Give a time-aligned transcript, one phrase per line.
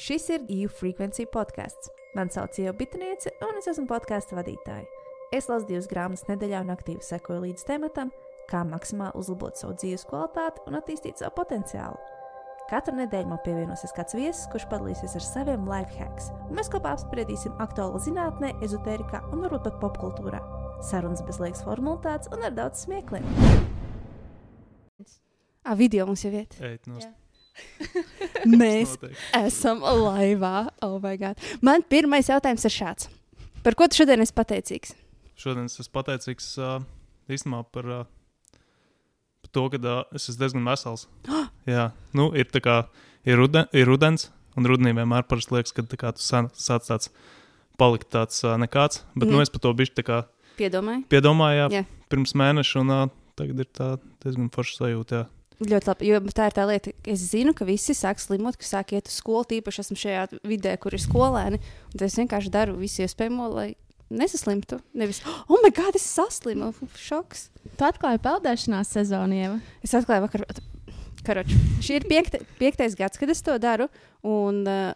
[0.00, 1.90] Šis ir EU Frequency podkāsts.
[2.16, 4.86] Mani sauc Ieva Bitniece, un es esmu podkāstu vadītāja.
[5.36, 8.08] Es lasu divas grāmatas nedēļā un aktīvi sekoju līdz tematam,
[8.48, 12.00] kā maksimāli uzlabot savu dzīves kvalitāti un attīstīt savu potenciālu.
[12.72, 16.96] Katru nedēļu man pievienosies kāds viesis, kurš padalīsies ar saviem life hacks, un mēs kopā
[16.96, 20.40] apspriedīsim aktuālo zinātnē, ezotērijā un varbūt pat popkultūrā.
[20.80, 23.28] Sarunas bez liekas formalitātes un ar daudz smiekliem.
[25.60, 26.48] Ah, video mums jau ir.
[26.64, 27.04] Eit nost.
[27.04, 27.29] Jā.
[28.60, 28.96] Mēs
[29.36, 30.70] esam laivā.
[30.84, 31.40] Oh my God.
[31.64, 33.10] Man pirmais jautājums ir šāds.
[33.64, 34.94] Par ko tu šodien esi pateicīgs?
[35.40, 36.80] Šodien es esmu pateicīgs uh,
[37.32, 38.58] īstenībā par, uh,
[39.44, 41.06] par to, ka uh, es esmu diezgan vesels.
[41.68, 42.82] Jā, nu, ir, kā,
[43.28, 47.12] ir, ruden, ir rudens, un rudenī vienmēr liekas, ka kā tu sāc tāds
[47.80, 49.04] palikt tāds uh, nekāds.
[49.14, 49.28] Bet mm.
[49.28, 49.36] Mhm.
[49.36, 50.22] nu, es par to bišķi tā kā
[50.60, 51.04] Piedomāju.
[51.08, 51.84] piedomāju jā, Jā.
[52.12, 53.04] pirms mēneša, un uh,
[53.36, 53.92] tagad ir tā
[54.24, 55.22] diezgan forša sajūta.
[55.24, 55.39] Jā.
[55.60, 56.08] Ļoti labi.
[56.08, 59.10] Jo tā ir tā lieta, ka es zinu, ka visi sāk slimot, ka sāk iet
[59.10, 59.44] uz skolu.
[59.50, 61.60] Tīpaši esmu šajā vidē, kur ir skolēni.
[61.92, 63.74] Tad es vienkārši daru visu iespējamo, lai
[64.10, 64.80] nesaslimtu.
[64.96, 66.72] Nevis, oh, my God, es saslimu.
[66.96, 67.50] Šoks.
[67.76, 69.60] Tu atklāji peldēšanās sezonu, Ieva.
[69.84, 70.46] Es atklāju, vakar.
[71.20, 73.90] Karoči, šī ir piekta, piektais gads, kad es to daru.
[74.24, 74.94] Un, uh,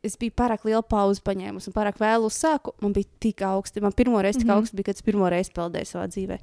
[0.00, 2.72] es biju pārāk lielu pauzi paņēmusi un pārāk vēlu uzsāku.
[2.80, 3.82] Man bija tik augsti.
[3.84, 4.56] Man pirmo reizi tik mm Mhm.
[4.56, 4.64] -hmm.
[4.64, 6.38] augsti bija, kad es pirmo reizi peldēju savā dzīvē.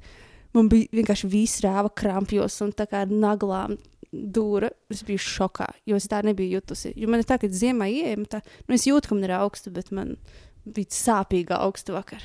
[0.58, 3.76] Man bija vienkārši viss rāva krampjos un tā kā naglām
[4.12, 4.70] dūra.
[4.92, 6.92] Es biju šokā, jo es tā nebiju jutusi.
[6.96, 9.72] Jo man ir tā, ka ziemā ieejama tā, nu es jūtu, ka man ir augsta,
[9.74, 10.16] bet man
[10.64, 12.24] bija sāpīga augsta vakar.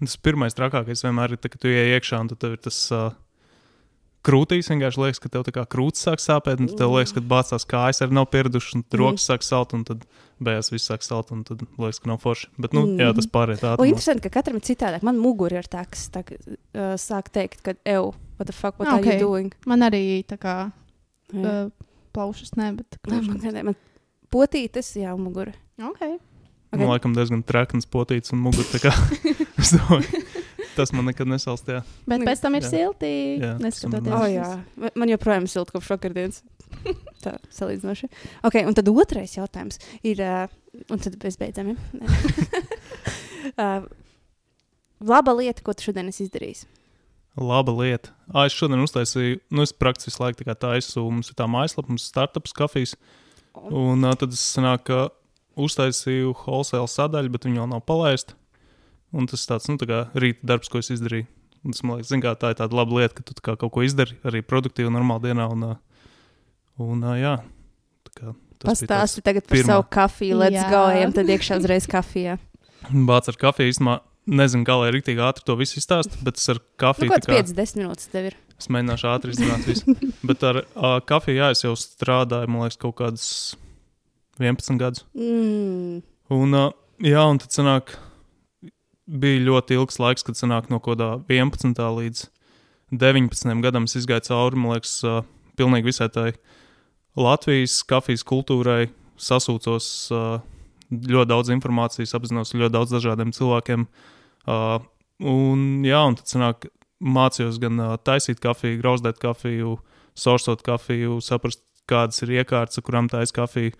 [0.00, 2.78] Tas pirmais trakākais vienmēr ir, tā, ka tu ienāc iekšā, un tad tev ir tas
[2.96, 3.10] uh,
[4.26, 4.68] krūtīs.
[4.72, 8.02] Vienkārši liekas, ka tev tā kā krūtis sāk sāpēt, un tev liekas, ka bāzās kājas
[8.04, 9.04] arī nav pieradušas, un tad Mm.
[9.04, 10.04] rokas sāk salt, un tad
[10.40, 12.48] beigās viss sāk salt, un tad liekas, ka nav forši.
[12.58, 12.98] Bet, nu, Mm.
[13.00, 13.88] jā, tas pārējais ātri.
[13.88, 15.02] interesanti, ka katram ir citādāk.
[15.02, 18.88] Man mugura ir tā, kas tā, uh, sāk teikt, ka, ew, what the fuck, what
[18.88, 19.10] okay.
[19.10, 19.52] are you doing?
[19.66, 20.72] Man arī tā kā
[21.34, 21.70] uh,
[22.12, 23.52] plaušas, ne, bet Man, krūšas.
[23.54, 23.76] man, man
[24.32, 25.52] potītes, jā, mugura.
[25.80, 26.18] Okay.
[26.72, 28.78] Man laikam diezgan trekns, potīts un muguļs.
[30.80, 31.68] Tas man nekad nesalst.
[31.68, 31.82] Jā.
[32.08, 32.70] Bet pēc tam ir jā.
[32.72, 33.12] silti.
[33.42, 34.08] Jā, Neskatoties.
[34.08, 34.50] tas O, man- uz- jā.
[34.80, 36.40] Ma- Man joprojām ir silti kopš vakardienas.
[37.24, 38.08] tā salīdzinoši.
[38.48, 40.46] Ok, un tad otrais jautājums ir, uh,
[40.94, 41.72] un tad mēs beidzam.
[41.74, 41.76] Ja?
[43.60, 43.88] uh,
[45.00, 46.64] laba lieta, ko tu šodien esi izdarījis.
[47.40, 48.10] Laba lieta.
[48.34, 51.88] Ah, es šodien uztaisīju, nu, es praktiski visu laiku tā taisu, mums ir tā mājaslapa,
[51.92, 52.96] mums ir startups kafijas.
[53.70, 58.36] Un uh, tad es sanāku, ka uztaisīju wholesale sadaļu, bet viņa vēl nav palaista.
[59.16, 61.26] Un tas tāds, nu, tā kā rīta darbs, ko es izdarīju.
[61.66, 63.72] Un tas, man liekas, zin, kā, tā ir tāda laba lieta, ka tu kā kaut
[63.74, 65.48] ko izdari arī produktīvi, normāli dienā.
[65.50, 65.66] Un,
[66.80, 67.34] un uh, jā,
[68.08, 69.72] tā kā Pastāsti tagad par pirmā.
[69.72, 70.36] savu kafiju.
[70.42, 70.68] Let's Jā.
[70.68, 72.36] go, ejam tad iekšā uzreiz kafijā.
[73.08, 73.96] Bācis ar kafiju īstenībā.
[74.30, 77.38] Nezinu, kā lai rīktīgi ātri to visu izstāst, bet es ar Nu, kafiju tā kā
[77.40, 78.36] 5-10 minūtes tev ir?
[78.60, 79.94] es mēģināšu ātri izdarīt visu.
[80.28, 83.26] Bet ar uh, kafiju, jā, es jau strādāju, man liekas, kaut kādus
[84.36, 85.06] 11 gadus.
[85.16, 86.02] Mm.
[86.36, 86.68] Un, uh,
[87.00, 87.94] jā, un tad sanāk,
[89.10, 91.74] bija ļoti ilgs laiks, kad sanāk no kaut kādā 11.
[91.74, 92.24] līdz
[92.90, 93.60] 19.
[93.64, 95.22] gadam es izgāju cauri, man liekas, uh,
[95.58, 96.30] pilnīgi visai tai
[97.18, 100.42] Latvijas kafijas kultūrai, sasūcos uh,
[100.90, 103.86] ļoti daudz informācijas, apzinos ļoti daudz dažādiem cilvēkiem.
[104.46, 104.78] Uh,
[105.22, 106.68] un, jā, un tad sanāk,
[107.00, 109.78] mācījos gan uh, taisīt kafiju, grauzdēt kafiju,
[110.18, 113.74] sorsot kafiju, saprast, kādas ir iekārtas, kurām taisa kafiju,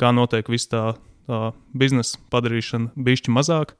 [0.00, 3.76] kā notiek viss tā uh, biznesa padarīšana bišķi mazāk.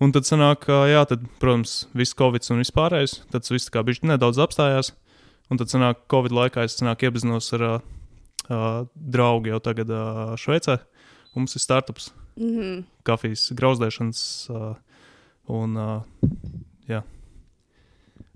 [0.00, 3.70] Un tad sanāk, ka, jā, tad, protams, viss covid un viss pārējais, tad tas viss
[3.74, 4.92] kā bišķi nedaudz apstājās.
[5.50, 10.78] Un tad sanāk, covid laikā es sanāk iepazinos ar uh, draugu jau tagad uh, Šveicē.
[11.34, 12.82] Mums ir startups Mm -hmm.
[13.02, 14.50] kafijas grauzdēšanas.
[14.50, 14.76] Uh,
[15.46, 16.02] un, uh,
[16.88, 17.02] jā.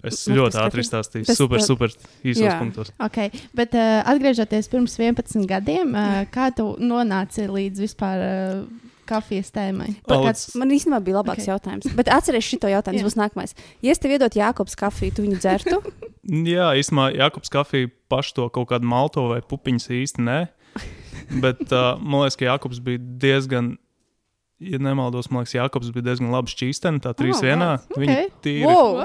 [0.03, 1.27] Es Nu, ļoti ātri izstāstīju.
[1.27, 1.89] tas- Super, super
[2.25, 2.59] īsos Jā.
[2.59, 2.91] punktos.
[2.99, 3.31] Okay.
[3.55, 8.67] Bet uh, atgriežoties pirms 11 gadiem, uh, kā tu nonāci līdz vispār uh,
[9.09, 9.91] kafijas tēmai?
[10.09, 11.49] Kāds, man īstenībā bija labāks okay.
[11.49, 11.53] Ok.
[11.55, 11.89] jautājums.
[11.99, 13.55] Bet atcerieties šo jautājumu, būs nākamais.
[13.85, 15.81] Ja es tev iedotu Jākops kafiju, tu viņu dzertu?
[16.55, 20.39] Jā, īstenībā Jakobs kafija pašu to kaut kādu malto vai pupiņas īsti nē.
[21.43, 23.73] Bet uh, man liekas, ka Jakobs bija diezgan,
[24.63, 27.03] ja nemaldos, man liekas, Jakobs bija diezgan labi šķīsteni.
[27.03, 27.71] Tā trīs Oh, vienā.
[27.83, 28.65] wow, Viņa tīri.
[28.71, 29.03] Wow.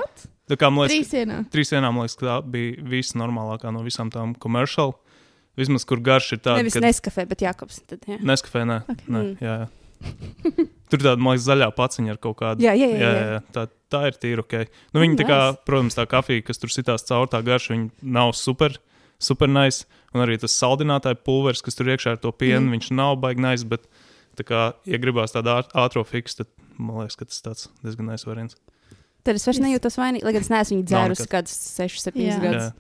[0.48, 1.42] Tā kā man liekas, Trīs dienā.
[1.52, 4.96] trīs vienā, man liekas, ka tā bija visnormālākā no visām tām komerciālām.
[5.58, 7.80] Vismaz, kur garš ir tāds, Nevis ka neskafē, bet Jākops.
[7.90, 8.20] Tad, jā.
[8.22, 8.76] neskafē, nē.
[8.94, 9.00] Ok.
[9.10, 9.32] nē Mm.
[9.42, 9.68] jā, jā.
[10.90, 12.64] Tur tāda, liekas, zaļā paciņa ar kaut kādu.
[12.64, 13.24] Jā, jā, jā, jā, jā.
[13.34, 13.40] jā.
[13.52, 14.54] Tā, tā ir tīra ok.
[14.94, 15.62] Nu, viņa, Mm, tā kā, nice.
[15.68, 18.78] protams, tā kafija, kas tur sitās caur tā garša, viņa nav super,
[19.20, 19.86] super nice.
[20.16, 22.78] Un arī tas saldinātāja pulveris, kas tur iekšā ar to pienu, Mm.
[22.80, 23.64] viņš nav baigi nice.
[23.68, 23.84] Bet,
[24.38, 26.48] tā kā, ja gribās tādu āt- ātro fiksu, tad
[26.80, 28.56] man liekas, ka tas tāds diezgan nice variants.
[29.26, 32.40] Tad es vairs nejūtos vainīgi, lai gan es neesmu viņu dzērusi kādus 6, 7 Jā.
[32.40, 32.64] gadus.
[32.64, 32.74] Jā.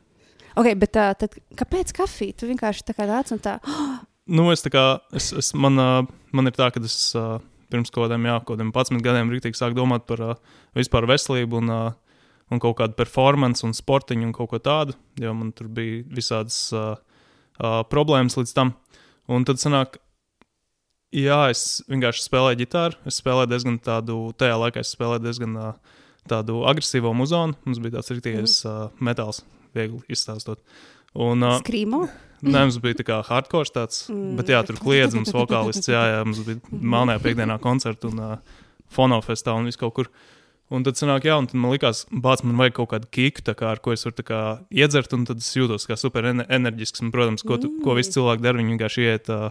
[0.55, 2.33] Ok, bet tā, tad kāpēc kafija?
[2.37, 3.59] Tu vienkārši tā kā tāds un tā.
[3.67, 5.75] Oh, nu, es tā kā, es, es, man,
[6.31, 7.39] man ir tā, ka es uh,
[7.71, 11.61] pirms kaut kādiem, jā, kaut kādiem 11 gadiem rīktīgi sāku domāt par uh, vispār veselību
[11.61, 15.69] un, uh, un kaut kādu performance un sportiņu un kaut ko tādu, jo man tur
[15.71, 16.95] bija visādas uh,
[17.59, 18.73] uh, problēmas līdz tam.
[19.27, 19.99] Un tad sanāk,
[21.15, 22.99] jā, es vienkārši spēlēju ģitāru.
[23.09, 25.97] Es spēlēju diezgan tādu, tajā laikā es spēlēju diezgan uh,
[26.31, 27.57] tādu agresīvu muzonu.
[27.67, 28.71] Mums bija tāds rīktīgais mm.
[28.71, 29.43] uh, metāls,
[29.75, 30.63] viegli izstāstot.
[31.15, 32.05] Un, uh, Skrīmo?
[32.45, 34.35] Nē, mums bija tā kā hardcore tāds, mm.
[34.37, 38.59] bet jā, tur kliedz mums vokālists, jā, jā, mums bija Melnajā piekdienā koncerta un uh,
[38.93, 40.11] fonofestā un viss kaut kur.
[40.67, 43.71] Un tad sanāk, jā, un tad man likās, bāc, man vajag kaut kādu kiku, kā,
[43.71, 44.41] ar ko es varu kā,
[44.75, 47.01] iedzert, un tad es jūtos kā super enerģisks.
[47.05, 49.47] Un, protams, ko, tu, ko visi cilvēki dara, viņi vienkārši iet uh,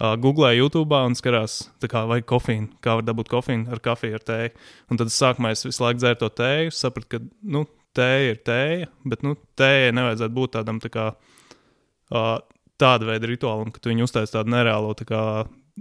[0.00, 4.24] uh, Google, YouTube un skatās, kā vajag kofīnu, kā var dabūt kofīnu ar kafiju, ar
[4.24, 4.54] tēju.
[4.88, 8.88] Un tad sākumā es visu laiku dzēru to tēju, sapratu, ka, nu, tēja ir tēja,
[9.08, 12.38] bet, nu, tējai nevajadzētu būt tādam tā kā uh,
[12.80, 15.20] tāda veida rituālam, ka viņi uztaisītu tādu nereālu tā kā,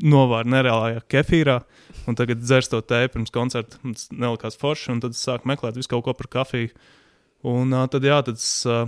[0.01, 1.60] novāru nereālajā kefīrā,
[2.10, 3.80] un tagad dzers to tēju pirms koncerta.
[3.83, 6.71] Tas nelikās forši, un tad es sāku meklēt visu kaut ko par kafiju.
[7.50, 8.88] Un uh, tad, jā, tad es uh,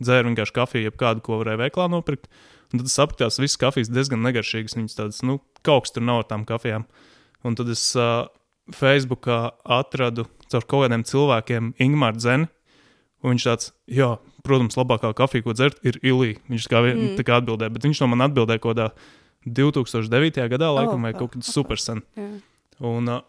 [0.00, 2.30] dzēru vienkārši kafiju, jebkādu, ko varēju veiklā nopirkt.
[2.72, 4.76] Un tad es sapratu, ka visas kafijas diezgan negaršīgas.
[4.78, 6.88] Viņas tādas, nu, kaut kas tur nav ar tām kafijām.
[7.46, 8.26] Un tad es uh,
[8.74, 9.40] Facebookā
[9.78, 12.48] atradu caur kaut kādiem cilvēkiem Ingūru Zeni.
[13.18, 14.12] Un viņš tāds, jā,
[14.46, 16.38] protams, labākā kafija, ko dzert, ir ilija.
[16.50, 17.16] Viņš kā, mm.
[17.26, 18.90] kā atbildēja, bet viņš no man atbildēja kaut kādā
[19.58, 20.44] 2009.
[20.52, 22.04] gadā, laikam, oh, vai kaut kad supersen.
[22.18, 22.28] Jā.
[22.86, 23.24] Un, uh,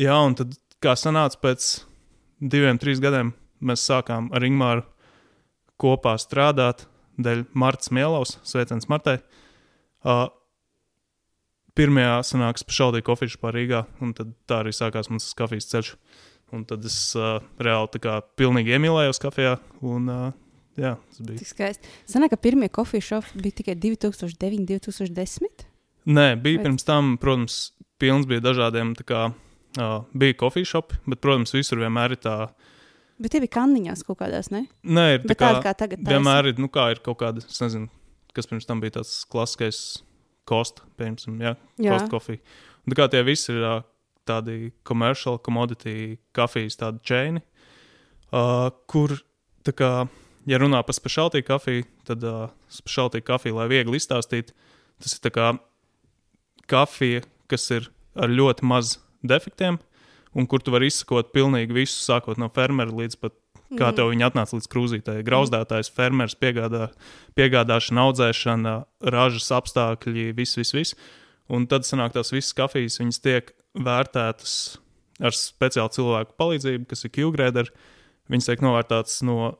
[0.00, 1.68] jā, un tad, kā sanāca, pēc
[2.40, 4.86] diviem, trim gadiem mēs sākām ar Ingūru
[5.80, 6.86] kopā strādāt
[7.20, 9.18] dēļ Marta Mielovas, sveiciens Martai.
[10.06, 10.28] Uh,
[11.76, 15.92] pirmajā sanāks pašvaldīja kofīšu pār Rīgā, un tad tā arī sākās mans kafijas ceļš.
[16.54, 20.28] Un tad es uh, reāli tā kā pilnīgi iemīlējos kafijā, un uh,
[20.78, 21.40] jā, tas bija.
[21.42, 21.90] Tik skaisti.
[22.06, 25.66] Sanāk, ka pirmie kofiju šofi bija tikai 2009, 2010.
[26.06, 27.56] Nē, bija Vai- pirms tam, protams,
[27.98, 32.36] pilns bija dažādiem, tā kā uh, bija kofijas šopi, bet, protams, visur vienmēr ir tā,
[33.16, 34.66] Bet tie bija kanniņās kaut kādās, ne?
[34.84, 36.02] nē, ir tā kā, tāda kā tagad.
[36.04, 36.12] taisa.
[36.12, 37.88] vienmēr ir, nu kā ir kaut kāda, es nezinu,
[38.36, 39.78] kas pirms tam bija tāds klasiskais
[40.44, 41.94] kosta, piemēram, Jā.
[41.96, 42.42] kosta kofija.
[42.84, 43.72] Un tā kā tie visi ir ā,
[44.26, 47.42] tādi commercial commodity kafijas, čēni,
[48.32, 49.16] uh, kur,
[49.66, 49.90] tā kā,
[50.46, 54.54] ja runā par specialty kafiju, tad uh, specialty kafija, lai viegli izstāstītu,
[55.02, 55.54] tas ir kā
[56.70, 58.96] kafija, kas ir ar ļoti maz
[59.26, 59.78] defektiem,
[60.36, 63.36] un kur tu vari izsakot pilnīgi visu, sākot no fermera līdz pat
[63.74, 65.26] kā tev viņi atnāca līdz krūzītājai.
[65.26, 66.90] Grauzdētājs, fermers, piegādā,
[67.38, 68.74] piegādāšana, audzēšana,
[69.14, 70.98] ražas apstākļi, viss, viss, viss.
[71.50, 74.56] Un tad sanāk tās visas kafijas, viņas tiek vērtētas
[75.24, 77.72] ar speciālu cilvēku palīdzību, kas ir Q-grēderi.
[78.32, 79.54] Viņas tiek novērtētas no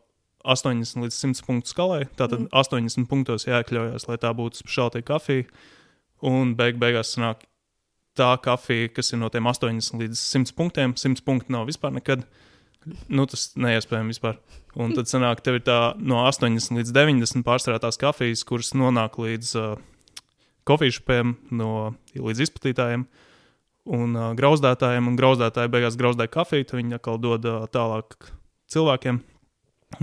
[0.47, 2.05] 80 līdz 100 punktu skalai.
[2.19, 2.51] Tātad mm.
[2.55, 5.47] 80 punktos jāiekļaujas, lai tā būtu speciāla kafija.
[6.27, 7.45] Un beig beigās sanāk
[8.17, 10.95] tā kafija, kas ir no tiem 80 līdz 100 punktiem.
[10.97, 12.25] 100 punkti nav vispār nekad.
[13.11, 14.39] Nu, tas neiespējami vispār.
[14.79, 19.55] Un tad sanāk, tev ir tā no 80 līdz 90 pārstrādātās kafijas, kuras nonāk līdz
[19.59, 19.73] uh,
[20.69, 21.71] kofīšupiem, no,
[22.15, 23.09] līdz izplatītājiem
[23.87, 25.09] un uh, grauzdētājiem.
[25.11, 28.19] Un grauzdētāji beigās grauzdē kafiju, tad viņi atkal dod uh, tālāk
[28.73, 29.23] cilvēkiem.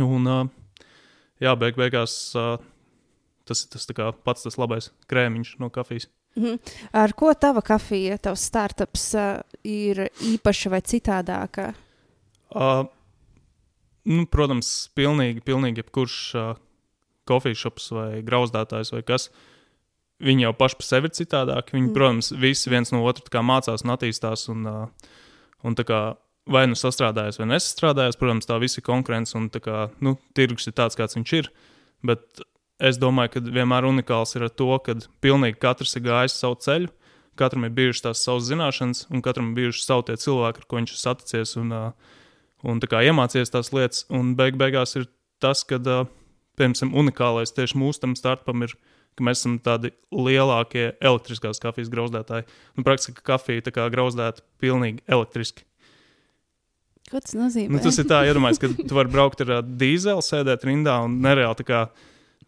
[0.02, 0.88] Un, uh,
[1.44, 2.56] jā, beig beigās uh,
[3.48, 6.10] tas ir pats tas labais krēmiņš no kafijas.
[6.36, 6.58] Mhm.
[6.98, 11.74] Ar ko tava kafija, tavs startups uh, ir īpaša vai citādāka?
[12.54, 12.86] Uh,
[14.10, 16.54] nu, protams, pilnīgi, pilnīgi jebkurš uh,
[17.30, 19.30] kofīšops vai grauzdētājs vai kas.
[20.24, 21.76] Viņi jau paši par sevi ir citādāki.
[21.76, 21.94] Viņi, Mm.
[21.98, 24.48] protams, visi viens no otra mācās un attīstās.
[24.50, 24.88] Un, uh,
[25.64, 26.16] un kā
[26.48, 30.74] vai nu sastrādājas, vai nesastrādājas, protams, tā visi ir konkurence un kā, nu, tirgus ir
[30.74, 31.50] tāds, kāds viņš ir.
[32.04, 32.42] Bet
[32.80, 36.90] es domāju, ka vienmēr unikāls ir to, ka pilnīgi katrs ir gājis savu ceļu.
[37.40, 40.78] Katram ir bijušas tās savas zināšanas, un katram ir bijuši savi tie cilvēki, ar ko
[40.78, 41.56] viņš ir saticies.
[41.58, 42.20] Un, uh,
[42.64, 45.08] un kā iemācījies tās lietas, un beig beigās ir
[45.42, 45.80] tas, ka,
[46.60, 48.76] piemēram, unikālais tieši mūsu tam startupam ir,
[49.18, 52.48] ka mēs esam tādi lielākie elektriskās kafijas grauzdētāji.
[52.78, 55.66] Nu, praktiski kafija tā kā grauzdēta pilnīgi elektriski.
[57.12, 57.76] Ko tas nozīmē?
[57.76, 61.60] Nu, tas ir tā, iedomājieties, ka tu vari braukt ar dīzeli, sēdēt rindā un nereāli
[61.62, 61.84] tā kā.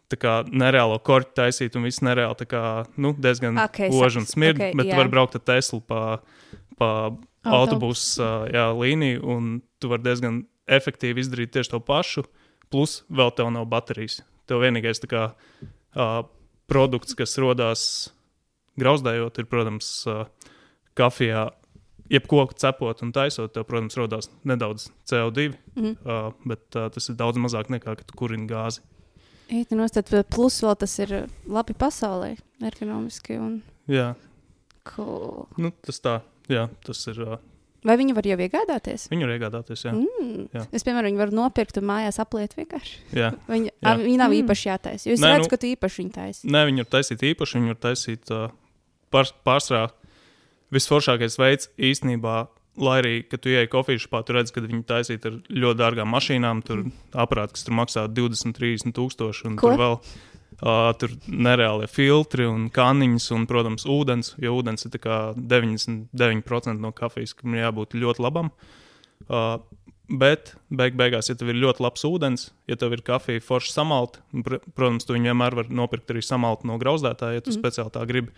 [0.06, 2.60] Tā kā nereālo korķi taisīt, un viss nereāli tā kā,
[3.02, 4.34] nu, diezgan Ok, oži un sapratu.
[4.36, 4.92] smird, Ok, okay, bet jā.
[4.94, 6.02] tu vari braukt ar Teslu pa,
[6.78, 6.90] pa
[7.42, 8.22] Autobusu.
[8.54, 9.48] jā, līniju, un
[9.82, 12.24] tu vari diezgan efektīvi izdarīt tieši to pašu.
[12.70, 14.20] Plus, vēl tev nav baterijas.
[14.46, 15.24] Tev vienīgais tā kā,
[15.98, 16.22] uh,
[16.72, 17.86] produkts, kas radās
[18.80, 19.92] grauzdējot, ir, protams,
[20.98, 21.50] kafijā.
[22.12, 25.96] Jebko cepot un taisot, tev, protams, radās nedaudz CO2, Mhm.
[26.06, 28.84] uh, bet uh, tas ir daudz mazāk nekā, kad kurini gāzi.
[29.50, 31.16] Īt, no tad plus vēl tas ir
[31.48, 34.16] labi pasaulē, ergonomiski un Jā,
[34.86, 35.48] cool.
[35.58, 37.20] nu, tas tā, jā, tas ir.
[37.26, 37.38] Uh,
[37.86, 39.04] Vai viņi var jau iegādāties?
[39.12, 39.84] viņu var iegādāties.
[39.86, 40.48] Jā, Mm.
[40.54, 40.64] Jā.
[40.74, 42.96] Es, piemēram, viņu varu nopirkt un mājās apliet vienkārši.
[43.14, 43.30] jā.
[43.52, 43.92] Viņi, Jā.
[43.92, 44.40] a, viņi nav Mm.
[44.44, 45.06] īpaši jātaisa.
[45.12, 46.48] Jūs redzat, nu- ka tu īpaši viņu taisi.
[46.50, 48.50] Nē, viņi var taisīt īpaši, viņi var taisīt uh,
[49.14, 49.90] pār, pārsvarā.
[50.74, 52.48] Visforšākais veids īstenībā,
[52.82, 56.10] lai arī, kad tu ieej kofiju šāpā, tu redz, ka viņi taisīt ar ļoti dārgām
[56.12, 56.82] mašīnām, tur
[57.14, 59.70] aparāti, kas tur maksā 20, 30 tūkstoši, un Ko?
[59.70, 60.00] tur vēl.
[60.56, 64.36] Uh, tur nereāli filtri un kanniņas, un, protams, ūdens.
[64.40, 68.54] Jo ūdens ir tā kā 99% no kafijas, kam jābūt ļoti labam.
[69.28, 69.58] Uh,
[70.08, 74.22] bet, beig beigās, ja tev ir ļoti labs ūdens, ja tev ir kafija forši samalta,
[74.46, 77.60] pr protams, tu viņu vienmēr vari nopirkt arī samaltu no grauzdētāja, ja tu mm.
[77.60, 78.32] Speciāli tā gribi.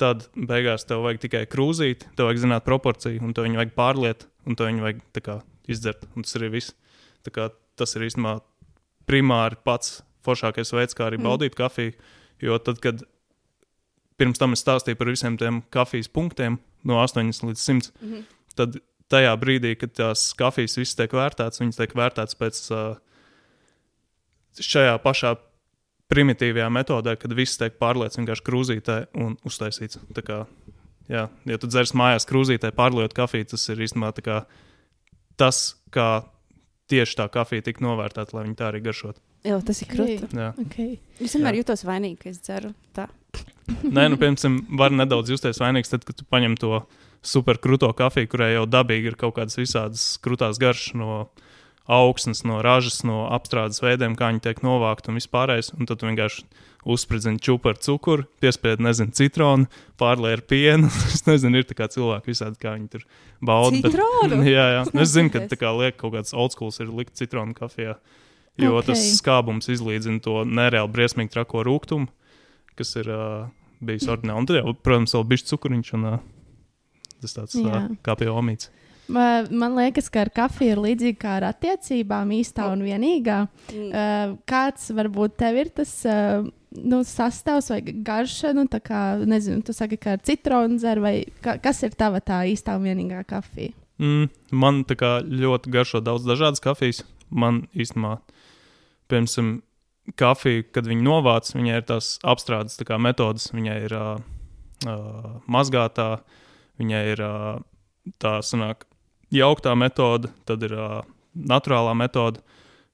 [0.00, 4.24] Tad beigās tev vajag tikai krūzīt, tev vajag zināt proporciju, un to viņu vajag pārliet,
[4.48, 5.36] un to viņu vajag kā,
[5.68, 6.08] izdzert.
[6.16, 6.72] Un tas arī viss.
[7.26, 8.38] Tā kā, tas ir īstenībā
[9.06, 11.24] primāri pats foršākais veids, kā arī Mm.
[11.28, 11.92] baudīt kafiju.
[12.40, 13.02] Jo tad, kad
[14.18, 18.22] pirms tam es stāstīju par visiem tiem kafijas punktiem, no 80 līdz 100, Mhm.
[18.56, 18.76] tad
[19.10, 22.96] tajā brīdī, kad tās kafijas visas tiek vērtētas, viņas tiek vērtētas pēc uh,
[24.60, 25.36] šajā pašā
[26.12, 29.98] primitīvajā metodē, kad viss tiek pārliets vienkārši krūzītē un uztaisīts.
[30.12, 30.46] Tā kā,
[31.08, 34.42] jā, ja tu dzers mājās krūzītē, pārliet kafiju, tas ir īstenībā kā
[35.40, 36.24] tas, kā
[36.92, 39.16] tieši tā kafija tika novērtēta, lai viņa tā arī garšot.
[39.42, 40.28] Jā, tas ir krūti.
[40.66, 40.98] Okay.
[41.18, 41.62] Es vienmēr Jā.
[41.62, 43.08] jūtos vainīgi, ka es dzeru tā.
[43.82, 46.82] Nē, nu, piemēram, var nedaudz justies vainīgs, tad, kad tu paņem to
[47.26, 51.16] superkrūto kafiju, kurai jau dabīgi ir kaut kādas visādas krūtās garšas no
[51.90, 55.72] augsnes, no ražas, no apstrādes veidiem, kā viņi tiek novākti un vispārējais.
[55.74, 56.44] Un tad tu vienkārši
[56.92, 59.68] uzspridzini čūpu ar cukuru, piespiedi, nezinu, citronu,
[60.00, 60.90] pārlēji ar pienu.
[61.14, 63.06] es nezinu, ir tā kā cilvēki visādi, kā viņi tur
[63.42, 63.78] bauda.
[63.78, 64.42] Citronu?
[64.56, 64.84] jā, jā.
[64.90, 67.98] Nu, Es zinu, ka tā kā liek kaut kāds old schools ir likt citronu kafijā.
[68.60, 68.92] Jo okay.
[68.92, 72.10] tas skābums izlīdzina to nereāli briesmīgi trako rūkumu,
[72.76, 73.48] kas ir uh,
[73.80, 74.42] bijis ordināli.
[74.42, 76.22] Un tad, jau, protams, vēl bija cukuriņš un uh,
[77.24, 78.68] tas tāds uh, kā pie omītes.
[79.12, 83.38] Ma- Man liekas, ka ar kafiju ir līdzīgi kā ar attiecībām, īstā un vienīgā.
[83.72, 84.36] Mm.
[84.48, 85.94] Kāds varbūt tev ir tas
[86.78, 91.14] nu, sastāvs vai garša, nu, tā kā, nezinu, tu saki, ka ar citronu dzer, vai
[91.44, 93.74] ka, kas ir tava tā īstā un vienīgā kafija?
[94.02, 97.02] Mm, man kā ļoti garšo daudz dažādas kafijas.
[97.32, 98.18] Man īstenībā,
[99.12, 99.60] piemēram,
[100.18, 103.50] kafija, kad viņi novāc, viņai ir tās apstrādes tā kā metodas.
[103.54, 104.14] Viņai ir uh,
[104.88, 106.10] uh, mazgātā,
[106.82, 107.62] viņai ir uh,
[108.22, 108.86] tā sanāk,
[109.32, 111.02] jauktā metode, tad ir uh,
[111.34, 112.42] naturālā metode.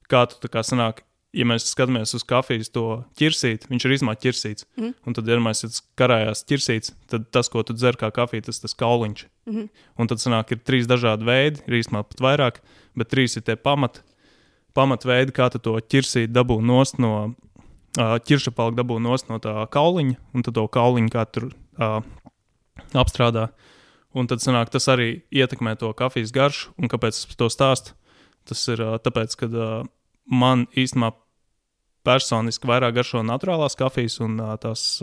[0.09, 1.03] Kā tu tā kā sanāk,
[1.35, 4.65] ja mēs skatāmies uz kafijas to ķirsīt, viņš ir īstenībā ķirsīts.
[4.77, 4.93] Mhm.
[5.05, 8.67] Un tad, ja mēs karājās ķirsīts, tad tas, ko tu dzer kā kafiju, tas ir
[8.67, 9.25] tas kauliņš.
[9.49, 9.69] Mhm.
[9.97, 12.61] Un tad sanāk, ir trīs dažādi veidi, ir īstenībā pat vairāk,
[12.97, 14.01] bet trīs ir tie pamat,
[14.77, 20.45] pamatveidi, kā to ķirsīt dabū nost no uh, ķiršapalka, dabū nost no tā kauliņa, un
[20.45, 22.01] tad to kauliņu kā tur uh,
[22.93, 23.49] apstrādā.
[24.17, 27.93] Un tad sanāk, tas arī ietekmē to kafijas garšu, un kāpēc es to stāstu?
[28.49, 29.73] Tas ir uh, tāpēc, ka uh,
[30.25, 31.13] man īstenībā
[32.07, 35.01] personiski vairāk garšo naturālās kafijas un uh, tās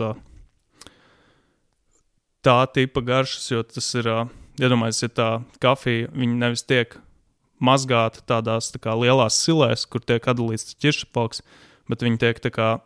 [2.47, 4.07] tā tipa garšas, jo tas ir,
[4.61, 5.29] iedomājieties, ja tā
[5.63, 6.95] kafija, nevis tiek
[7.63, 11.41] mazgāta tādās tā kā, lielās silēs, kur tiek atdalīts ķiršapauks,
[11.89, 12.77] bet viņi tiek kā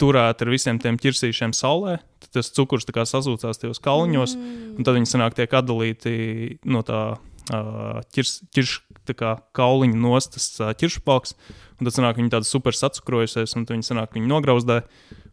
[0.00, 4.76] turēti ar visiem tiem ķirsīšiem saulē, tad tas cukurs kā sasūcās tajos kalniņos, Mm.
[4.76, 8.72] un tad viņi sanāk tiek atdalīti no tā ķirs, ķirš,
[9.06, 11.34] tā kā kauliņa nostas ķiršpauks,
[11.78, 14.82] un tad sanāk viņi tādi super sacukrojusies, un tad viņi sanāk viņi nograuzdē,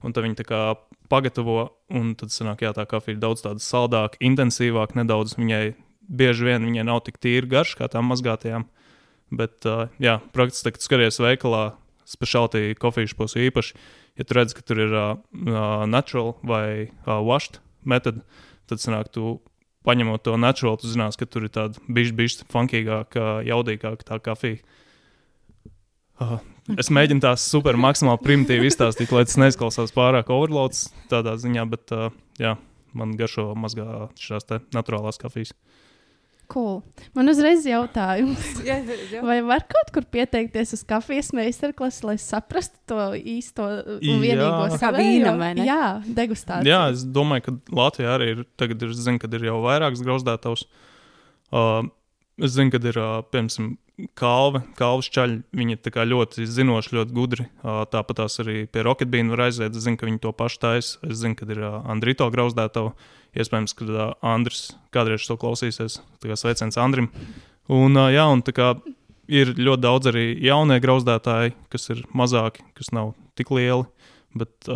[0.04, 0.62] un tad viņi tā kā
[1.10, 5.74] pagatavo, un tad sanāk, jā, tā kafija ir daudz tāda saldāka, intensīvāka, nedaudz viņai
[6.08, 8.68] bieži vien viņai nav tik tīra garša kā tām mazgātajām,
[9.34, 11.64] bet, uh, jā, praktiski, kad skaties veikalā,
[12.10, 13.78] speciāli kofīšu pusi īpaši,
[14.20, 18.22] ja tu redz, ka tur ir uh, uh, natural vai uh, washed method,
[18.70, 19.40] tad sanāk, tu
[19.88, 24.62] paņemot to natural, tu zinās, ka tur ir tāda bišķi, funkīgāka, jaudīgāka tā kafija.
[26.22, 26.38] Uh,
[26.80, 31.96] es mēģinu tās super maksimāli primitīvi izstāstīt, lai tas neizklausās pārāk overloads tādā ziņā, bet
[31.96, 32.56] uh, jā,
[32.96, 35.56] man garšo mazgā šīs naturālās kafijas.
[36.52, 36.82] Cool.
[37.16, 38.44] Man uzreiz jautājums,
[39.30, 44.68] vai var kaut kur pieteikties uz kafijas meistarklasi, lai saprastu to īsto un vienīgo
[45.58, 45.68] ne?
[45.68, 46.68] Jā, degustācija.
[46.68, 50.68] Jā, es domāju, ka Latvijā arī ir, tagad ir, zinu, kad ir jau vairākas grauzdētavas.
[51.54, 51.88] Uh,
[52.44, 53.78] es zinu, kad ir, uh, piemēram,
[54.18, 57.46] kalve, kalvas čaļi, viņi ir ļoti zinoši, ļoti gudri.
[57.62, 60.98] Uh, tāpat tās arī pie Rocketbeam var aiziet, es zinu, ka viņi to pašu taisa.
[61.06, 62.94] Es zinu, kad ir Andrito grauzdētava.
[63.34, 66.02] Iespējams, ka Andris kādreiz to klausīsies.
[66.22, 67.10] Sveiciens Andrim.
[67.72, 68.76] Un, jā, un kā
[69.32, 73.88] ir ļoti daudz arī jaunie grauzdētāji, kas ir mazāki, kas nav tik lieli.
[74.38, 74.70] Bet,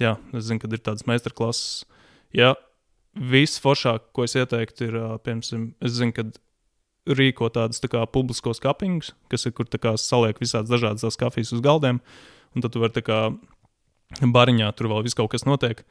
[0.00, 1.86] jā, es zinu, ka ir tādas meistarklases.
[2.36, 2.54] Ja
[3.12, 6.24] viss foršāk, ko es ieteiktu, ir, piemēram, es zinu, ka
[7.08, 11.52] rīko tādus tā kā, publiskos kapingus, kas ir, kur kā, saliek visādas dažādas tās kafijas
[11.56, 12.00] uz galdiem.
[12.52, 13.20] Un tad tu vari kā
[14.20, 15.82] bariņā tur vēl viss kaut kas notiek.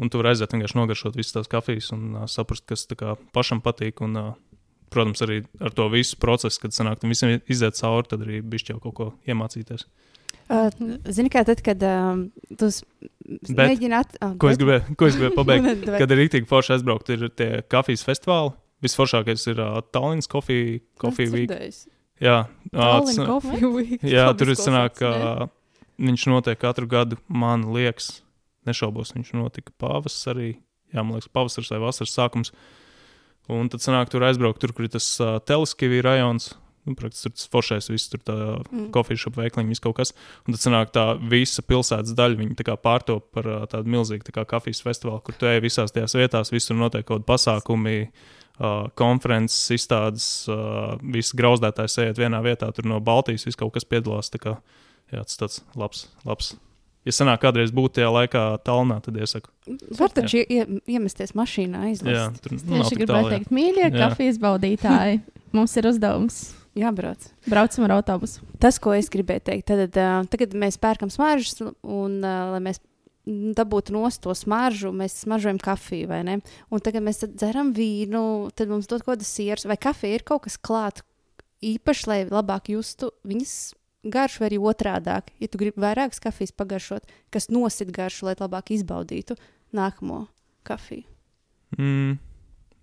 [0.00, 3.60] Un tu vari aiziet vienkārši nogaršot visas tās kafijas un uh, saprast, kas kā pašam
[3.64, 4.00] patīk.
[4.04, 4.30] Un, uh,
[4.90, 8.80] protams, arī ar to visu procesu, kad sanāk, visam iziet cauri, tad arī bišķi jau
[8.86, 9.86] kaut ko iemācīties.
[10.50, 10.66] Uh,
[11.14, 12.24] Zini, kā tad, kad um,
[12.58, 12.70] tu
[13.46, 14.16] Bet- mēģini at...
[14.18, 15.68] Oh, Ko es gribēju, ko es gribēju pabeigt?
[15.84, 15.92] Kad...
[16.02, 18.56] Kad ir rīktīgi forši aizbraukt, ir tie kafijas festivāli.
[18.84, 21.50] Visforšākais ir uh, Tallinas Coffee, coffee Week.
[22.20, 24.00] Jā, uh, Tallinna tas- Coffee Week.
[24.04, 25.48] jā tur ir sanāk, ka
[26.00, 27.18] viņš notiek katru gadu.
[27.28, 28.22] Man liekas,
[28.68, 30.54] nešaubos, viņš notika pavasarī.
[30.94, 32.52] Jā, man liekas, pavasaris vai vasaras sākums.
[33.50, 36.52] Un tad sanāk, tur aizbraukt, tur, kur ir tas uh, teleskivī rajons.
[36.88, 38.34] Nu, praktiski tur tas foršais, viss tur tā
[38.70, 38.86] Mm.
[38.94, 40.12] kofijas šopa veikliņa, viss kaut kas.
[40.48, 44.24] Un tad sanāk tā visa pilsētas daļa, viņi tā kā pārtop par uh, tādu milzīgu
[44.24, 47.96] tā kā kafijas festivālu, kur tu ej visās tajās vietās, visur notiek kaut kādi pasākumi,
[48.60, 53.88] uh, konferences, izstādes, uh, visi grauzdētāji sēžat vienā vietā, tur no Baltijas viss kaut kas
[53.88, 54.30] piedalās.
[54.32, 54.56] Tā kā,
[55.12, 56.54] jā, tas tāds labs, labs.
[57.08, 59.48] Ja sanāk kādreiz būt tajā laikā Tallinā, tad iesaku.
[59.96, 62.42] Var taču ie, iemesties mašīnā, Jā, aizlast.
[62.44, 63.30] tur nav Tieši gribēju jā.
[63.38, 63.92] teikt, mīļie Jā.
[63.96, 65.20] kafijas baudītāji.
[65.56, 66.42] Mums ir uzdevums.
[66.78, 67.24] Jābrauc.
[67.50, 68.44] Braucam ar autobusu.
[68.62, 72.78] Tas, ko es gribēju teikt, tad uh, tagad mēs pērkam smaržas, un uh, lai mēs
[73.56, 76.38] dabūtu nost to smaržu, mēs smaržojam kafiju, vai ne?
[76.72, 78.22] Un tagad mēs dzeram vīnu,
[78.56, 81.04] tad mums dod kaut kādas sieras, vai kafija ir kaut kas klāt
[81.64, 83.54] īpaši, lai labāk justu viņas
[84.10, 85.30] garšu, vai arī otrādāk.
[85.42, 89.36] Ja tu gribi vairākas kafijas pagaršot, kas nosit garšu, lai labāk izbaudītu
[89.76, 90.24] nākamo
[90.66, 91.04] kafiju.
[91.78, 92.16] Mm,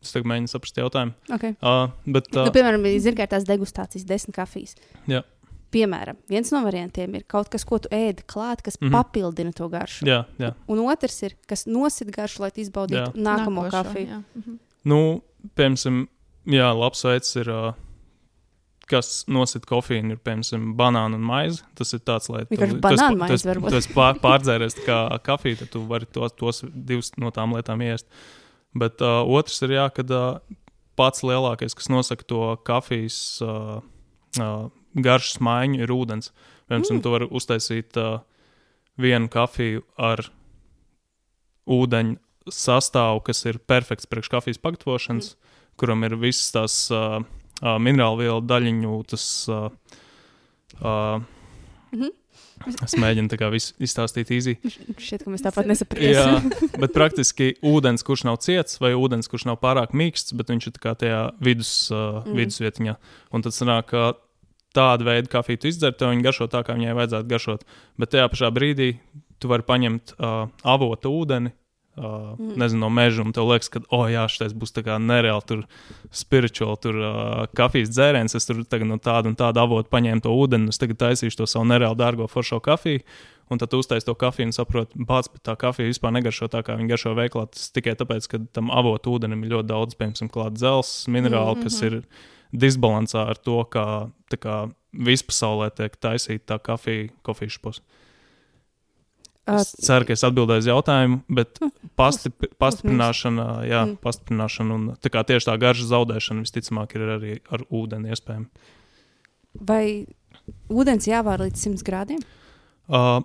[0.04, 1.18] es tagad mēģinu saprast jautājumu.
[1.34, 1.58] Okay.
[1.60, 4.78] Uh, bet, Uh, uh, nu, piemēram, ir tās degustācijas, desmit kafijas.
[5.10, 5.26] Jā.
[5.72, 8.88] Piemēram, viens no variantiem ir kaut kas, ko tu ēdi klāt, kas mm.
[8.88, 8.92] -hmm.
[8.92, 10.06] papildina to garšu.
[10.06, 10.54] jā, jā.
[10.68, 13.14] Un otrs ir, kas nosit garšu, lai tu izbaudītu Jā.
[13.16, 14.08] nākamo Nākošo, kafiju.
[14.08, 14.22] jā.
[14.36, 14.56] Mhm.
[14.86, 15.22] Nu,
[15.56, 16.08] piemēram,
[16.46, 17.74] jā, labs veids ir, uh,
[18.88, 21.64] kas nosit kofīnu, ir, piemēram, banāna un maize.
[21.76, 25.58] Tas ir tāds, lai tu banāna esi- maize tu esi- tu pār, pārdzēries kā kafiju,
[25.60, 28.06] tad tu vari tos, tos divus no tām lietām iest.
[28.76, 30.40] Bet uh, otrs ir, jā, kad uh,
[30.96, 33.82] pats lielākais, kas nosaka to kafijas uh,
[34.40, 34.70] uh,
[35.06, 36.32] garšas maiņu, ir ūdens.
[36.68, 37.04] Piemēram, mm.
[37.04, 38.20] tu vari uztaisīt uh,
[39.00, 40.26] vienu kafiju ar
[41.68, 45.58] ūdeņu sastāvu, kas ir perfekts priekš kafijas pagatavošanas, mm.
[45.80, 49.26] kuram ir visas tās uh, uh, minerālu vielu daļiņu, tas.
[49.52, 49.98] Uh,
[50.82, 51.26] uh,
[51.88, 52.14] Mhm.
[52.84, 54.56] Es mēģinu tā kā izstāstīt īsi.
[54.66, 56.10] Šķiet, ka mēs tāpat nesaprotam.
[56.10, 56.40] Jā,
[56.82, 60.80] bet praktiski ūdens, kurš nav ciets, vai ūdens, kurš nav pārāk mīksts, bet viņš ir
[60.88, 62.32] tajā vidus, uh, Mm.
[62.34, 62.40] mm.
[62.42, 62.96] vidusvietiņā.
[63.38, 64.04] Un tad sanāk, ka
[64.76, 67.66] tāda veida kafiju tu izdzer, tev viņa garšo tā, kā viņai vajadzētu garšot.
[68.00, 68.92] Bet tajā pašā brīdī
[69.42, 71.54] tu vari paņemt uh, avotu ūdeni.
[71.98, 72.54] Uh, Mm.
[72.62, 75.64] Nezinu, no meža, un tev liekas, ka, oh, jā, šis būs tā kā nereāli, tur
[76.14, 78.36] spirituāli, tur uh, kafijas dzēriens.
[78.38, 81.42] Es tur tagad no tāda un tāda avota paņēmu to ūdeni, un es tagad taisīšu
[81.42, 83.02] to savu nereāli dārgo foršo kafiju.
[83.50, 86.62] Un tad tu uztaisīji to kafiju un saproti, bāc, bet tā kafija vispār negaršo tā,
[86.68, 87.46] kā viņa garšo veiklā.
[87.54, 91.62] Tas tikai tāpēc, ka tam avotu ūdenim ir ļoti daudz, piemēram, klāta dzelzs, minerāli, mm
[91.62, 91.64] -hmm.
[91.64, 92.02] kas ir
[92.52, 94.58] disbalansā ar to, kā, kā
[94.92, 97.84] vispasaulē tiek taisīta tā kafija, kofijas puses.
[99.48, 101.60] Es ceru, ka es atbildēju uz jautājumu, bet
[101.96, 103.98] pastipri, pastiprināšana, jā, Mm.
[104.04, 108.48] pastiprināšana un tā kā tieši tā garša zaudēšana visticamāk ir arī ar ūdeni iespējama.
[109.68, 110.06] Vai
[110.70, 112.22] ūdens jāvāra līdz 100 grādiem?
[112.90, 113.22] Uh,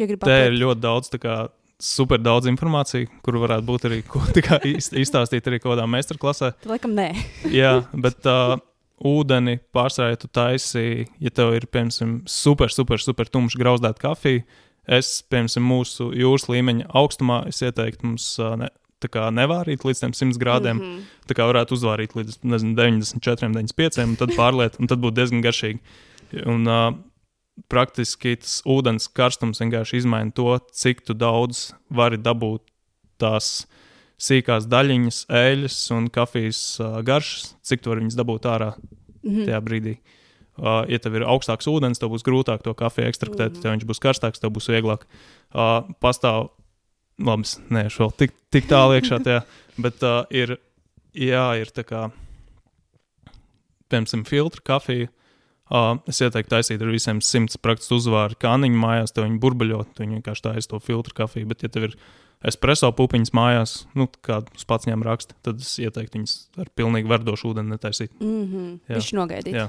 [0.00, 0.54] Ja Te ir apēst?
[0.56, 5.58] ļoti daudz, kā super daudz informācijas, kuru varētu būt arī ko, kā iz- izstāstīt arī
[5.60, 6.54] kādā meistarklasē.
[6.62, 7.10] Tad, laikam, nē.
[7.60, 8.56] Jā, bet uh,
[9.04, 14.46] ūdeni pārsvarā, ja tu taisīji, ja tev ir, piemēram, super, super, super tumšs grauzdēta kafija,
[14.86, 18.70] es, piemēram, mūsu jūras līmeņa augstumā, es ieteiktu mums ne,
[19.34, 20.76] nevārīt līdz tiem 100 grādiem.
[20.76, 20.82] Mm.
[20.82, 21.04] -hmm.
[21.26, 25.42] Tā kā varētu uzvārīt līdz nezinu, 94, 95, un tad pārliet, un tad būtu diezgan
[25.42, 25.80] garšīgi.
[26.46, 26.94] Un uh,
[27.68, 32.62] praktiski tas ūdens karstums vienkārši izmaina to, cik daudz vari dabūt
[33.18, 33.66] tās
[34.18, 38.74] sīkās daļiņas, eļļas un kafijas uh, garšas, cik tu vari viņas dabūt ārā
[39.22, 39.44] Mhm.
[39.44, 39.98] tajā brīdī.
[39.98, 40.21] Uh,
[40.60, 43.62] ja tev ir augstāks ūdens, tev būs grūtāk to kafiju ekstraktēt, Mhm.
[43.64, 45.06] ja viņš būs karstāks, tev būs vieglāk.
[45.54, 46.50] Uh, pastāv,
[47.18, 49.44] labi, es neiešu vēl tik, tik tālu iekšā tajā,
[49.84, 50.58] bet uh, ir,
[51.14, 52.10] jā, ir tā kā,
[53.90, 55.08] piemēram, filtra kafija.
[55.72, 60.02] Uh, es ieteiktu taisīt ar visiem simts praktiski uzvāru kāniņu mājās, tev viņi burbuļot, tu
[60.04, 61.48] viņi vienkārši taisa to filtru kafiju.
[61.48, 61.94] Bet, ja tev ir
[62.44, 67.08] espreso pupiņas mājās, nu, kā uz pats ņem raksta, tad es ieteiktu viņus ar pilnīgi
[67.08, 68.12] verdošu ūdeni netaisīt.
[68.20, 68.66] Mhm.
[68.90, 68.98] Jā.
[68.98, 69.64] Viņš nogaidīja.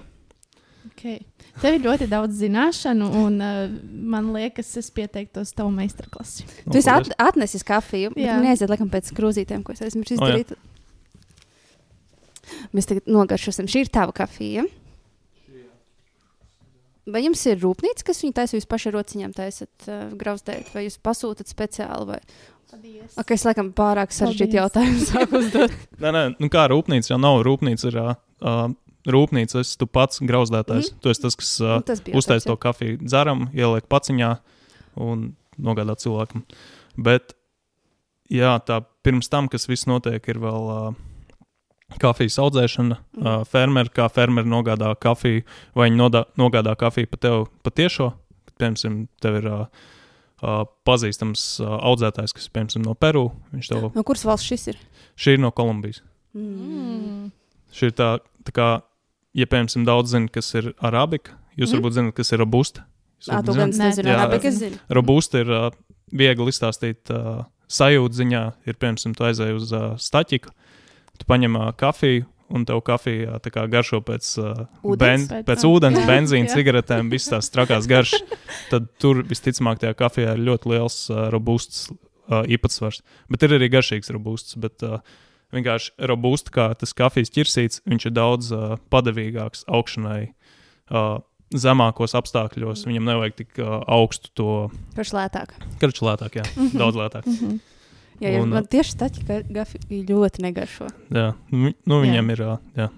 [0.92, 1.22] Okay.
[1.62, 3.64] Tev ir ļoti daudz zināšanu, un uh,
[4.14, 6.46] man liekas, es pieteiktos tavu meistarklasi.
[6.68, 8.12] Tu esi at atnesis kafiju.
[8.20, 8.38] Jā.
[8.44, 10.56] Neiziet, laikam, pēc krūzītēm, ko es esmu izdarījis.
[12.76, 13.70] Mēs tagad nogaršosim.
[13.72, 14.66] Šī ir tava kafija.
[17.14, 18.56] Vai jums ir rūpnīca, kas viņu taisa?
[18.56, 22.14] Jūs paši ar rociņām taisat uh, grauzdēt, vai jūs pasūtat speciāli?
[22.14, 22.20] Vai...
[22.74, 23.18] Paldies.
[23.20, 25.74] Ok, es laikam pārāk sarežģītu jautājumu sāku uzdot.
[26.02, 27.92] Nē, nē, nu kā rūpnīca jau nav rūpnīca.
[27.92, 28.64] Ir, uh,
[29.10, 30.92] rūpnīca, es tu pats grauzdētājs.
[30.94, 31.00] Mm.
[31.04, 34.34] Tu esi tas, kas uh, tas bija uztais jautājums, to kafiju dzeram, ieliek paciņā
[35.04, 36.46] un nogādā cilvēkam.
[37.04, 37.36] Bet,
[38.32, 40.94] jā, tā pirms tam, kas viss notiek, ir vēl uh,
[42.02, 43.00] kafijas audzēšana.
[43.00, 43.24] Mm.
[43.26, 45.44] Uh, fermeri, kā fermeri nogādā kafiju,
[45.78, 48.14] vai viņi nodā, nogādā kafiju pa tev patiešo.
[48.62, 49.66] Piemēram, tev ir uh,
[50.44, 53.28] uh, pazīstams uh, audzētājs, kas piemēram no Peru.
[53.54, 54.82] Viņš tev, No kuras valsts šis ir?
[55.20, 56.04] šī ir no Kolumbijas.
[56.38, 57.32] Mm.
[57.74, 58.10] Šī ir tā,
[58.46, 58.68] tā kā,
[59.38, 61.78] ja piemēram, daudz zina, kas ir arabika, jūs mm.
[61.78, 62.86] varbūt zināt, kas ir robusta.
[63.22, 64.14] Jūs Ā, varbūt tu gan nezini,
[64.50, 64.82] es zinu.
[65.00, 65.70] Robusta ir uh,
[66.14, 68.44] viegli izstāstīt uh, sajūta ziņā.
[68.68, 70.54] Ir, piemēram, tu aizēji uz uh, staķiku,
[71.20, 75.02] tu paņem uh, kafiju, un tev kafija tā kā garšo pēc, uh, Ūdens?
[75.02, 78.26] ben, Pēc- pēc ūdens, benzīna, cigaretēm, visas tās trakās garšas.
[78.72, 83.02] Tad tur visticamāk tajā kafijā ir ļoti liels uh, robusts uh, īpatsvars.
[83.32, 84.60] Bet ir arī garšīgs robusts.
[84.62, 85.02] Bet, uh,
[85.54, 90.34] Vienkārši robusta, kā tas kafijas ķirsīts, viņš ir daudz uh, padavīgāks augšanai.
[90.90, 91.20] Uh,
[91.54, 94.50] zemākos apstākļos viņam nevajag tik uh, augstu to
[94.96, 95.54] Kurš lētāk?
[95.82, 96.48] karču lētāk, jā,
[96.82, 97.28] daudz lētāk.
[97.30, 97.60] Mm -hmm.
[98.22, 100.88] Jā, jā Un, man tieši tā, ka kafija ļoti negaršo.
[101.14, 102.44] Jā, nu, nu viņam ir.
[102.46, 102.90] ā, Jā.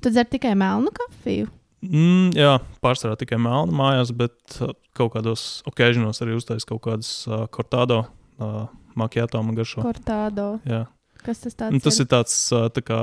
[0.00, 1.50] Tu dzer tikai melnu kafiju.
[1.80, 7.26] Mm, jā, pārsvarā tikai melna mājās, bet uh, kaut kādos okēžos arī uztaisīt kaut kādas
[7.28, 8.06] uh, kortādo,
[8.40, 8.66] uh,
[9.00, 9.84] makiato man garšo.
[9.84, 10.52] Kortādo.
[10.68, 10.84] Jā.
[11.24, 13.02] Kas tas tāds Un tas ir tāds uh, tā kā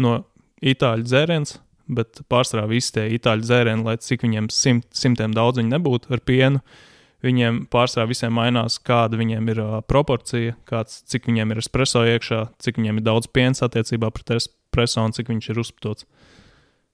[0.00, 0.16] no
[0.64, 1.58] itāļu dzēriens,
[1.92, 6.22] bet pārsvarā visi tie itāļu dzērieni, lai cik viņiem simt, simtiem daudz viņi nebūtu ar
[6.24, 6.62] pienu,
[7.24, 12.46] viņiem pārsvarā visiem mainās, kāda viņiem ir uh, proporcija, kāds, cik viņiem ir espreso iekšā,
[12.64, 16.08] cik viņiem ir daudz piens attiecībā pret espreso un cik viņš ir uzpūtots.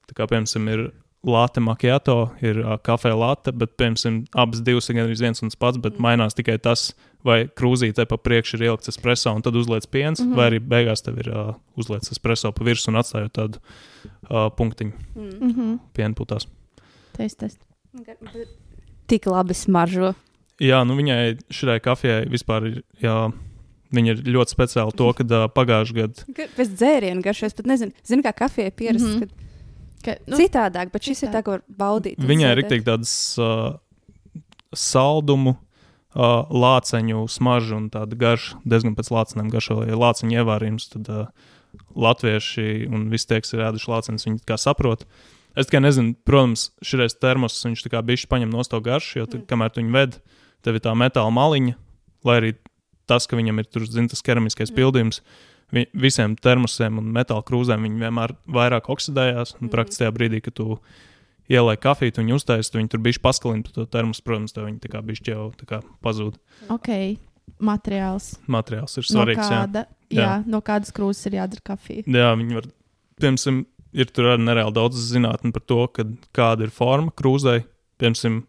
[0.09, 0.85] Tā kā, piemēram, ir
[1.27, 5.59] lāte makiato, ir uh, kafija lāte, bet, piemēram, abas divas ir gandrīz viens un tas
[5.59, 6.91] pats, bet mainās tikai tas,
[7.23, 10.27] vai krūzītē pa priekšu ir ielikts espreso un tad uzliek piens, mm.
[10.31, 10.35] -hmm.
[10.35, 14.91] vai arī beigās tev ir uh, uzliekts espreso pa virsmu un atstājot tādu uh, punktiņu
[15.15, 15.29] Mm.
[15.39, 15.79] Mm -hmm.
[15.93, 16.47] pienputās.
[17.13, 17.59] Test, test.
[19.07, 20.13] Tik labi smaržo.
[20.59, 23.31] Jā, nu viņai šai kafijai vispār ir, jā,
[23.91, 27.65] viņa ir ļoti speciāla to, ka uh, pagājušajā gadā Ga- Pēc dzērienu garšo es pat
[27.65, 27.91] nezinu.
[28.03, 29.15] Zinu, kā kafija pierasts.
[29.15, 29.29] Mm -hmm.
[30.05, 31.33] Ka, nu, Citādāk, bet šis ir citāk.
[31.33, 32.17] tā, ko var baudīt.
[32.17, 33.77] Viņai ir tik tādas uh,
[34.73, 35.55] saldumu,
[36.15, 39.81] uh, lāceņu smaržu un tāda garša, diezgan pēc lācenēm garšo.
[39.87, 41.51] Ja lāceņu ievārījums, tad uh,
[41.95, 45.05] latvieši un visi tie, kas ir ēduši lāceņus, viņi kā saprot.
[45.57, 49.27] Es tikai nezinu, protams, šis termos, viņš tā kā bišķi paņem no to garšu, jo,
[49.27, 50.19] tu, kamēr tu viņu ved,
[50.63, 51.75] tev ir tā metāla maliņa,
[52.27, 52.51] lai arī
[53.09, 55.19] tas, ka viņam ir tur, zin, tas keramiskais pildījums,
[55.75, 59.73] vi, visiem termosiem un metāla krūzēm viņi vienmēr vairāk oksidējās, un Mhm.
[59.75, 60.79] praktiski tajā brīdī, kad tu
[61.51, 64.23] ieliek kafiju, uztaisīji, tu viņu tur bija paskalini par to termosu.
[64.27, 66.37] Protams, tev viņi tā kā bišķi jau tā kā pazūd.
[66.71, 66.89] ok,
[67.59, 68.31] materiāls.
[68.47, 69.43] Materiāls ir No svarīgs.
[69.43, 69.49] jā.
[69.65, 70.15] kāda, jā.
[70.15, 70.23] Jā.
[70.23, 72.03] Jā, no kādas krūzes ir jādara kafija.
[72.07, 72.69] jā, viņi var.
[73.21, 77.65] Piemēram, ir tur arī nereāli daudz zinātnē par to, kad, kāda ir forma krūzei.
[78.01, 78.41] Piemēram,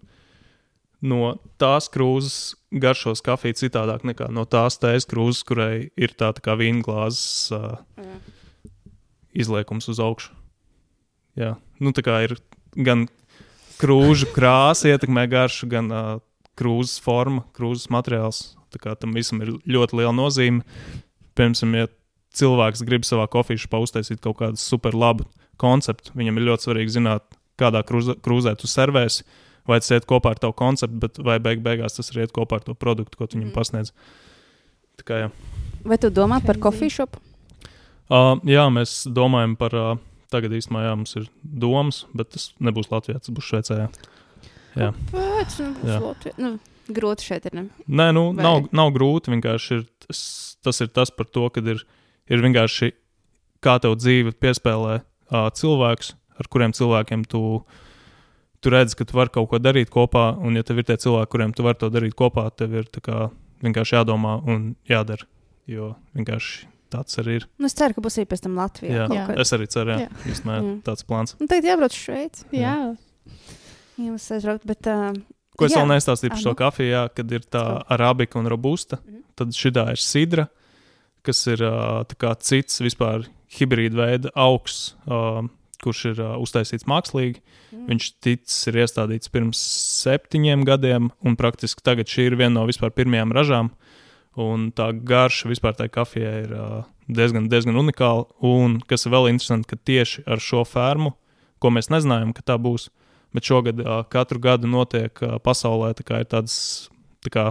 [1.02, 6.40] no tās krūzes garšos kafija citādāk nekā no tās tējas krūzes, kurai ir tā, tā
[6.40, 8.16] kā vīna glāzes uh, Jā.
[9.44, 10.30] izliekums uz augšu.
[11.36, 12.36] Jā, nu tā kā ir
[12.76, 13.06] gan
[13.82, 16.20] krūžu krāsa, ietekmē garšu, gan uh,
[16.58, 18.54] krūzes forma, krūzes materiāls.
[18.72, 20.62] Tā kā tam visam ir ļoti liela nozīme.
[21.36, 21.88] Piemēram, ja
[22.36, 25.26] cilvēks grib savā kofīšā uztaisīt kaut kādu super labu
[25.60, 27.24] konceptu, viņam ir ļoti svarīgi zināt,
[27.60, 29.26] kādā krūzē, krūzē tu servēsi,
[29.68, 32.58] vai tas iet kopā ar tavu konceptu, bet vai beig beigās tas arī iet kopā
[32.58, 33.56] ar to produktu, ko tu viņam Mm.
[33.58, 33.92] pasniedz.
[34.98, 35.28] Tā kā jā.
[35.84, 37.20] Vai tu domā par kofiju šopu?
[38.08, 39.74] Uh, jā, mēs domājam par.
[39.74, 39.98] Uh,
[40.32, 43.78] tagad īstenībā jā, mums ir domas, bet tas nebūs Latvijā, tas būs Šveicē.
[43.82, 43.88] Jā,
[44.80, 44.90] jā.
[45.12, 45.98] Pēc, nu, Jā.
[46.02, 46.52] Latvija- nu,
[46.96, 47.54] grūti šeit ir.
[47.58, 47.64] Ne?
[47.86, 49.32] Nē, nu, Vai- nav, nav grūti.
[49.34, 50.22] Vienkārši ir, tas,
[50.64, 51.84] tas ir tas par to, ka ir,
[52.32, 52.92] ir vienkārši
[53.62, 57.42] kā tev dzīve piespēlē uh, cilvēkus, ar kuriem cilvēkiem tu,
[58.64, 60.32] tu redzi, ka tu vari kaut ko darīt kopā.
[60.42, 63.28] Un, ja tev ir tie cilvēki, kuriem tu vari to darīt kopā, tev ir kā
[63.62, 65.28] vienkārši jādomā un jādara.
[65.70, 67.46] Jo vienkārši tāds arī ir.
[67.58, 68.94] Nu, es ceru, ka būs arī pēc tam Latvijā.
[69.00, 69.40] Jā, kaut Jā.
[69.44, 70.08] es arī ceru, jā, Jā.
[70.32, 70.74] īstenībā Mm.
[70.86, 71.34] tāds plāns.
[71.40, 72.44] Nu, tagad jābrauc uz Šveici.
[72.56, 72.74] Jā,
[74.00, 74.86] Jums aizbraukt, bet.
[74.88, 75.12] Uh,
[75.58, 75.82] Ko es jā.
[75.82, 78.98] vēl nestāstīju par šo kafiju, jā, kad ir tā arabika un robusta.
[79.04, 79.18] Mhm.
[79.36, 80.48] Tad šī ir sidra,
[81.22, 81.58] kas ir
[82.18, 85.48] kā cits vispār hibrīda veida augs, ā,
[85.82, 87.40] kurš ir uh, uztaisīts mākslīgi.
[87.72, 87.86] Mm.
[87.90, 89.58] Viņš ticis ir iestādīts pirms
[90.04, 93.70] septiņiem gadiem, un praktiski tagad šī ir viena no vispār pirmajām ražām.
[94.40, 96.52] Un tā garša vispār tajā kafijā ir
[97.12, 98.24] diezgan, diezgan unikāla.
[98.40, 101.12] Un kas ir vēl interesanti, ka tieši ar šo fermu,
[101.60, 102.88] ko mēs nezinājām, ka tā būs,
[103.36, 106.56] bet šogad katru gadu notiek pasaulē tā kā ir tādas,
[107.24, 107.44] tā kā,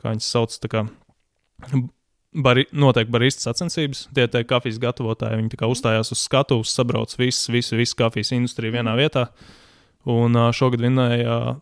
[0.00, 0.86] kā viņas sauc, tā kā
[2.34, 4.06] bari, notiek baristas sacensības.
[4.14, 8.96] Tie tie kafijas gatavotāji, viņi uzstājās uz skatuves, sabrauc visu, visu, visu kafijas industriju vienā
[8.98, 9.28] vietā.
[10.10, 11.58] Un šogad vinēja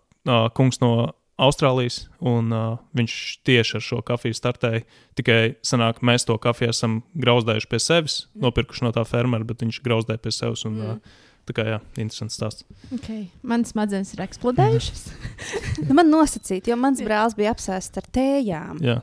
[0.57, 3.15] kungs no Austrālijas, un uh, viņš
[3.49, 4.85] tieši ar šo kafiju startēja.
[5.19, 9.81] Tikai sanāk, mēs to kafiju esam grauzdējuši pie sevis, nopirkuši no tā fermera, bet viņš
[9.85, 10.67] grauzdēja pie sevis.
[10.69, 12.67] Un, uh, Tā kā jā, interesants stāsts.
[12.95, 13.25] Okay.
[13.43, 15.01] Manas smadzenes ir eksplodējušas.
[15.89, 18.79] nu, man nosacīt, jo mans brālis bija apsēsts ar tējām.
[18.85, 19.01] Jā.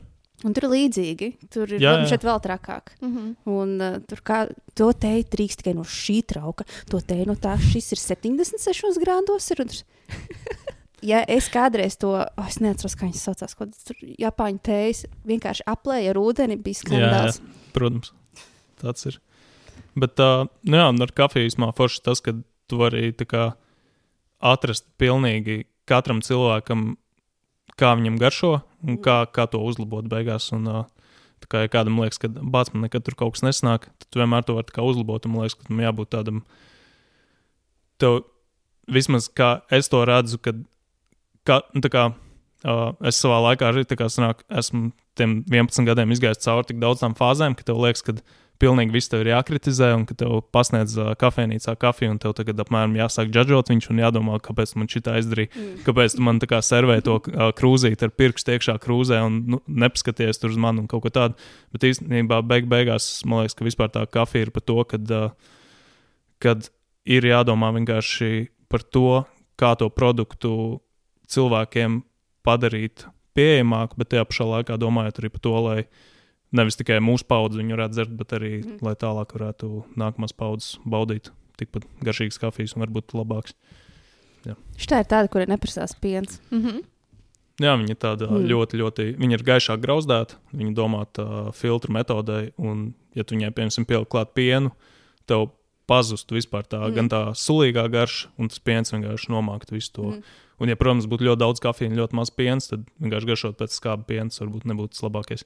[0.48, 1.30] Un tur ir līdzīgi.
[1.52, 2.08] Tur ir Jā, jā.
[2.13, 2.94] šeit vēl trakāk.
[3.02, 3.34] Mm -hmm.
[3.52, 4.39] Un uh, tur kā
[4.74, 6.63] to teju drīkst tikai no šī trauka.
[6.89, 9.52] To teju no tā, šis ir 76 grādos.
[9.52, 9.84] Ir.
[11.06, 15.66] Ja es kādreiz to, oh, es neatceros, kā viņas saucās, kaut kādas japāņu tējas, vienkārši
[15.70, 17.42] aplēja ar ūdeni, bija skandāls.
[17.76, 18.14] Protams,
[18.82, 19.20] tāds ir.
[20.00, 22.36] Bet, uh, jā, ar kafiju īstenībā forši tas, ka
[22.70, 23.52] tu vari kā
[24.40, 26.94] atrast pilnīgi katram cilvēkam,
[27.80, 28.54] kā viņam garšo
[28.86, 30.52] un kā, kā to uzlabot beigās.
[30.56, 30.88] Un, uh,
[31.50, 34.58] kā ja kādam liekas, ka bācis man nekad tur kaut kas nesnāk, tad vienmēr to
[34.74, 35.26] kā uzlabot.
[35.28, 36.44] Man liekas, ka tam jābūt tādam,
[38.02, 38.22] tev
[38.90, 40.62] vismaz kā es to redzu, kad
[41.50, 45.90] kā, nu, tā kā, uh, es savā laikā arī tā kā sanāk, esmu tiem 11
[45.90, 48.16] gadiem izgājis cauri tik daudzām fāzēm, ka tev liekas, ka
[48.60, 52.60] pilnīgi viss tev ir jākritizē, un ka tev pasniedz uh, kafejnīcā kafiju, un tev tagad
[52.60, 55.78] apmēram jāsāk džudžot viņš un jādomā, kāpēc man šitā izdarīja, mm.
[55.88, 60.42] kāpēc man tā kā servē to uh, krūzīti ar pirkstu iekšā krūzē un nu, nepaskaties
[60.42, 61.40] tur uz mani un kaut ko tādu.
[61.76, 65.56] Bet īstenībā beig beigās man liekas, ka vispār tā kafija ir par to, kad, uh,
[66.44, 66.68] kad
[67.08, 69.24] ir jādomā vienkārši par to,
[69.60, 70.52] kā to produktu
[71.34, 72.02] cilvēkiem
[72.46, 73.06] padarīt
[73.38, 75.80] pieejamāku, bet tajā pašā laikā domājot arī par to, lai
[76.56, 78.80] nevis tikai mūsu paudze viņu varētu dzert, bet arī mm.
[78.86, 83.56] lai tālāk varētu nākamās paudzes baudīt tikpat garšīgas kafijas un varbūt labāks.
[84.80, 86.39] Šī ir tāda, kurai neprasās piens.
[86.50, 86.84] Mm -hmm.
[87.60, 88.46] Jā, viņi ir tāda mm.
[88.48, 89.06] ļoti, ļoti.
[89.20, 94.12] Viņi ir gaišāk grauzdēti, viņi domāta uh, filtru metodei, un, ja tu viņai, piemēram, pielikt
[94.13, 94.72] klāt pienu,
[95.28, 95.50] tev
[95.89, 96.96] pazustu vispār tā, mm.
[96.96, 100.08] gan tā sulīgā garša, un tas piens vienkārši nomāktu visu to.
[100.13, 100.24] Mm.
[100.60, 104.04] Un, ja, protams, būtu ļoti daudz kafijas ļoti maz piens, tad vienkārši garšot pēc skāba
[104.10, 105.45] piens varbūt nebūtu tas labākais.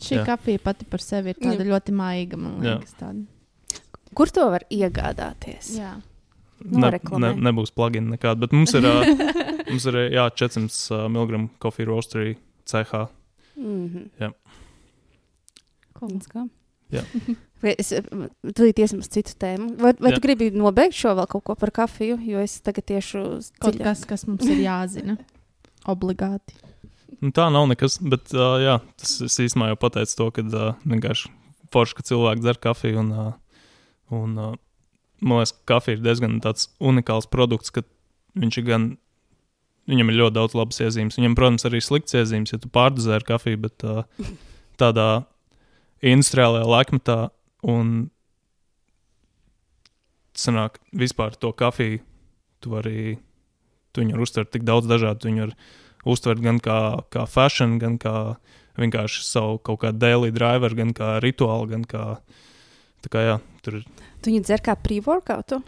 [0.00, 0.24] Šī Jā.
[0.30, 2.38] kafija pati par sevi ir tāda ļoti maiga.
[2.40, 2.78] man Jā.
[2.78, 3.26] liekas, tāda.
[4.16, 5.74] Kur to var iegādāties?
[5.76, 5.98] Jā.
[6.60, 8.84] Ne, ne, nebūs plugina nekāda, bet mums ir,
[9.70, 12.34] mums ir jā, 400 mg kofija roasterī
[12.68, 13.06] CH.
[13.56, 14.08] Mm -hmm.
[14.20, 14.32] Jā.
[16.00, 16.48] Let's go.
[16.94, 17.04] Jā.
[17.60, 19.74] Vai Es tūlīt iesim uz citu tēmu.
[19.80, 20.16] Vai, vai Jā.
[20.16, 22.16] tu gribi nobeigt šo vēl kaut ko par kafiju?
[22.24, 25.18] Jo es tagad tieši uz Kaut kas, kas mums ir jāzina.
[25.92, 26.56] Obligāti.
[27.20, 30.70] Nu, tā nav nekas, bet uh, jā, tas es īstenībā jau pateicu to, ka uh,
[30.88, 31.28] vienkārši
[31.74, 33.02] forši, ka cilvēki dzer kafiju.
[33.02, 33.66] Un, uh,
[34.16, 34.56] un, uh,
[35.20, 37.84] man liekas, ka kafija ir diezgan tāds unikāls produkts, ka
[38.40, 38.90] viņš ir gan.
[39.90, 41.16] Viņam ir ļoti daudz labas iezīmes.
[41.18, 44.04] Viņam, protams, arī slikts iezīmes, ja tu pārdozē ar kafiju, bet uh,
[44.80, 45.26] tādā
[46.02, 47.18] industriālajā laikmetā
[47.68, 48.10] un
[50.36, 52.00] sanāk vispār to kafiju,
[52.60, 53.18] tu vari,
[53.92, 55.28] tu viņu var uztvert tik daudz dažādu.
[55.28, 55.56] Viņu var
[56.08, 56.78] uztvert gan kā,
[57.12, 58.14] kā fashion, gan kā
[58.80, 62.06] vienkārši savu kaut kādu daily driver, gan kā rituālu, gan kā.
[63.00, 63.84] Tā kā jā, tur ir
[64.20, 65.62] Tu viņu dzer kā pre-workoutu?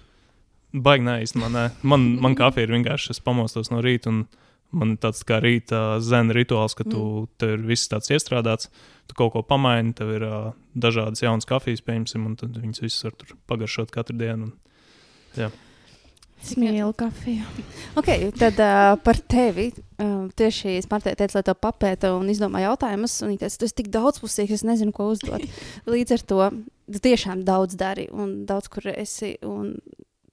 [0.73, 1.66] baigi nē, īstenībā.
[1.85, 4.23] Man, man kafija ir vienkārši, es pamostos no rīta un
[4.72, 8.70] man ir tāds kā rīta zena rituāls, ka tu, tev ir viss tāds iestrādāts,
[9.11, 10.38] tu kaut ko pamaini, tev ir uh,
[10.74, 14.50] dažādas jaunas kafijas, pieņemsim, un tad viņas visas var tur pagaršot katru dienu.
[14.50, 15.52] Un,
[16.42, 17.46] Es mīlu kafiju.
[18.00, 19.68] Okay, tad uh, par tevi.
[19.94, 23.20] Uh, tieši es Martai teicu, lai to papēta un izdomā jautājumus.
[23.22, 25.44] Un viņa teica, tu esi tik daudzpusīgs, es nezinu, ko uzdot.
[25.92, 26.40] Līdz ar to
[26.90, 29.37] tu tiešām daudz dari un daudz kur esi.
[29.46, 29.76] Un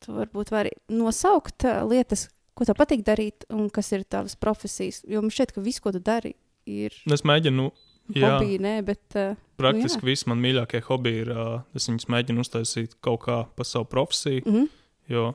[0.01, 2.25] tu varbūt vari nosaukt uh, lietas,
[2.59, 5.01] ko tev patīk darīt un kas ir tavas profesijas.
[5.07, 6.35] Jo man šķiet, ka viss, ko tu dari,
[6.69, 7.69] ir un es mēģinu.
[8.17, 9.03] Jā, hobiji, nē, bet.
[9.13, 11.29] Uh, praktiski Nu, visi man mīļākie hobiji ir.
[11.29, 14.41] Uh, es viņus mēģinu uztaisīt kaut kā pa savu profesiju.
[14.45, 14.69] mm -hmm.
[15.13, 15.33] jo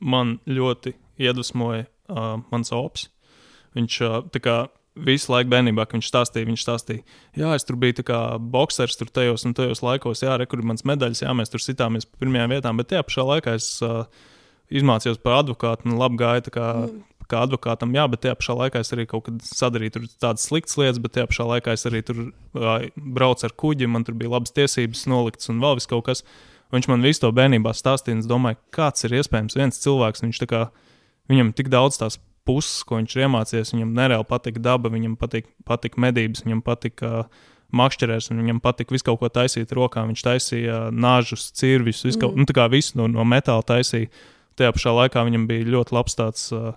[0.00, 3.08] man ļoti iedvesmoja uh, mans ops.
[3.74, 4.56] Viņš uh, tā kā
[5.06, 7.04] visu laiku bērnībā, kad viņš stāstīja, viņš stāstīja,
[7.38, 10.84] jā, es tur biju kā boxers, tur tajos un tajos laikos, jā, rekur ir mans
[10.88, 14.04] medaļas, jā, mēs tur sitāmies pa pirmajām vietām, bet tajā pašā laikā es uh,
[14.70, 16.72] izmācījos par advokātu un labi gāju tā kā.
[16.86, 17.04] Mm.
[17.28, 20.96] Kā advokātam, jā, bet tajā pašā laikā es arī kaut kad sadarīju tādas sliktas lietas,
[21.04, 22.22] bet tajā pašā laikā es arī tur
[22.96, 26.24] braucu ar kuģi, man tur bija labas tiesības noliktas un vēl vis kaut kas.
[26.72, 30.24] Viņš man visu to bērnībā stāstīja, un es domāju, kāds ir iespējams viens cilvēks.
[30.24, 30.62] Viņš kā,
[31.28, 32.16] viņam tik daudz tās
[32.48, 33.74] puses, ko viņš ir iemācījies.
[33.76, 38.94] Viņam nereāli patika daba, viņam patika, patika medības, viņam patika uh, makšķerēs, un viņam patika
[38.94, 40.04] visu kaut ko taisīt rokā.
[40.08, 42.40] Viņš taisīja nāžus, cirvis, visu, Mm.
[42.40, 44.08] nu, tā kā visu no, no metāla taisīja.
[44.58, 46.72] Tajā pašā laikā viņam bija ļoti labs tāds uh,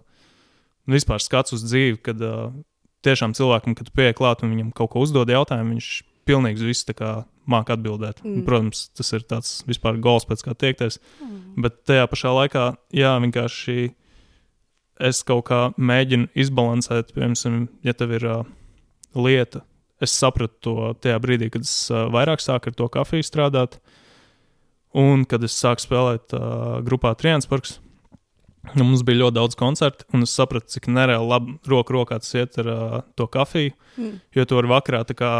[0.89, 2.52] vispār skats uz dzīvi, kad uh,
[3.06, 5.91] tiešām cilvēkam, kad pieeja klāt un viņam kaut ko uzdod jautājumu, viņš
[6.30, 7.12] pilnīgi kā
[7.50, 8.22] māca atbildēt.
[8.24, 8.44] Mm.
[8.48, 11.00] Protams, tas ir tāds vispār gols pēc kā tiekties.
[11.22, 11.63] Mm.
[11.65, 13.91] Bet tajā pašā laikā, jā, vienkārši
[15.02, 18.44] es kaut kā mēģinu izbalansēt, piemēram, ja tev ir uh,
[19.17, 19.65] lieta.
[20.02, 23.80] Es sapratu to tajā brīdī, kad es uh, vairāk sāku ar to kafiju strādāt,
[24.97, 27.80] un kad es sāku spēlēt uh, grupā Triansparks.
[28.75, 32.36] Nu, mums bija ļoti daudz koncertu, un es sapratu, cik nereāli labi roku rokā tas
[32.38, 33.73] iet ar uh, to kafiju.
[33.97, 34.19] Mm.
[34.38, 35.32] Jo tu vari vakarā tā kā,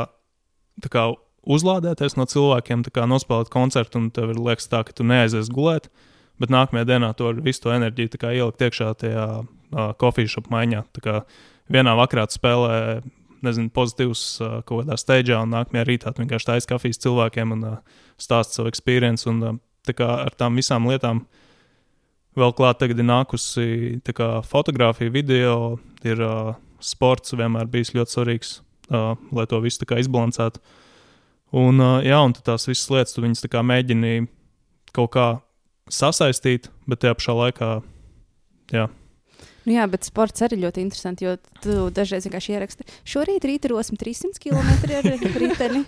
[0.82, 1.06] tā kā
[1.42, 5.92] uzlādēties no cilvēkiem, kā nospēlēt koncertu, un tev ir liekas tā, ka tu neaizies gulēt.
[6.42, 10.82] Bet nākamajā dienā to visu to enerģiju ielikt iekšā tajā uh, kofijas apmaiņā.
[11.72, 13.02] Vienā vakarā spēlē,
[13.46, 18.02] nezinu, pozitīvs uh, kaut kādā steigā, un nākamajā rītā vienkārši taisīsi kafijas cilvēkiem un uh,
[18.22, 19.28] stāst savu pieredzi.
[19.32, 21.26] Un uh, tā kā ar tām visām lietām
[22.38, 28.54] vēl klāt tagad ir nākusi kā fotografija, video, ir uh, sports vienmēr bijis ļoti svarīgs,
[28.92, 30.62] uh, lai to visu izbalansētu.
[31.52, 34.28] Un, uh, jā, un tās visas lietas, tu viņas mēģini
[34.96, 35.28] kaut kā
[35.92, 37.72] sasaistīt, bet tajā pašā laikā,
[38.72, 38.88] jā,
[39.68, 42.88] Nu jā, bet sports arī ļoti interesanti, jo tu dažreiz vienkārši ieraksti.
[43.06, 45.12] Šorīt rītarosim 300 km ar
[45.44, 45.84] riteni.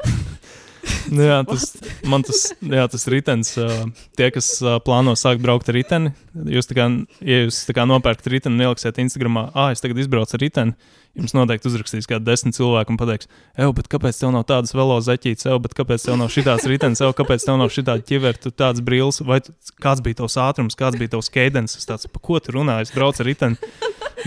[1.14, 1.70] Nu, jā, tas,
[2.12, 3.86] man tas, jā, tas ritenis, uh,
[4.20, 6.12] tie, kas uh, plāno sākt braukt ar riteni,
[6.52, 6.88] jūs, tā kā,
[7.24, 10.76] ja jūs tā kā nopērkat riteni un ieliksiet Instagramā, ah, es tagad izbraucu ar riteni,
[11.18, 14.96] jums noteikti uzrakstīs kādi desmit cilvēki un pateiks, ej, bet kāpēc tev nav tādas velo
[15.06, 18.50] zeķītes, ej, bet kāpēc tev nav šitāds ritenis, ej, kāpēc tev nav šitāda ķivera, tu
[18.50, 19.40] tāds brīls, vai
[19.84, 22.94] kāds bija tavs ātrums, kāds bija tavs keidens, es tāds, pa ko tu runā, es
[22.96, 23.72] braucu ar riteni.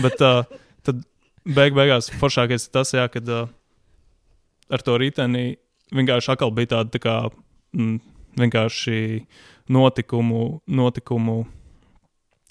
[0.03, 0.47] Bet uh,
[0.87, 1.03] tad
[1.43, 3.51] beig beigās foršākais ir tas, jā, kad uh,
[4.71, 5.57] ar to riteni
[5.95, 7.17] vienkārši atkal bija tāda tā kā,
[7.75, 7.99] mm,
[8.39, 8.97] vienkārši
[9.73, 11.41] notikumu, notikumu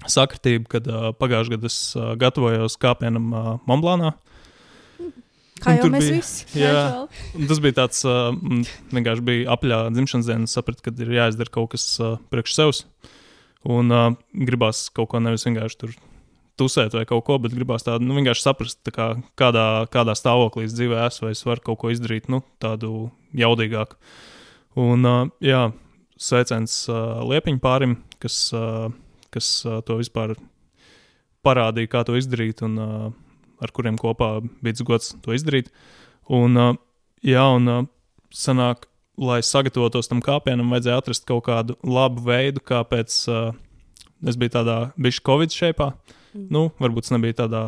[0.04, 4.12] sakritība, kad uh, pagājušajā gadā es uh, gatavojos kāpienam uh, Monblānā.
[5.56, 6.44] Kā Un jau mēs bija- visi.
[6.60, 6.80] Jā,
[7.48, 8.34] tas bija tāds, uh,
[8.92, 12.82] vienkārši bija apļā dzimšanas diena, sapratu, ka ir jāizdara kaut kas uh, priekš sevis.
[13.66, 15.94] Un uh, gribās kaut ko nevis vienkārši tur
[16.60, 19.06] tusēt vai kaut ko, bet gribās tādu, nu, vienkārši saprast, tā kā,
[19.36, 23.96] kādā, kādā stāvoklī es dzīvē esmu, vai es varu kaut ko izdarīt, nu, tādu jaudīgāku.
[24.80, 25.66] Un, uh, jā,
[26.20, 28.88] sveiciens uh, Liepiņu pārim, kas, uh,
[29.36, 30.34] kas uh, to vispār
[31.46, 33.06] parādīja, kā to izdarīt, un uh,
[33.62, 35.70] ar kuriem kopā bija gods to izdarīt.
[36.32, 36.74] Un, uh,
[37.24, 37.84] jā, un uh,
[38.34, 38.88] sanāk,
[39.20, 43.20] lai sagatavotos tam kāpienam, vajadzēja atrast kaut kādu labu veidu, kā pēc.
[43.30, 43.54] Uh,
[44.26, 45.90] es biju tādā bišķi Covid šeipā.
[46.32, 46.48] Mm.
[46.52, 47.62] Nu, varbūt es nebiju tādā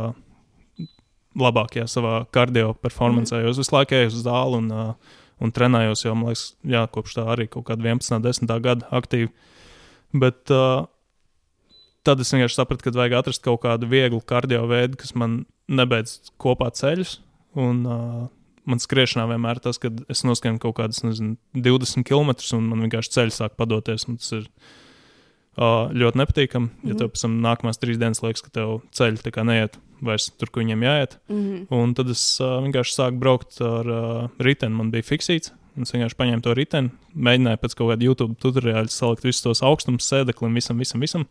[1.39, 6.07] labākajā savā kardio performancē, jo es visu laiku eju uz zāli un, uh, un trenējos
[6.07, 9.31] jau, man liekas, jā, kopš tā arī kaut kāda 11, 10 gada aktīvi.
[10.19, 10.89] Bet uh,
[12.09, 16.33] tad es vienkārši sapratu, ka vajag atrast kaut kādu vieglu kardio veidu, kas man nebeidz
[16.41, 17.19] kopā ceļus.
[17.59, 18.27] Un, uh,
[18.69, 23.15] man skriešanā vienmēr tas, ka es noskrienu kaut kādus nezinu, 20 km un man vienkārši
[23.17, 24.07] ceļš sāk padoties.
[24.09, 24.47] un Tas ir
[25.59, 26.71] uh, ļoti nepatīkami.
[26.85, 26.99] Ja Mhm.
[27.03, 30.85] tev pēc tam nākamās trīs dienas liekas, ka tev ceļš neiet vairs tur, kur viņiem
[30.87, 31.17] jāiet.
[31.29, 31.67] Mhm.
[31.75, 34.75] Un tad es uh, vienkārši sāku braukt ar uh, riteni.
[34.75, 35.53] Man bija fiksīts.
[35.77, 39.61] un Es vienkārši paņēmu to riteni, mēģināju pēc kaut kāda YouTube tutoriāla salikt visus tos
[39.63, 41.27] augstumus, sēdeklim, visam, visam, visam.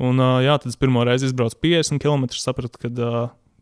[0.00, 2.26] Un, uh, jā, tad es pirmo reizi izbraucu 50 km.
[2.40, 3.18] Sapratu, ka uh,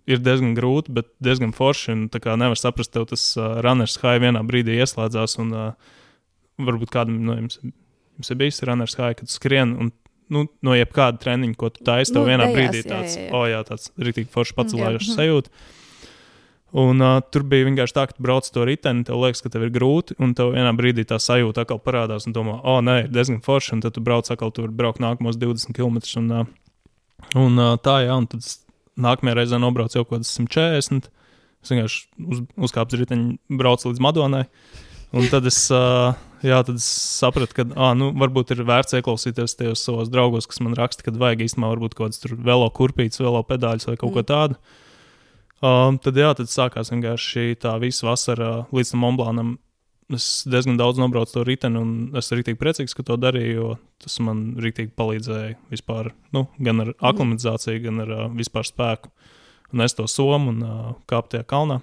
[0.09, 1.92] ir diezgan grūti, bet diezgan forši.
[1.96, 5.38] Un, tā kā nevar saprast, tev tas uh, runners high vienā brīdī ieslēdzās.
[5.42, 5.72] Un, uh,
[6.62, 9.74] varbūt kādam no jums, jums ir bijis runners high, kad skrien.
[9.79, 9.94] Un,
[10.29, 13.22] Nu, no jebkāda treniņa, ko tu taisīsi, tev Nu, vienā dejās, brīdī jā, tāds, jā,
[13.22, 13.29] jā.
[13.33, 15.14] oh, jā, tāds rīktīgi forši pacelājošs Mhm.
[15.16, 15.48] sajūta.
[16.77, 19.65] Un uh, tur bija vienkārši tā, ka tu brauc to riteni, tev liekas, ka tev
[19.65, 23.13] ir grūti, un tev vienā brīdī tā sajūta atkal parādās, un domā, oh, nē, ir
[23.15, 25.97] diezgan forši, un tad tu brauc atkal, tur brauc nākamos 20 km.
[26.21, 26.51] Un, uh,
[27.41, 28.45] un uh, tā, jā, un tad
[29.01, 31.09] nākamajā reizē nobraucu jau kaut kādas 140.
[31.64, 34.45] Es vienkārši uz, uzkāpu uz riteņa, braucu līdz Madonai.
[35.16, 36.12] Un tad es, uh,
[36.45, 36.85] jā, tad es
[37.16, 41.16] sapratu, ka ah, nu, varbūt ir vērts ieklausīties tajos savos draugos, kas man raksta, ka
[41.16, 44.19] vajag īstenībā kaut kādas velo kurpītes, velo pedāļus vai kaut mm.
[44.19, 44.27] ko
[44.59, 44.85] Mm.
[45.59, 49.57] Um, tad, jā, tad sākās vienkārši tā visa vasara līdz tam Monblānam.
[50.15, 53.73] Es diezgan daudz nobraucu to riteni, un es esmu rīktīgi priecīgs, ka to darīju, jo
[54.01, 59.11] tas man rīktīgi palīdzēja vispār, nu, gan ar aklimatizāciju, gan ar uh, vispār spēku.
[59.75, 61.83] Un es to somu un uh, kāpu tajā kalnā.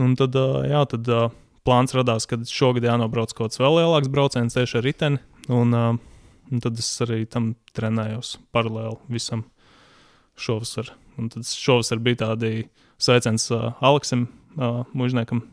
[0.00, 1.26] Un tad, uh, jā, tad uh,
[1.66, 5.20] plāns radās, ka šogad jānobrauc kaut kāds vēl lielāks brauciens tieši ar riteni.
[5.50, 5.92] Un, uh,
[6.48, 9.44] un tad es arī tam trenējos paralēli visam
[10.40, 10.94] šovasar.
[11.18, 12.68] Un tad šovasar bija tādi
[13.00, 15.44] sveiciens uh, Aleksim, uh, mužniekam.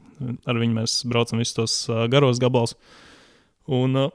[0.49, 2.75] Ar viņu mēs braucam visus tos uh, garos gabalus.
[3.67, 4.13] Un, uh,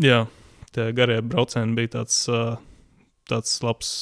[0.00, 0.24] jā,
[0.74, 2.56] tie garie braucieni bija tāds, uh,
[3.30, 3.92] tāds labs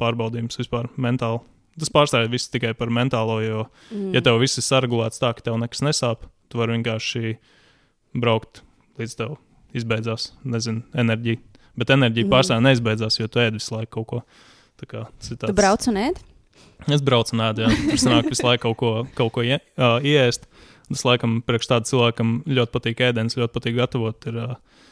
[0.00, 1.42] pārbaudījums vispār mentāli.
[1.76, 4.14] Tas pārstāvja visu tikai par mentālo, jo, mm.
[4.16, 7.34] ja tev viss ir saregulēts tā, ka tev nekas nesāp, tu vari vienkārši
[8.16, 8.62] braukt
[8.96, 9.36] līdz tev
[9.76, 11.42] izbeidzās, nezinu, enerģija.
[11.76, 12.32] Bet enerģija mm.
[12.32, 14.22] pārsvarā neizbeidzās, jo tu ēd visu laiku kaut ko.
[14.80, 15.46] Tā kā, tāds...
[15.46, 16.22] Tu brauc un ēd?
[16.92, 17.72] Es braucu un ēdu, jā.
[17.88, 20.46] Tur sanāk visu laiku kaut ko, kaut ko ie, uh, iest.
[20.86, 24.28] Tas, laikam, priekš tāda cilvēkam ļoti patīk ēdienas, ļoti patīk gatavot.
[24.30, 24.82] Ir, uh,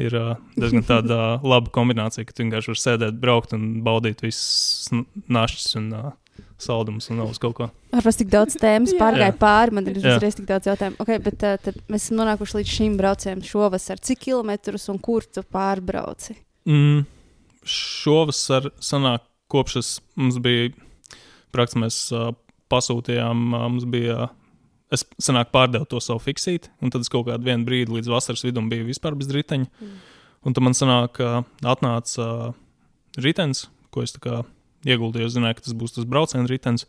[0.00, 4.22] ir uh, diezgan tāda uh, laba kombinācija, ka tu vienkārši vari sēdēt, braukt un baudīt
[4.22, 4.92] visas
[5.26, 6.10] našas un uh,
[6.60, 7.70] saldumus un nav uz kaut ko.
[7.90, 11.00] Varbūt tik daudz tēmas pārgāja pāri, man ir uzreiz tik daudz jautājumu.
[11.02, 13.98] Okay, bet uh, tad mēs esam nonākuši līdz šim braucienam šovasar.
[14.04, 16.36] Cik kilometrus un kur tu pārbrauci?
[16.68, 17.02] Mm,
[17.66, 20.70] šovasar sanāk, kopš es, mums bija
[21.54, 22.30] praktiski mēs uh,
[22.72, 24.26] pasūtījām, uh, mums bija.
[24.26, 24.36] Uh,
[24.90, 28.66] Es sanāk pārdevu to savu fiksīti, un tad es kaut kādu brīdi līdz vasaras vidum
[28.66, 29.68] biju vispār bez riteņa.
[29.70, 30.00] Mm.
[30.50, 32.56] Un tad man sanāk, uh, atnāca uh,
[33.22, 34.16] ritenis, ko es
[34.82, 35.28] ieguldīju.
[35.28, 36.88] Es zināju, ka tas būs tas brauciena ritenis.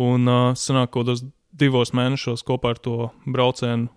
[0.00, 1.10] Un uh, sanāk, ka kaut
[1.52, 3.90] divos mēnešos kopā ar to braucienu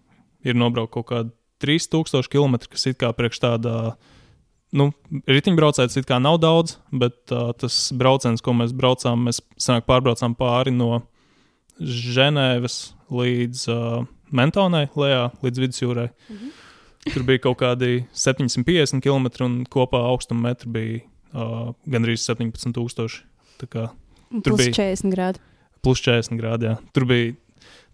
[0.43, 1.32] ir nobraukt kaut kādi
[1.63, 3.95] 3000 km, kas it kā priekš tādā.
[4.76, 4.89] Nu,
[5.30, 10.36] riteņbraucējs it kā nav daudz, bet uh, tas brauciens, ko mēs braucām, mēs sanāk, pārbraucām
[10.36, 11.05] pāri no
[11.80, 14.05] Ženēvas līdz uh,
[14.36, 16.07] Mentonai, lejā, līdz vidusjūrai.
[16.11, 16.53] Mm -hmm.
[17.13, 20.99] Tur bija kaut kādi 750 km, un kopā augstuma metri bija
[21.34, 23.21] uh, gandrīz 17,000.
[24.43, 25.39] Tur bija 40 grādi.
[25.84, 26.65] Plus 40 grādi.
[26.65, 26.78] Jā.
[26.93, 27.36] Tur bija.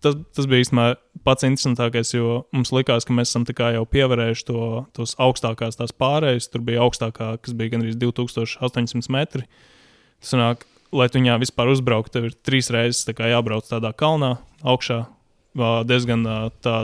[0.02, 0.86] Tas, tas bija īstenībā
[1.28, 4.62] pats interesantākais, jo mums likās, ka mēs esam jau pievarējuši to,
[4.98, 6.50] tos augstākās tās pārējas.
[6.50, 9.46] Tur bija augstākā, kas bija gandrīz 2800 metri.
[10.22, 14.40] Tas nāk, lai tu viņā vispār uzbrauktu, tev ir trīs reizes tā jābrauc tādā kalnā
[14.66, 15.04] augšā.
[15.86, 16.26] Diezgan
[16.64, 16.76] tā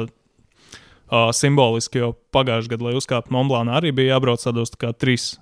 [1.34, 5.38] simboliski, jo pagājušajā gadā, lai uzkāptu Monblānā, arī bija jābrauc tādos tā kā trīs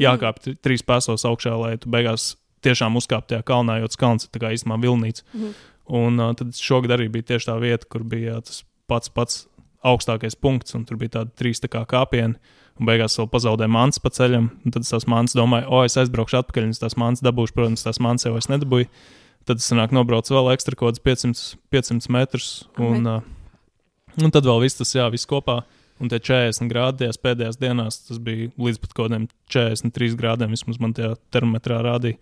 [0.00, 0.62] jākāpj mm.
[0.64, 4.80] trīs pēsos augšā, lai tu beigās tiešām uzkāptu tajā kalnā, jo tas kalns ir īstenībā
[4.82, 5.24] vilnīts.
[5.34, 5.54] Mm.
[5.92, 9.42] Un uh, tad šogad arī bija tieši tā vieta, kur bija tas pats pats
[9.84, 12.38] augstākais punkts, un tur bija tādi trīs tā kā kāpieni.
[12.74, 14.48] Un beigās vēl pazaudēja mans pa ceļam.
[14.74, 18.26] Tad tas mans domāja, o, es aizbraukšu atpakaļ, un tas mans dabūšu, protams, tas mans
[18.26, 18.88] jau es nedabūju.
[19.46, 22.48] Tad es sanāk, nobraucu vēl ekstra kaut kādus 500, 500 metrus.
[22.80, 25.60] Un, uh, un tad vēl viss tas, jā, viss kopā.
[26.02, 30.56] Un tie 40 grādi tajās pēdējās dienās, tas bija līdz pat kaut kādiem 43 grādiem,
[30.56, 32.18] vismaz man tajā termometrā rādīja.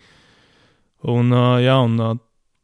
[1.09, 2.19] Un, uh, jā, un uh,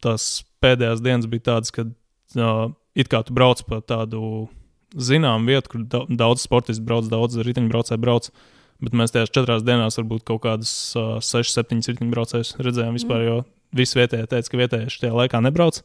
[0.04, 1.90] tās pēdējās dienas bija tādas, kad
[2.36, 4.48] uh, it kā tu brauc pa tādu
[4.96, 8.30] zināmu vietu, kur daudz sportisti brauc, daudz riteņbraucēji brauc.
[8.78, 13.26] Bet mēs tajās četrās dienās varbūt kaut kādas uh, 6, 7 riteņbraucējus redzējām vispār, mm.
[13.26, 13.38] jo
[13.74, 15.80] visi vietējie teica, ka vietējie šajā laikā nebrauc.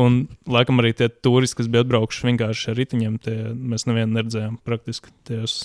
[0.00, 4.56] Un, laikam, arī tie turisti, kas bija atbraukuši vienkārši ar riteņiem, tie mēs nevienu neredzējām
[4.64, 5.12] praktiski.
[5.28, 5.58] Ties.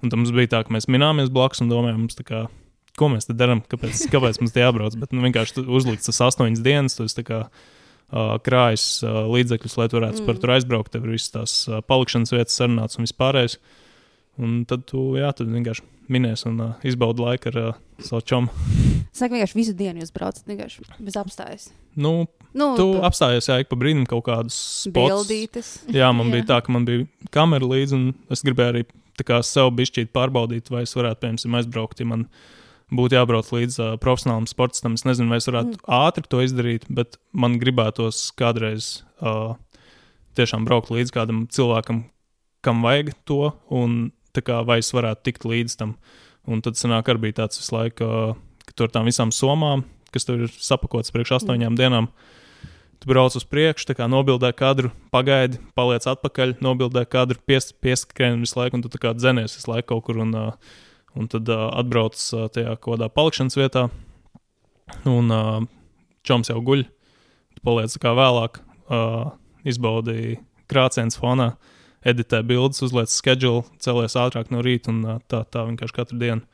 [0.00, 2.44] Un tam mums bija tā, ka mēs minējāmies blakus un domājām, mums tā kā,
[2.98, 4.96] ko mēs te darām, kāpēc, kāpēc mums te jābrauc.
[4.98, 7.66] Bet nu, vienkārši uzlikts tas astoņas dienas, tas kā uh,
[8.44, 10.28] krājas uh, līdzekļus, lai tu varētu mm.
[10.28, 10.92] par tur aizbraukt.
[10.94, 13.58] Tev ir visas tās uh, palikšanas vietas, sarunāts un vispārējais.
[14.38, 18.68] Un tad tu, jā, tad vienkārši minēs un uh, izbaudi laiku ar uh, savu čomu.
[19.12, 21.68] Es vienkārši visu dienu jūs braucat, vienkārši bez apstājas.
[21.98, 23.00] Nu, nu, tu tu...
[23.04, 24.58] apstājies, jā, ik pa brīdim kaut kādas
[24.94, 25.72] bildītes.
[25.92, 26.38] Jā, man jā.
[26.38, 28.84] bija tā, ka man bija kamera līdzi, un es gribēju arī
[29.26, 32.28] kā, sev bišķīt pārbaudīt, vai es varētu, piemēram, aizbraukt, ja man
[32.94, 34.96] būtu jābrauc līdz uh, profesionālam sportistam.
[34.96, 35.88] Es nezinu, vai es varētu mm.
[35.98, 39.56] ātri to izdarīt, bet man gribētos kādreiz uh,
[40.38, 42.06] tiešām braukt līdz kādam cilvēkam,
[42.64, 45.96] kam vajag to, un kā, vai es varētu tikt līdz tam.
[46.48, 48.08] Un tad sanāk, arī bija tāds visu laiku,
[48.68, 49.82] ka tur tām visām somām,
[50.14, 51.78] kas tur ir sapakotas priekš astoņām mm.
[51.80, 52.08] dienām,
[52.98, 58.58] tu brauc uz priekšu, kā nobildē kadru, pagaidi, paliec atpakaļ, nobildē kadru, pies, pieskrien visu
[58.58, 60.34] laiku, un tu kā dzenies visu laiku kaut kur, un,
[61.16, 62.18] un tad atbrauc
[62.54, 63.86] tajā kaut kādā palikšanas vietā,
[65.08, 65.32] un
[66.26, 66.84] čoms jau guļ,
[67.56, 68.60] tu paliec kā vēlāk,
[69.68, 71.52] izbaudīji krāciens fonā.
[71.54, 71.74] Uh,
[72.06, 75.00] editē bildes, uzliek schedule, celies ātrāk no rīta un
[75.30, 76.44] tā, tā vienkārši katru dienu.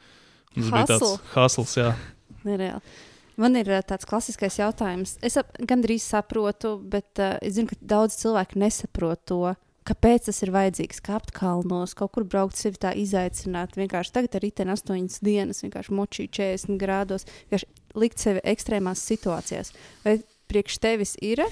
[0.54, 0.76] Tas Hustle.
[0.76, 1.90] bija tāds hasls, jā.
[2.48, 2.94] Nereāli.
[3.40, 5.16] Man ir tāds klasiskais jautājums.
[5.26, 9.40] Es ap, gandrīz saprotu, bet uh, es zinu, ka daudz cilvēku nesaprot to,
[9.88, 11.02] kāpēc tas ir vajadzīgs.
[11.04, 13.76] Kāpt kalnos, kaut kur braukt, sevi tā izaicināt.
[13.78, 17.70] Vienkārši tagad ar riteni astoņas dienas, vienkārši močī 40 grādos, vienkārši
[18.00, 19.72] likt sevi ekstrēmās situācijās.
[20.06, 20.18] Vai
[20.50, 21.44] priekš tevis ir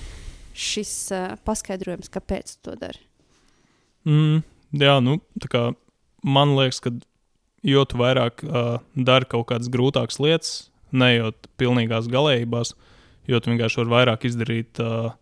[0.59, 3.01] šis uh, paskaidrojums, kāpēc tu to dari?
[4.09, 4.43] Mm,
[4.83, 5.63] jā, nu, tā kā
[6.27, 6.93] man liekas, ka
[7.63, 10.53] jo tu vairāk uh, dari kaut kādas grūtākas lietas,
[10.93, 12.75] neejot pilnīgās galējībās,
[13.31, 15.13] jo tu vienkārši vari vairāk izdarīt uh,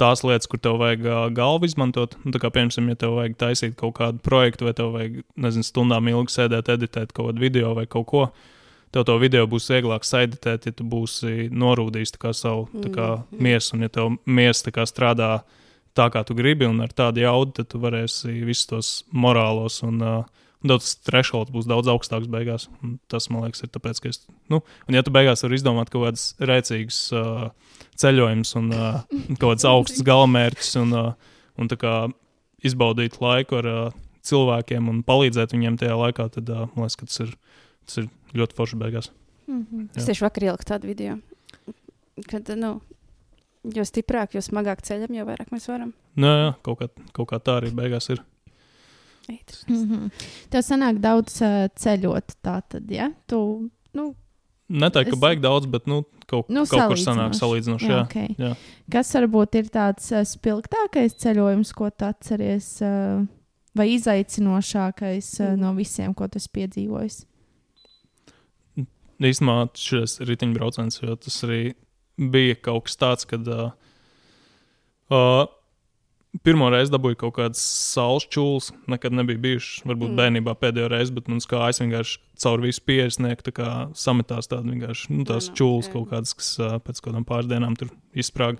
[0.00, 2.16] tās lietas, kur tev vajag uh, galvu izmantot.
[2.24, 6.08] Nu, kā, piemēram, ja tev vajag taisīt kaut kādu projektu, vai tev vajag, nezinu, stundām
[6.12, 8.26] ilgi sēdēt, editēt kaut kādu video vai kaut ko.
[8.94, 13.42] Tev to video būs vieglāk saiditēt, ja tu būsi norūdījis kā savu kā, Mm.
[13.42, 15.42] miesu, un ja tev miesa kā, strādā
[15.96, 20.00] tā, kā tu gribi, un ar tādu jaudu, tad tu varēsi visus tos morālos un
[20.02, 20.24] uh,
[20.66, 22.66] Tas thresholds būs daudz augstāks beigās.
[22.82, 24.22] Un tas, man liekas, ir tāpēc, ka es.
[24.50, 27.50] Nu, un, ja tu beigās vari izdomāt kaut kādas rēcīgas uh,
[28.00, 29.02] ceļojumus un uh,
[29.36, 31.94] kaut kādas augstas galamērķus un, uh, un tā kā
[32.66, 33.84] izbaudīt laiku ar uh,
[34.26, 37.32] cilvēkiem un palīdzēt viņiem tajā laikā, tad uh, man liekas, ka tas ir,
[37.86, 39.12] tas ir ļoti forši beigās.
[39.46, 39.88] Mhm.
[39.94, 40.10] Es Jā.
[40.10, 41.18] tieši vakar ieliku tādu video,
[42.30, 42.78] kad, nu,
[43.76, 45.92] jo stiprāk, jo smagāk ceļam, jo vairāk mēs varam.
[46.18, 48.24] Nu, jā, kaut kā, kaut kā tā arī beigās ir.
[49.68, 50.10] Mhm.
[50.50, 53.10] Tev sanāk daudz uh, ceļot, tā tad, ja?
[53.26, 54.14] Tu, nu,
[54.68, 57.38] Ne tā, ka Es- baigi daudz, bet nu, kaut, Nu, kaut kur sanāk salīdzinoši.
[57.38, 57.86] salīdzinoši.
[57.92, 58.00] Jā.
[58.08, 58.32] okay.
[58.36, 58.56] jā.
[58.90, 63.22] Kas varbūt ir tāds uh, spilgtākais ceļojums, ko tu atceries, uh,
[63.78, 65.60] vai izaicinošākais uh, Mhm.
[65.60, 67.24] no visiem, ko tu esi piedzīvojis?
[69.22, 71.60] īstenībā šis riteņbrauciens, jo tas arī
[72.18, 73.70] bija kaut kas tāds, kad uh,
[75.10, 75.46] uh,
[76.44, 78.72] pirmo reizi dabūju kaut kādas saules čūlas.
[78.90, 80.16] Nekad nebija bijušas, varbūt Mm.
[80.20, 85.24] bērnībā pēdējo reizi, bet man kājas vienkārši caur visu pieresnieku tā sametās tādas vienkārši nu,
[85.24, 88.58] tās čūlas kaut kādas, kas pēc kaut kādām pāris dienām tur izsprāga.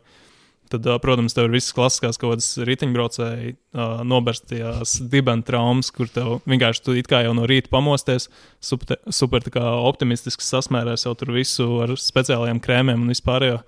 [0.66, 3.56] Tad, protams, tev ir visas klasiskās kaut kādas riteņbraucēji,
[4.02, 8.26] noberstajās dibens traumas, kur tev vienkārši tu it kā jau no rīta pamosties,
[8.58, 13.60] super, super optimistiski sasmērēs jau tur visu ar speciālajiem krēmiem un vispārējo.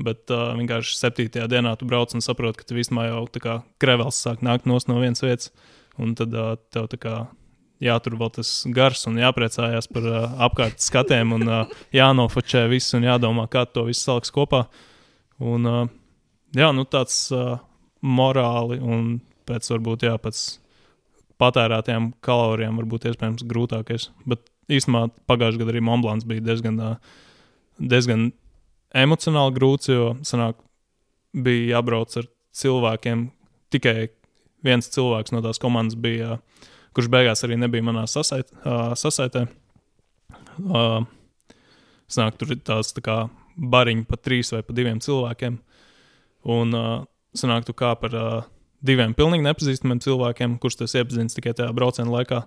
[0.00, 3.26] Bet uh, vienkārši septītajā dienā tu brauc un saproti, ka tu vismaz jau
[3.82, 5.50] krevels sāk nākt no vienas vietas.
[6.00, 7.14] Un tad uh, tev tā kā
[7.84, 13.06] jātur vēl tas gars un jāpriecājās par uh, apkārt skatiem un uh, jānofočē viss un
[13.08, 14.66] jādomā, kā to visu saliks kopā.
[15.40, 15.84] Un, uh,
[16.56, 17.58] jā, nu tāds uh,
[18.00, 20.42] morāli un pēc varbūt jā, pēc
[21.40, 24.10] patērētajām kalorijām varbūt iespējams grūtākais.
[24.28, 27.20] Bet īstenībā pagājušajā gadā arī Monblāns bija diezgan, uh,
[27.80, 28.30] diezgan
[28.96, 30.58] emocionāli grūts, jo sanāk,
[31.34, 33.28] bija jābrauc ar cilvēkiem.
[33.70, 34.10] Tikai
[34.66, 36.40] viens cilvēks no tās komandas bija,
[36.96, 38.50] kurš beigās arī nebija manā sasait,
[38.98, 39.46] sasaitē.
[42.10, 43.18] Sanāk, tur ir tās tā kā
[43.60, 45.60] bariņi pa trīs vai pa diviem cilvēkiem.
[46.50, 46.74] Un
[47.36, 48.16] sanāk, tu kā par
[48.82, 52.42] diviem pilnīgi nepazīstamiem cilvēkiem, kurus tas iepazīstas tikai tajā brauciena laikā.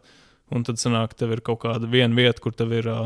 [0.54, 3.06] Un tad sanāk, tev ir kaut kāda viena vieta, kur tev ir uh,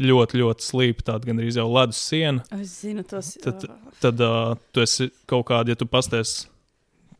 [0.00, 2.44] ļoti, ļoti slīpa, tāda gan arī jau ledus siena.
[2.56, 3.66] Es zinu, tos Tad-
[4.00, 6.46] Tad uh, tu esi kaut kādā, ja tu pasties,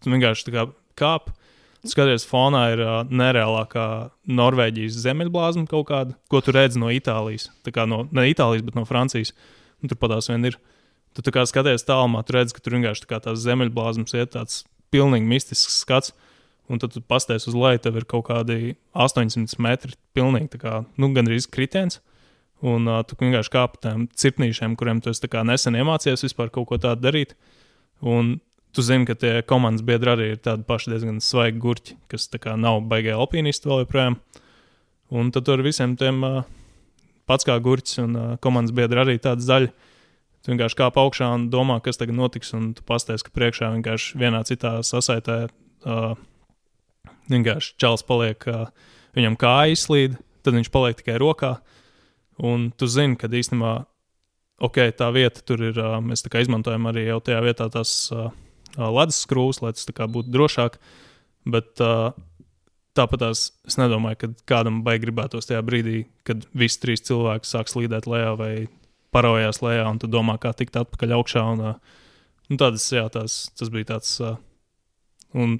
[0.01, 1.29] tu vienkārši kā kāp.
[1.85, 7.49] Skaties, fonā ir uh, nereālākā Norvēģijas zemeļblāzma kaut kāda, ko tu redzi no Itālijas.
[7.64, 9.33] Tā kā no, ne Itālijas, bet no Francijas.
[9.81, 10.59] Un tur patās vien ir.
[11.16, 14.61] Tu kā skaties tālumā, tu redzi, ka tur vienkārši tā tās zemeļblāzmas ir tāds
[14.93, 16.12] pilnīgi mistisks skats.
[16.71, 20.75] Un tad tu pasties uz leju, tev ir kaut kādi 800 metri, pilnīgi tā kā,
[21.01, 21.99] nu, gandrīz kritiens.
[22.67, 25.13] Un uh, tu vienkārši kāp pa tām cirpnīšiem, kuriem tu
[25.49, 27.35] nesen iemācījies vispār kaut ko tādu darīt.
[28.05, 28.39] Un
[28.77, 32.57] tu zini, ka tie komandas biedri arī ir tādi paši diezgan svaigi gurķi, kas kā
[32.61, 34.19] nav baigā alpīnisti vēl joprojām.
[35.11, 36.43] Un tad tur visiem tiem uh,
[37.27, 39.73] pats kā gurķis un uh, komandas biedri arī tādi zaļi.
[40.41, 44.21] Tu vienkārši kāp augšā un domā, kas tagad notiks, un tu pasties, ka priekšā vienkārši
[44.21, 46.15] vienā citā sasaitē uh,
[47.33, 48.71] vienkārši čels paliek, uh,
[49.19, 51.59] viņam kāja izslīd, tad viņš paliek tikai rokā.
[52.47, 53.74] Un tu zini, ka īstenībā
[54.64, 55.80] ok, tā vieta tur ir.
[56.05, 57.95] Mēs izmantojam arī jau tajā vietā tās
[58.76, 60.78] ledus skrūves, lai tas būtu drošāk.
[61.51, 61.80] Bet
[62.97, 68.09] tāpat es nedomāju, ka kādam baigi gribētos tajā brīdī, kad visi trīs cilvēki sāk slīdēt
[68.11, 68.53] lejā vai
[69.14, 71.43] paraujās lejā, un tu domā, kā tikt atpakaļ augšā.
[71.55, 71.99] Un, uh,
[72.51, 74.16] nu, tādas, jā, tās, tas bija tāds.
[75.30, 75.59] Un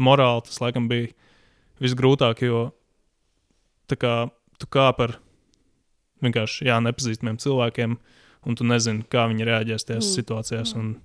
[0.00, 1.10] morāli tas laikam bija
[1.82, 2.70] visgrūtāk, jo
[3.90, 4.14] kā
[4.60, 5.16] tu kāp ar
[6.22, 7.96] vienkārši jā, nepazīstamiem cilvēkiem,
[8.46, 10.16] un tu nezini, kā viņi reaģēs tajās Mm.
[10.22, 10.74] situācijās.
[10.76, 10.96] Un,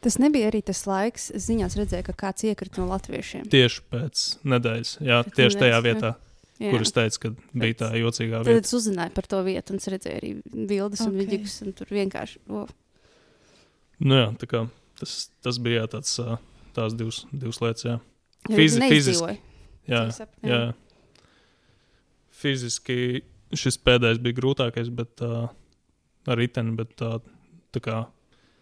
[0.00, 3.44] Tas nebija arī tas laiks, es ziņās redzēju, ka kāds iekrita no latviešiem.
[3.52, 5.94] tieši pēc nedēļas, jā, Pēc tieši tajā nedēļas, jā.
[6.00, 6.12] vietā,
[6.60, 6.70] Jā.
[6.72, 7.28] kur es teicu, ka
[7.60, 8.64] bija tā jocīgā Tad vieta.
[8.64, 10.30] es uzzināju par to vietu, un es redzēju arī
[10.70, 11.26] bildes un Ok.
[11.28, 12.38] vidus, un tur vienkārši.
[12.48, 12.66] O,
[14.00, 16.16] Nu, jā, tā kā tas, tas bija jā, tāds,
[16.72, 17.84] tās divas, divas lietas.
[17.84, 18.00] Jā,
[18.48, 19.38] Fizi- neizdzīvoja.
[19.86, 20.72] jā, sap- jā.
[22.40, 23.20] Fiziski
[23.56, 25.50] šis pēdējais bija grūtākais, bet uh,
[26.30, 28.04] ar riteni, bet tā kā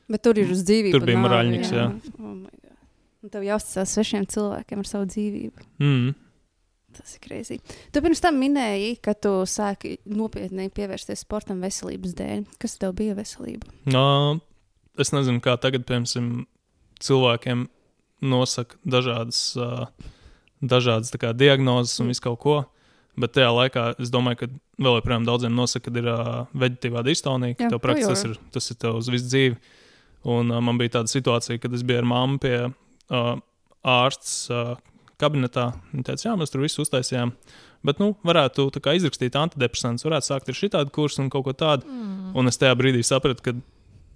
[0.08, 0.96] Bet tur ir uz dzīvību.
[0.96, 1.84] Tur bija nāvi, Maraļņiks, jā.
[2.16, 2.76] Oh my God.
[3.24, 5.64] Un tev jāuzticas svešiem cilvēkiem ar savu dzīvību.
[5.84, 6.14] Mm.
[6.96, 7.58] Tas ir krēsli.
[7.92, 12.46] Tu pirms tam minēji, ka tu sāki nopietni pievērsties sportam veselības dēļ.
[12.62, 13.68] Kas tev bija veselība?
[13.92, 14.40] Uh,
[14.96, 16.46] es nezinu, kā tagad, piemēram,
[17.04, 17.66] cilvēkiem
[18.32, 19.84] nosaka dažādas, uh,
[20.64, 22.56] dažādas kā, diagnozes un visu kaut ko.
[23.18, 24.48] Bet tajā laikā es domāju, ka
[24.78, 28.36] vēl joprojām daudziem nosaka, ka ir uh, veģetīvā distonija, ka Jā, tev praktiski tas ir,
[28.54, 29.56] tas ir tev uz visu dzīvi.
[30.28, 33.32] Un uh, man bija tāda situācija, kad es biju ar mammu pie uh,
[33.88, 34.76] ārsts uh,
[35.18, 35.72] kabinetā.
[35.92, 37.34] Viņa teica, jā, mēs tur visu uztaisījām.
[37.86, 41.86] Bet, nu, varētu kā izrakstīt antidepresantus, varētu sākt ar šitādu kursu un kaut ko tādu.
[41.86, 42.32] Mm.
[42.38, 43.54] Un es tajā brīdī sapratu, ka,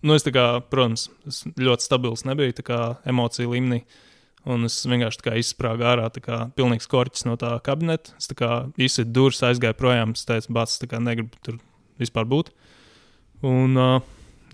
[0.02, 3.82] nu, es tā kā, protams, es ļoti stabils nebiju tā kā emociju līmenī.
[4.50, 8.16] Un es vienkārši izsprāgu ārā, tā kā pilnīgs korķis no tā kabineta.
[8.18, 10.16] Es izsēju durvis, aizgāju projām.
[10.18, 11.60] Es teicu, bācis, tā kā negribu tur
[12.02, 12.50] vispār būt.
[13.46, 14.00] Un, uh,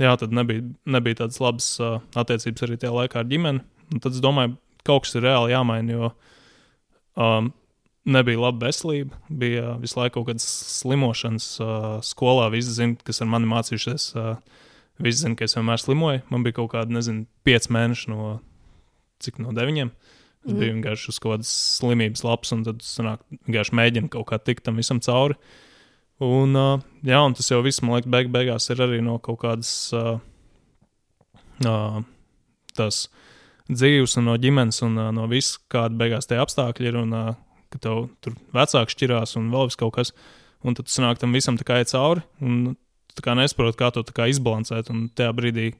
[0.01, 3.65] jā, tad nebija, nebija tādas labas uh, attiecības arī tajā laikā ar ģimeni.
[3.95, 6.11] Un tad es domāju, kaut kas ir reāli jāmaina, jo
[7.17, 7.49] um,
[8.09, 9.17] nebija laba veselība.
[9.29, 12.51] Bija visu laiku kaut kādas slimošanas uh, skolā.
[12.53, 14.11] Visi zina, kas ar mani mācījušies.
[14.17, 14.37] Uh,
[15.01, 16.27] visi zina, ka es vienmēr slimoju.
[16.33, 18.39] Man bija kaut kādi, nezinu, pieci mēneši no
[19.25, 19.91] cik no deviņiem.
[20.47, 20.59] Es Mhm.
[20.61, 21.51] biju vienkārši uz kaut kādas
[21.81, 25.35] slimības lapas, un tad sanāk, vienkārši mēģinu kaut kā tikt tam visam cauri.
[26.21, 29.39] Un, uh, jā, un tas jau viss, man liekas, beig beigās ir arī no kaut
[29.41, 30.19] kādas uh,
[31.67, 32.03] uh,
[32.75, 33.09] tās
[33.69, 36.97] dzīves, un no ģimenes, un uh, no viss, kāda beigās tie apstākļi ir.
[36.97, 37.35] Un, uh,
[37.71, 40.13] ka tev tur vecāki šķirās, un vēl vis kaut kas.
[40.65, 42.77] Un tad sanāk tam visam tā kā iet cauri, un
[43.15, 44.91] tā kā nesaproti, kā to tā kā izbalansēt.
[44.91, 45.75] Un tajā brīdī,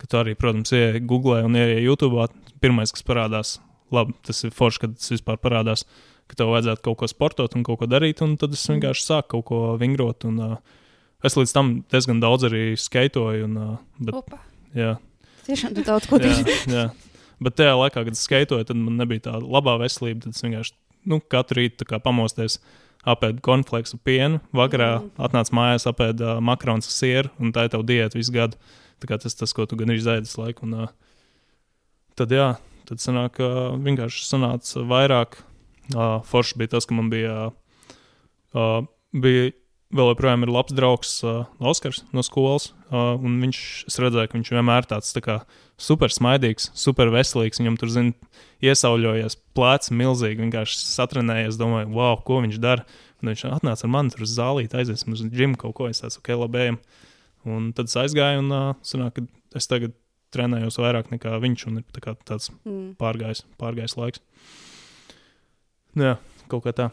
[0.00, 2.24] kad tu arī, protams, ieej Google un ieej YouTube,
[2.62, 3.58] pirmais, kas parādās,
[3.92, 5.84] labi, tas ir forši, kad tas vispār parādās,
[6.30, 9.36] ka tev vajadzētu kaut ko sportot un kaut ko darīt, un tad es vienkārši sāku
[9.40, 10.24] kaut ko vingrot.
[10.28, 10.80] Un, uh,
[11.26, 14.38] es līdz tam diezgan daudz arī skaitoju, un, uh, bet, Opa.
[14.78, 14.96] jā,
[15.46, 16.54] Tiešām tu daudz ko jā, dari.
[16.76, 16.84] jā.
[17.40, 20.26] Bet tajā laikā, kad es skaitoju, tad man nebija tāda labā veselība.
[20.26, 20.74] Tad es vienkārši
[21.10, 22.58] nu, katru rītu tā pamosties,
[23.08, 25.10] apēdu konfliktu pienu, vakarā Mm.
[25.24, 28.60] atnācu mājās, apēdu uh, makaronu ar sieru, un tā ir tava diēta visu gadu.
[29.00, 30.68] Tas, tas ko tu gan ir izēdis laiku.
[30.68, 30.90] Un, uh,
[32.18, 32.50] tad, jā,
[32.88, 35.40] tad sanāk, uh, vienkārši sanāca vairāk.
[35.90, 37.50] Uh, forši bija tas, ka man bija,
[38.54, 39.50] uh, bija
[39.90, 42.70] vēl joprojām ir labs draugs uh, Oskars no skolas.
[42.90, 45.36] Uh, viņš, es redzēju, ka viņš vienmēr tāds tā kā
[45.80, 47.58] super smaidīgs, super veselīgs.
[47.62, 48.12] Viņam tur, zin,
[48.62, 52.86] iesauļojies plēts milzīgi, vienkārši satrenējies, domāju, wow, ko viņš dara.
[53.20, 56.20] Un viņš atnāca ar mani tur uz zālīti, aiziesim uz džimu kaut ko, es tāds,
[56.20, 56.78] ok, labējam.
[57.48, 59.22] Un tad es aizgāju, un uh, sanāk,
[59.56, 59.94] es tagad
[60.34, 62.92] trenējos vairāk nekā viņš, un ir tā kā tāds Mm.
[63.00, 64.20] pārgājis, pārgājis laiks.
[65.96, 66.16] Nu Jā,
[66.50, 66.90] kaut kā tā.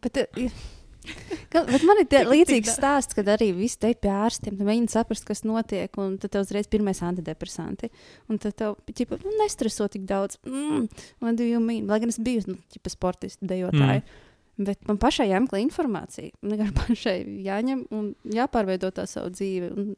[0.00, 0.16] Bet,
[1.52, 4.56] bet man ir tie Tik- līdzīgs stāsts, kad arī viss te ir pie ārstiem.
[4.56, 7.90] Tu mēģini saprast, kas notiek, un tad tev uzreiz pirmais antidepresanti.
[8.30, 10.38] Un tad tev, ķipa, nu, nestreso tik daudz.
[10.46, 10.88] Mm,
[11.20, 11.86] what do you mean?
[11.90, 14.00] Lai gan es biju, nu, sportists, dejotāji.
[14.06, 14.26] Mm.
[14.60, 16.30] Bet man pašai jāmeklē informācija.
[16.42, 19.70] Man vienkārši pašai jāņem un jāpārveido tā savu dzīvi.
[19.72, 19.94] Un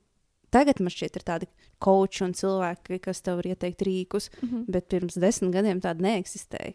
[0.55, 1.49] tagad man šķiet, ir tādi
[1.83, 4.65] koči un cilvēki, kas tev var ieteikt rīkus, Mhm.
[4.71, 6.75] bet pirms desmit gadiem tāda neeksistēja.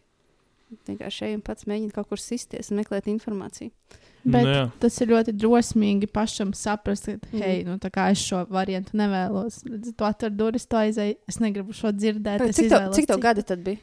[0.87, 3.71] Vienkārši ej un pats mēģini kaut kur sisties un meklēt informāciju.
[4.27, 4.63] Bet Nu, jā.
[4.83, 7.39] tas ir ļoti drosmīgi pašam saprast, ka, Mhm.
[7.41, 9.61] hei, nu, tā kā es šo variantu nevēlos.
[9.63, 12.41] Redz, Tu atver durvis, tu aizēji, es negribu šo dzirdēt.
[12.49, 13.77] es Cik tev, izvēlos cik tev gadi tad bija?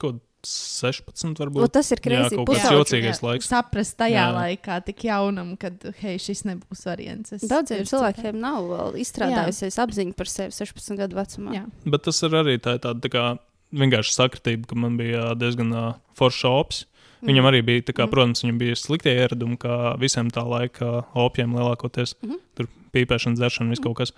[0.00, 1.72] Kaut 16 O, varbūt.
[1.72, 2.72] tas ir kaut kāds Pusauģis.
[2.78, 3.48] jocīgais laiks.
[3.50, 4.32] Saprast tajā Jā.
[4.34, 7.32] laikā, tik jaunam, kad, hei, šis nebūs variants.
[7.32, 11.54] Es Daudziem ir cilvēkiem nav vēl izstrādājusies apziņa par sevi 16 gadu vecumā.
[11.54, 11.64] Jā.
[11.86, 13.38] Bet tas ir arī tā, tāda tā kā
[13.72, 16.84] vienkārši sakritība, ka man bija diezgan uh, foršs ops.
[17.22, 17.28] Mhm.
[17.30, 18.10] Viņam arī bija, tā kā, Mhm.
[18.10, 22.14] protams, viņam bija sliktie ieradumi, kā visiem tā laika opiem lielākoties.
[22.22, 22.36] Mhm.
[22.56, 24.12] Tur pīpēšana, dzeršana, viss kaut kas.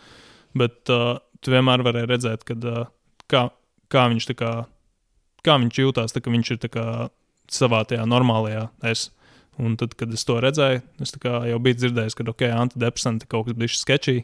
[0.57, 2.87] Bet uh, tu vienmēr varēji redzēt, kad, uh,
[3.29, 3.51] kā,
[3.91, 4.66] kā viņš tā kā,
[5.45, 6.86] kā viņš jūtās, tā, ka viņš ir kā
[7.53, 9.11] savā tajā normālajā es.
[9.61, 13.59] Un tad, kad es to redzēju, es jau biju dzirdējis, ka ok, antidepresanti kaut kas
[13.59, 14.16] bija sketčī.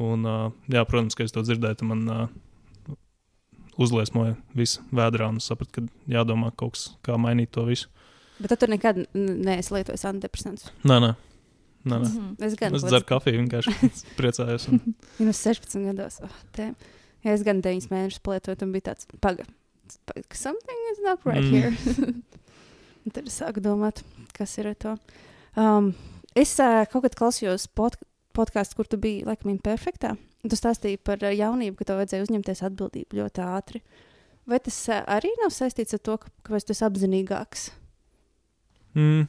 [0.00, 2.94] Un, uh, jā, protams, ka es to dzirdēju, tad man uh,
[3.76, 7.90] uzliesmoja visu vēdrā un sapratu, ka jādomā kaut kas, kā mainīt to visu.
[8.40, 10.72] Bet tu nekad neesi lietojis antidepresantus.
[10.88, 11.12] Nē, nē.
[11.84, 12.08] Nē, nē.
[12.08, 12.30] Mhm.
[12.46, 14.70] Es gan Es dzeru kafiju, vienkārši priecājos.
[14.72, 14.80] Un...
[15.20, 16.22] Ja no 16 gados.
[16.24, 16.72] Oh, tēm.
[17.26, 19.52] ja es gan 9 mēnešus lietoju, tad bija tāds pagaidi.
[20.32, 21.50] Something is not right Mm.
[21.50, 21.72] here.
[23.14, 24.00] Tad es sāku domāt,
[24.32, 24.96] kas ir to.
[25.60, 25.92] Um,
[26.34, 27.98] es uh, kaut kad klausījos pod
[28.34, 30.14] podkāstu, kur tu biji laikam imperfektā.
[30.44, 33.82] Tu stāstīji par uh, jaunību, ka tev vajadzēja uzņemties atbildību ļoti ātri.
[34.48, 37.68] Vai tas uh, arī nav saistīts ar to, ka, ka tu esi apzinīgāks?
[38.96, 39.28] Mm,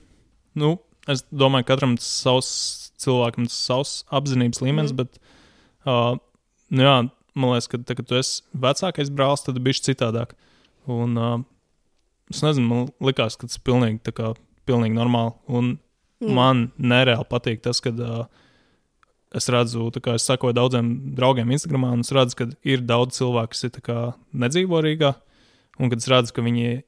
[0.61, 0.71] nu,
[1.11, 2.49] es domāju, ka katram tas savs
[3.01, 5.03] cilvēkam tas savs apzinības līmenis, mm.
[5.03, 5.19] bet
[5.89, 6.15] uh,
[6.71, 6.95] nu jā,
[7.35, 10.35] man liekas, ka, tā, kad tu esi vecākais brālis, tad bija citādāk.
[10.87, 11.39] Un, uh,
[12.31, 14.33] es nezinu, man likās, ka tas ir pilnīgi, kā,
[14.67, 15.33] pilnīgi normāli.
[15.47, 15.79] Un
[16.21, 16.31] Mm.
[16.33, 18.23] man nereāli patīk tas, kad uh,
[19.35, 23.51] es redzu, kā es sakoju daudziem draugiem Instagram, un es redzu, ka ir daudz cilvēku,
[23.51, 25.13] kas ir kā nedzīvo Rīgā,
[25.77, 26.83] un kad es redzu, ka viņi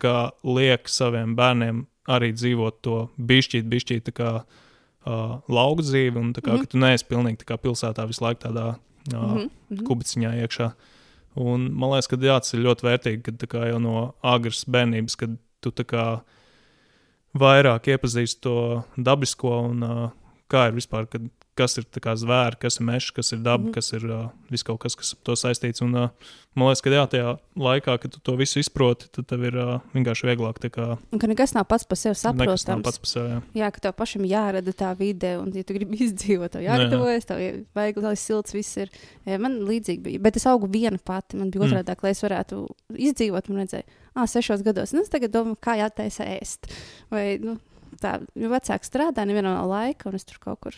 [0.00, 6.54] kā liek saviem bērniem arī dzīvot to bišķīt, bišķīt kā uh, lauku dzīvi, un kā,
[6.54, 6.60] Mhm.
[6.60, 8.78] ka tu neesi pilnīgi pilsētā visu laiku tādā uh,
[9.12, 9.84] Mhm, mhm.
[9.86, 10.72] kubiciņā iekšā.
[11.40, 13.94] Un man liekas, ka jā, tas ir ļoti vērtīgi, kad jau no
[14.26, 15.72] agras bērnības, kad tu
[17.40, 18.56] vairāk iepazīsti to
[18.98, 20.00] dabisko un uh,
[20.50, 21.28] kā ir vispār, kad,
[21.60, 23.74] kas ir zvēri, kas ir mežs, kas ir daba, mm -hmm.
[23.76, 25.82] kas ir uh, viss kaut kas, kas to saistīts.
[25.84, 26.08] Un, uh,
[26.56, 29.80] man liekas, ka jā, tajā laikā, kad tu to visu izproti, tad tev ir uh,
[29.94, 32.84] vienkārši vieglāk kā Un ka nekas nav pats par sevi nekas nav saprotams.
[32.84, 33.28] pats par sevi.
[33.30, 33.40] Jā.
[33.54, 37.64] Jā, ka tev pašam jārada tā vide, un, ja tu gribi izdzīvot, tev jāgatavojas, tev
[37.74, 38.90] vajag, lai silts viss ir.
[39.38, 41.36] Man līdzīgi bija, bet es augu viena pati.
[41.36, 41.72] Man bija Mm.
[41.72, 43.48] otrādi, lai es varētu izdzīvot.
[43.48, 43.82] Man redzēja,
[44.14, 44.92] ah, sešos gados.
[44.92, 46.70] Nu, es tagad domāju, kā jātaisa ēst.
[47.10, 47.58] Vai, nu,
[48.00, 50.74] tā, jo vecāki strādā, nevienam nav laika, un es tur kaut kur,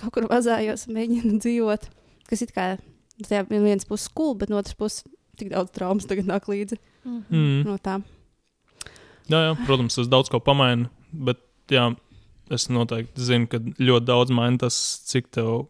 [0.00, 1.88] kaut kur vazājos un mēģinu dzīvot.
[2.30, 2.76] Kas it kā,
[3.22, 5.04] tajā vienas puses skolu, bet no otras puses
[5.38, 7.62] tik daudz traumas tagad nāk līdzi Mm.
[7.68, 8.00] no tā.
[9.30, 11.38] Jā, jā, protams, tas daudz ko pamaina, bet
[11.70, 11.84] jā,
[12.50, 14.74] es noteikti zinu, ka ļoti daudz maina tas,
[15.06, 15.68] cik tev,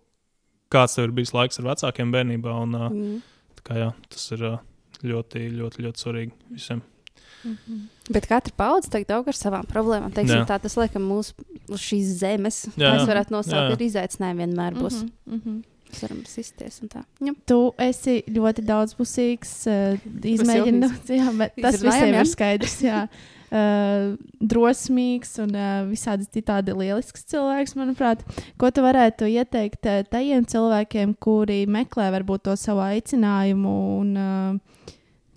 [0.73, 2.55] kāds tev ir bijis laiks ar vecākiem bērnībā.
[2.63, 3.23] Un, Mm.
[3.57, 4.59] tā kā, jā, tas ir uh,
[5.05, 6.83] ļoti, ļoti, ļoti svarīgi visiem.
[8.11, 10.13] Bet katra paudze tagad aug ar savām problēmām.
[10.15, 10.49] Teiksim, Jā.
[10.49, 11.35] tā, tas, laikam, mūsu
[11.69, 15.03] uz šīs zemes, Jā, mēs varētu nosaukt, ir izaicinājumi vienmēr būs.
[15.03, 15.49] Mm Mhm, mhm.
[15.49, 15.65] -hmm.
[15.87, 17.05] Mēs varam sisties un tā.
[17.23, 17.33] Jā.
[17.47, 22.81] Tu esi ļoti daudzpusīgs, uh, izmēģinot, jā, bet tas visiem ir skaidrs.
[22.83, 23.07] Jā.
[23.47, 24.17] Uh,
[24.53, 28.25] drosmīgs un uh, visādi citādi lielisks cilvēks, manuprāt.
[28.59, 34.76] Ko tu varētu ieteikt uh, tajiem cilvēkiem, kuri meklē varbūt to savu aicinājumu un uh,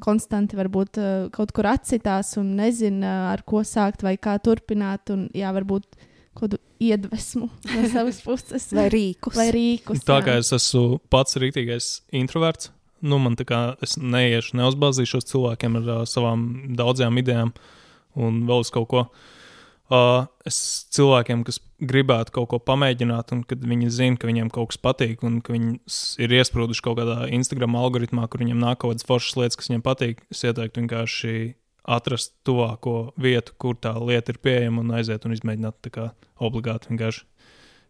[0.04, 5.28] konstanti varbūt uh, kaut kur atsitās un nezina, ar ko sākt vai kā turpināt, un
[5.36, 5.88] jā, varbūt
[6.38, 9.36] kaut kādu iedvesmu no savas puses Vai rīkus.
[9.36, 10.06] vai rīkus.
[10.08, 10.28] Tā jā.
[10.28, 12.72] kā es esmu pats rītīgais introverts,
[13.04, 16.48] nu, man tā kā es neiešu, neuzbāzīšos cilvēkiem ar uh, savām
[16.80, 17.52] daudzajām idejām
[18.20, 19.06] un vēl uz kaut ko.
[19.10, 19.36] Uh,
[20.46, 20.58] es
[20.94, 25.24] cilvēkiem, kas gribētu kaut ko pamēģināt, un kad viņi zina, ka viņiem kaut kas patīk,
[25.26, 25.78] un ka viņi
[26.22, 29.86] ir iesprūduši kaut kādā Instagram algoritmā, kur viņiem nāk kaut kādas foršas lietas, kas viņiem
[29.86, 31.34] patīk, es ieteiktu vienkārši
[31.90, 36.92] atrast tuvāko vietu, kur tā lieta ir pieejama, un aiziet un izmēģināt tā kā obligāti
[36.92, 37.26] vienkārši.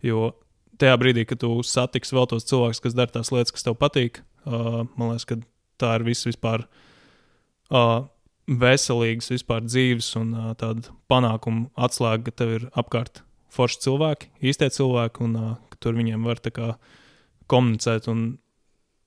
[0.07, 0.31] Jo
[0.79, 4.21] tajā brīdī, kad tu satiksi vēl tos cilvēkus, kas dara tās lietas, kas tev patīk,
[4.45, 5.41] uh, man liekas, ka
[5.81, 8.07] tā ir viss vispār uh,
[8.49, 13.23] veselīgas vispār dzīves un uh, tāda panākuma atslēga, ka tev ir apkārt
[13.53, 16.71] forši cilvēki, īstie cilvēki, un uh, tur viņiem var tā kā
[17.49, 18.39] komunicēt un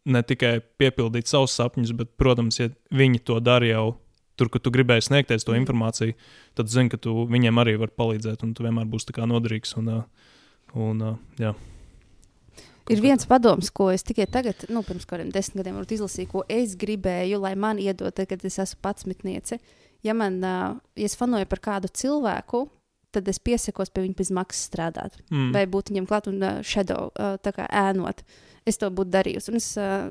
[0.05, 3.85] ne tikai piepildīt savus sapņus, bet, protams, ja viņi to dara jau
[4.39, 6.17] tur, kur tu gribēji sniegties to informāciju,
[6.59, 9.77] tad zini, ka tu viņiem arī vari palīdzēt, un tu vienmēr būsi noderīgs.
[9.79, 9.93] Un,
[10.75, 11.05] un,
[11.39, 11.55] jā.
[12.91, 16.75] Ir viens padoms, ko es tikai tagad, nu, pirms kādiem desmit gadiem izlasīju, ko es
[16.79, 19.61] gribēju, lai man iedod, tad, kad es esmu pats mitniece.
[20.03, 22.67] Ja man, uh, ja es fanoju par kādu cilvēku,
[23.13, 25.19] tad es piesakos pie viņa bez maksas strādāt.
[25.31, 25.53] Mm.
[25.55, 28.25] vai būt viņam klāt un uh, shadow, uh, tā kā ēnot.
[28.67, 29.51] Es to būtu darījusi.
[29.53, 30.09] Un es uh,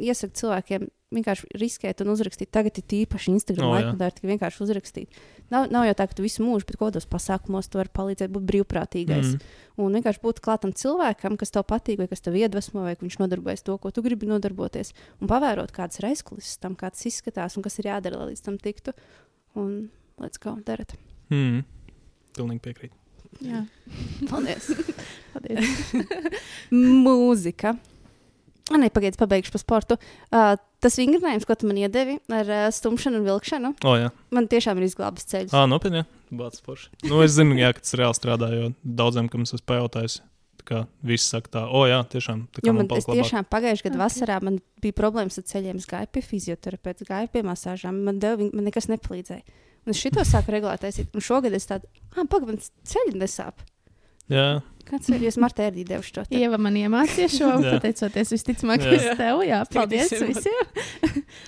[0.00, 2.50] iesaku cilvēkiem vienkārši riskēt un uzrakstīt.
[2.54, 3.90] Tagad ir tīpaši Instagram oh, jā.
[3.90, 5.22] laikā, tā ir vienkārši uzrakstīt.
[5.52, 8.46] Nav, nav jau tā, ka tu visu mūžu, bet kādos pasākumos tu vari palīdzēt, būt
[8.48, 9.34] brīvprātīgais.
[9.34, 9.52] Mm.
[9.84, 13.66] Un vienkārši būt klātam cilvēkam, kas tev patīk, vai kas tev iedvesmo, vai viņš nodarbojas
[13.66, 14.94] to, ko tu gribi nodarboties.
[15.20, 18.44] Un pavērot, kādas ir aizkulisēs tam, kā tas izskatās un kas ir jādara, lai līdz
[18.48, 18.96] tam tiktu.
[19.60, 19.72] Un
[20.22, 20.96] let's go, darat.
[21.28, 21.64] Mm.
[22.34, 23.00] Pilnīgi piekrītu.
[23.44, 23.64] Jā,
[24.30, 24.70] Paldies!
[25.34, 25.90] paldies.
[27.04, 27.76] Mūzika.
[28.72, 29.96] Ah, Nē, pagaidiet, pabeigšu par sportu.
[30.32, 34.46] Uh, tas vingrinājums, ko tu man iedevi ar uh, stumšanu un vilkšanu, O, jā, man
[34.48, 35.52] tiešām ir izglābis ceļus.
[35.52, 36.04] ah, nopietni.
[36.32, 36.88] Bācis forši.
[37.04, 40.16] Nu, es zinu, jā, ka tas reāli strādā, jo daudziem, kam es esmu pajautājis,
[40.62, 42.46] tā kā visi saka tā, o, jā, tiešām.
[42.56, 44.04] Tā man man, es tiešām pagājušajā gadā Ok.
[44.06, 45.76] vasarā man bija problēmas ar ceļiem.
[45.84, 48.00] Es gāju pie fizioterapeita, gāju pie masāžām.
[48.08, 49.44] Man, deva, viņ- man nekas nepalīdzēja.
[49.84, 51.12] Un es šito sāku regulāri taisīt.
[51.12, 51.84] Un šogad es tādu,
[52.16, 52.58] ah, pagaidi, man
[52.88, 53.60] ceļi nesāp.
[54.32, 55.22] Jā, Kāds ir?
[55.24, 56.36] Jūs Marta ērdī devu šo te.
[56.36, 59.48] Ieva man iemācīja šo, pateicoties visticamāk, uz tevi.
[59.48, 60.70] Jā, paldies visiem.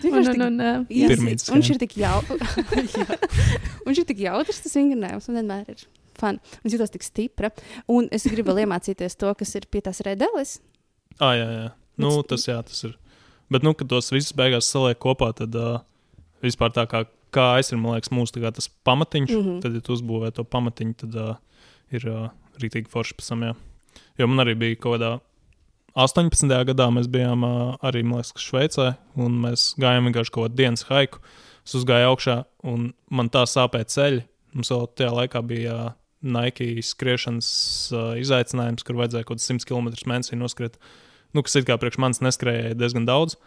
[0.08, 1.12] Un, un, un, uh, Yes.
[1.12, 1.76] Pirmītes Un viņš skan.
[1.76, 2.54] ir tik jautrs.
[3.88, 5.28] viņš ir tik jautrs, tas vingrinājums.
[5.28, 5.82] Un vienmēr ir
[6.16, 6.40] fun.
[6.62, 7.50] Un jūtos tik stipra.
[7.92, 10.58] Un es gribu vēl iemācīties to, kas ir pie tās redeles.
[11.18, 11.66] ah, jā, jā.
[12.00, 12.96] Nu, tas, jā, tas ir.
[13.52, 15.78] Bet, nu, kad tos visus beigās saliek kopā, tad uh,
[16.44, 19.32] vispār tā kā, kā es ir, man liekas, mūsu tas pamatiņš.
[19.32, 19.44] Mm.
[19.44, 19.60] -hmm.
[19.64, 21.36] Tad, ja tu uzbūvē to pamatiņu, tad uh,
[21.94, 22.28] ir uh,
[22.62, 23.54] rītīgi forši pēc tam, jā.
[24.20, 25.12] Jo man arī bija kaut kādā
[25.96, 26.52] 18.
[26.68, 27.44] gadā mēs bijām
[27.80, 28.88] arī, liekas, ka Šveicē,
[29.24, 31.22] un mēs gājām vienkārši kaut kādu dienas haiku.
[31.64, 32.36] Es uzgāju augšā,
[32.68, 34.26] un man tā sāpēja ceļi.
[34.56, 35.76] Mums vēl tajā laikā bija
[36.26, 37.48] Nike skriešanas
[38.20, 40.76] izaicinājums, kur vajadzēja kaut kāds 100 km mēnesī noskriet.
[41.32, 43.38] Nu, kas it kā priekš manis neskrēja diezgan daudz.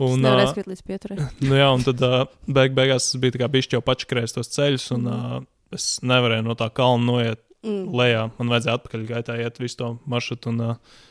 [0.00, 1.28] Un, nevar uh, līdz pieturai.
[1.46, 4.52] nu, jā, un tad uh, beig, beigās es biju tā kā bišķi jau pačakrējis tos
[4.56, 5.38] ceļus, un uh,
[5.76, 7.90] es nevarēju no tā kalna noiet Mm.
[7.96, 8.28] lejā.
[8.38, 10.52] Man vajadzēja atpakaļ gaitā iet visu to maršrutu.
[10.52, 11.02] Un, uh,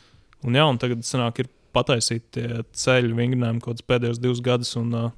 [0.46, 4.76] un, jā, un tagad sanāk, ir pataisīti tie ceļu vingrinājumi kaut kādus pēdējos divus gadus,
[4.78, 5.14] un, uh,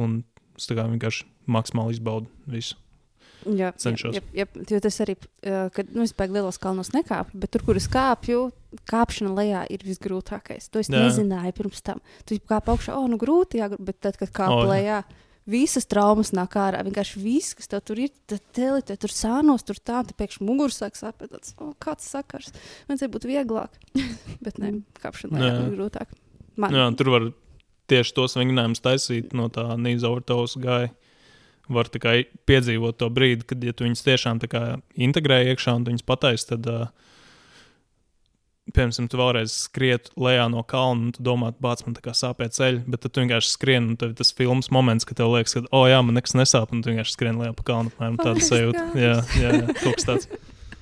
[0.00, 0.22] un
[0.56, 2.78] es tā kā vienkārši maksimāli izbaudu visu.
[3.48, 4.16] Jā, Cenšos.
[4.16, 7.52] Jā, jā, jā, jo tas arī, uh, kad nu, es pēc lielos kalnos nekāpu, bet
[7.54, 8.50] tur, kur es kāpju,
[8.90, 10.68] kāpšana lejā ir visgrūtākais.
[10.72, 11.00] To es Jā.
[11.06, 12.02] nezināju pirms tam.
[12.28, 15.00] Tu kāp augšā, oh, nu grūti, jā, bet tad, kad kāp O, oh, jā.
[15.50, 16.84] Visas traumas nāk ārā.
[16.86, 20.46] Vienkārši viss, kas tev tur ir, tad teli, te tur sānos, tur tā, tad pēkšņi
[20.46, 21.32] muguras sāk sāpēt.
[21.34, 22.52] Tāds, oh, kāds sakars.
[22.88, 23.78] Vajadzēja būt vieglāk.
[24.44, 24.76] bet nē,
[25.42, 25.52] Jā.
[25.66, 26.14] ir grūtāk.
[26.60, 27.28] Man, Jā, tur var
[27.90, 30.92] tieši tos vingrinājumus taisīt no tā nīzaurtaus gāja.
[31.70, 32.16] Var kā
[32.50, 34.40] piedzīvot to brīdi, kad ja tu viņus tiešām
[34.98, 37.09] integrē iekšā un tu viņus pataisi, tad, uh,
[38.76, 42.48] piemēram, tu vēlreiz skriet lejā no kalna un tu domā, bāc, man tā kā sāpē
[42.52, 45.56] ceļi, bet tad tu vienkārši skrien un tev ir tas filmas moments, kad tev liekas,
[45.56, 47.92] ka, oh, jā, man nekas nesāp, un tu vienkārši skrien lejā pa kalnu.
[47.94, 48.86] apmēram Oh Tāda my sajūta.
[48.98, 50.30] Jā, jā, jā, kaut kas tāds.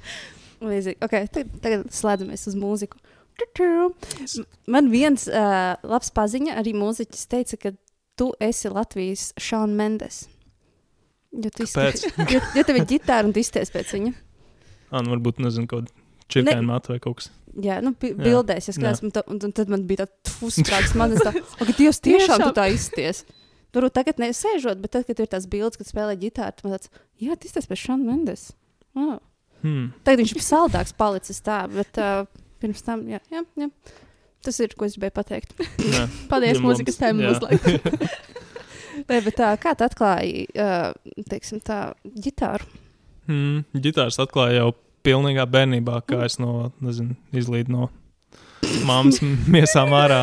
[0.68, 0.98] Līdzīgi.
[1.06, 2.98] Okay, tagad, tagad slēdzamies uz mūziku.
[4.66, 7.72] Man viens uh, labs paziņa, arī mūziķis teica, ka
[8.18, 10.24] tu esi Latvijas Šāna Mendes.
[11.30, 14.12] Jo, tu izskaties- jo, jo tev ir ģitāra un tu izties pēc viņa.
[14.90, 17.30] Ah, nu, varbūt, nezinu, kaut kāda čirkāņa matu vai kaut kas.
[17.58, 21.14] Jā, nu, bildēs, ja skatās, un, ta- un, un tad man bija tāds uzsprāgs, man
[21.16, 21.32] tas tā,
[21.62, 23.24] ok, Dievs, tiešām tu tā izties.
[23.74, 26.92] Varbūt tagad nesēžot, bet tad, kad ir tās bildes, kad spēlē ģitāru, tad man tāds,
[27.20, 28.44] jā, tu izties pēc Šāna Mendes.
[28.96, 29.18] Wow.
[29.64, 29.90] Hmm.
[30.06, 32.22] Tagad viņš ir saldāks palicis tā, bet uh,
[32.62, 33.68] pirms tam, jā, jā, jā.
[34.46, 35.54] Tas ir, ko es gribēju pateikt.
[36.30, 37.12] Paldies, mūzikas jā.
[37.34, 37.88] uzliek.
[39.08, 40.92] Nē, bet tā, kā tu atklāji, uh,
[41.30, 42.66] teiksim, tā ģitāru?
[43.28, 44.70] Mm, ģitārs atklāja jau
[45.06, 47.88] pilnīgā bērnībā, kā es no, nezinu, izlīdu no
[48.88, 49.20] mammas
[49.54, 50.22] miesām ārā.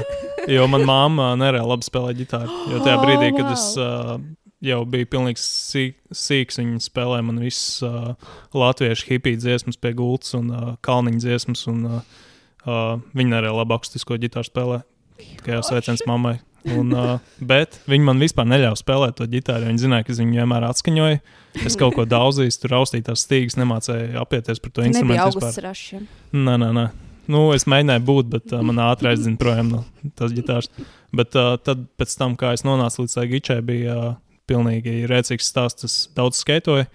[0.52, 2.58] Jo manā māmā nereāli labi spēlēja ģitāru.
[2.70, 4.20] Jo tajā Oh, brīdī, kad es uh,
[4.66, 8.12] jau biju pilnīgi sīk, sīks, viņa spēlēja man visas uh,
[8.54, 11.66] latviešu hipiju dziesmas pie gultas un uh, kalniņa dziesmas.
[11.72, 12.28] Un, uh,
[12.66, 14.84] uh, viņa nereāli labi akustisko ģitāru spēlē.
[15.22, 16.38] Tikai sveiciens mammai.
[16.76, 19.70] Un, uh, bet viņi man vispār neļāva spēlēt to ģitāru.
[19.70, 21.22] Viņi zināja, ka es viņu vienmēr atskaņoju.
[21.64, 25.24] Es kaut ko daudzīju, tur raustīju tās stīgas, nemācēju apieties par to instrumentu.
[25.24, 25.68] augusts vispār.
[25.70, 26.08] rašiem.
[26.36, 26.86] Nē, nē, nē.
[27.32, 29.82] Nu, es mēģināju būt, bet uh, man ātri aizdzina projām no
[30.20, 30.70] tās ģitāras.
[31.16, 31.88] Bet uh, tad,
[32.20, 34.14] tam, kā es nonācu līdz tai gičai, bija uh,
[34.50, 35.88] pilnīgi rēcīgs stāsts.
[35.88, 36.86] Es daudz skaitoju,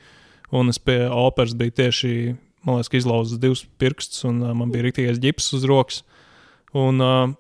[0.55, 2.13] un es pie operas biju tieši,
[2.67, 6.05] man liekas, ka izlauzis divus pirkstus, un uh, man bija rīktīgais ģips uz rokas.
[6.79, 7.33] Un, uh,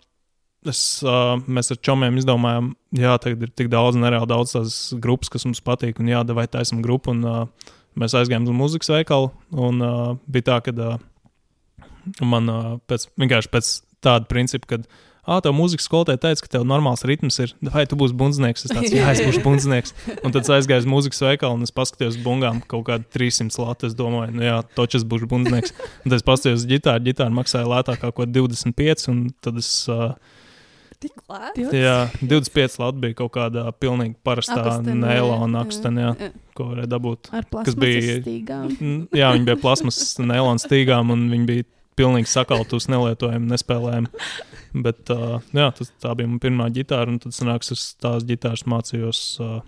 [0.69, 5.33] es, uh, mēs ar čomiem izdomājām, jā, tagad ir tik daudz, nereāli daudz tās grupas,
[5.33, 7.15] kas mums patīk, un jā, vai taisam grupu.
[7.15, 10.01] Un, uh, mēs aizgājām uz muzikas veikalu, un uh,
[10.31, 10.99] bija tā, ka uh,
[12.25, 14.85] man uh, pēc, vienkārši pēc tāda principa, ka.
[15.31, 17.53] Ah, tev mūzikas skolotāja teica, ka tev normāls ritms ir.
[17.75, 18.65] Vai tu būsi bundznieks?
[18.67, 19.93] Es tāds, jā, es būšu bundznieks.
[20.25, 23.91] Un tad aizgāju uz mūzikas veikalu un es paskatījos uz bungām kaut kādu 300 latu.
[23.91, 25.77] Es domāju, nu jā, točs būšu bundznieks.
[25.77, 27.05] Un tad es paskatījos uz ģitāru.
[27.11, 29.07] Ģitāra maksāja lētāk kaut ko 25.
[29.13, 30.17] Un tad es, uh,
[31.01, 31.65] Tik lēti.
[31.81, 36.31] jā, 25 latu bija kaut kādā pilnīgi parastā neilona Jā.
[36.59, 37.31] ko varēja dabūt.
[37.33, 39.09] Ar Kas plasmasas bija- stīgām.
[39.17, 41.65] Jā, viņi bija plasmas neilons stīgām, un viņi bija
[41.97, 44.09] pilnīgi sakaltus, nelietojami, nespēlējami.
[44.85, 48.63] Bet uh, jā, tas, tā bija mana pirmā ģitāra, un tad sanāks, es tās ģitāras
[48.69, 49.61] mācījos uh,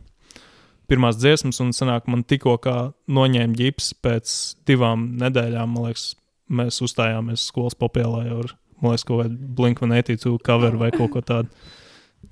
[0.88, 4.36] pirmās dziesmas, un sanāk, man tikko kā noņēma ģips pēc
[4.68, 6.10] divām nedēļām, man liekas,
[6.52, 8.52] mēs uzstājāmies skolas popielā jau ar,
[8.82, 11.48] man liekas, kaut kādu Blink-182 cover vai kaut ko tādu.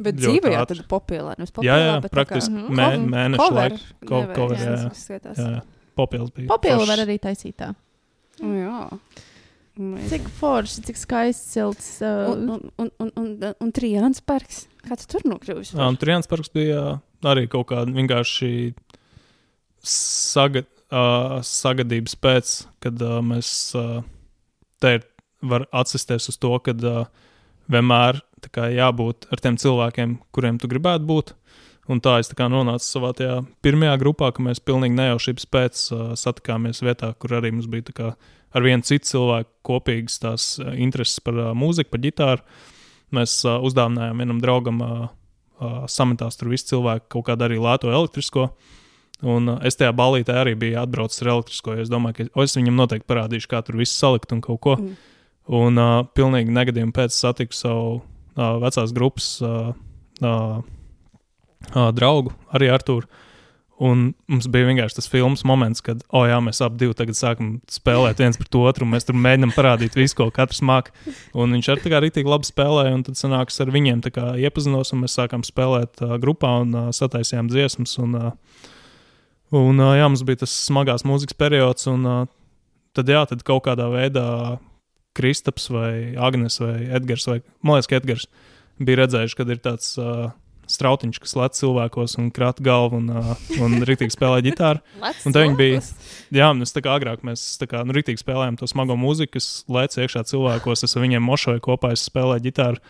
[0.00, 1.36] Bet dzīvē jau populāra.
[1.38, 2.74] nevis Jā, jā, bet tā kā- praktiski Mhm.
[2.78, 3.80] mē, Cover- mēnešu cover laiku.
[4.06, 4.20] ko-
[5.56, 5.62] jā.
[5.96, 6.46] Popielas bija.
[6.48, 6.88] Foršs.
[6.88, 7.74] var arī taisīt tā.
[8.40, 8.90] Nu, Jā.
[10.08, 12.02] Cik forši, cik skaists, silts.
[12.02, 14.66] Uh, Un, un, un, un, un, un Trijāns parks.
[14.84, 15.72] Kā tu tur nokļuvis?
[15.74, 18.74] Jā, un Trijāns parks bija arī kaut kāda vienkārši
[19.82, 24.02] saga, uh, sagadības pēc, kad uh, mēs uh,
[24.80, 25.04] te ir,
[25.42, 27.04] var atsisties uz to, ka uh,
[27.70, 28.20] vienmēr
[28.52, 31.34] kā, jābūt ar tiem cilvēkiem, kuriem tu gribētu būt.
[31.90, 36.02] Un tā es tā nonācu savā tajā pirmajā grupā, ka mēs pilnīgi nejaušības pēc uh,
[36.18, 38.10] satikāmies vietā, kur arī mums bija kā
[38.50, 42.60] ar vienu citu cilvēku kopīgas tās uh, intereses par uh, mūziku, par ģitāru.
[43.16, 45.08] Mēs uh, uzdāvinājām vienam draugam uh,
[45.58, 48.50] uh, sametās tur visi cilvēki kaut kādu arī lēto elektrisko.
[49.20, 51.74] Un es tajā balītē arī biju atbraucis ar elektrisko.
[51.82, 54.76] Es domāju, ka es viņam noteikti parādīšu, kā tur viss salikt un kaut ko.
[54.80, 54.94] Mm.
[55.48, 59.72] Un uh, pilnīgi negadījumi pēc satiku savu uh, vecās grupas uh,
[60.20, 60.60] uh,
[61.72, 63.08] uh, draugu, arī Arthuru.
[63.80, 68.18] Un mums bija vienkārši tas filmas moments, kad, oh, jā, mēs abi tagad sākam spēlēt
[68.20, 70.92] viens pret otru, un mēs tur mēģinām parādīt visu, ko katrs māca.
[71.32, 74.02] Un viņš arī tā kā rītīgi labi spēlēja, un tad sanāks ar viņiem
[74.44, 77.96] iepazinos, un mēs sākām spēlēt uh, grupā un uh, sataisījām dziesmas.
[78.04, 78.68] Un, uh,
[79.56, 82.22] un uh, jā, mums bija tas smagās mūzikas periods, un uh,
[82.92, 84.28] tad, jā, tad kaut kādā veidā
[85.16, 88.28] Kristaps vai Agnēs vai Edgars, vai man liekas, ka Edgars
[88.80, 89.96] bija redzējuši, kad ir tāds.
[90.00, 90.30] Uh,
[90.70, 93.32] strautiņš, kas lec cilvēkos un krata galvu un, uh,
[93.62, 94.82] un rīktīgi spēlē ģitāru.
[95.26, 95.82] un tā viņi bija.
[96.34, 99.48] Jā, mēs tā kā agrāk mēs tā kā nu, rīktīgi spēlējām to smago mūziku, kas
[99.70, 100.84] lec iekšā cilvēkos.
[100.86, 102.82] Es ar viņiem mošoju kopā, es spēlēju ģitāru.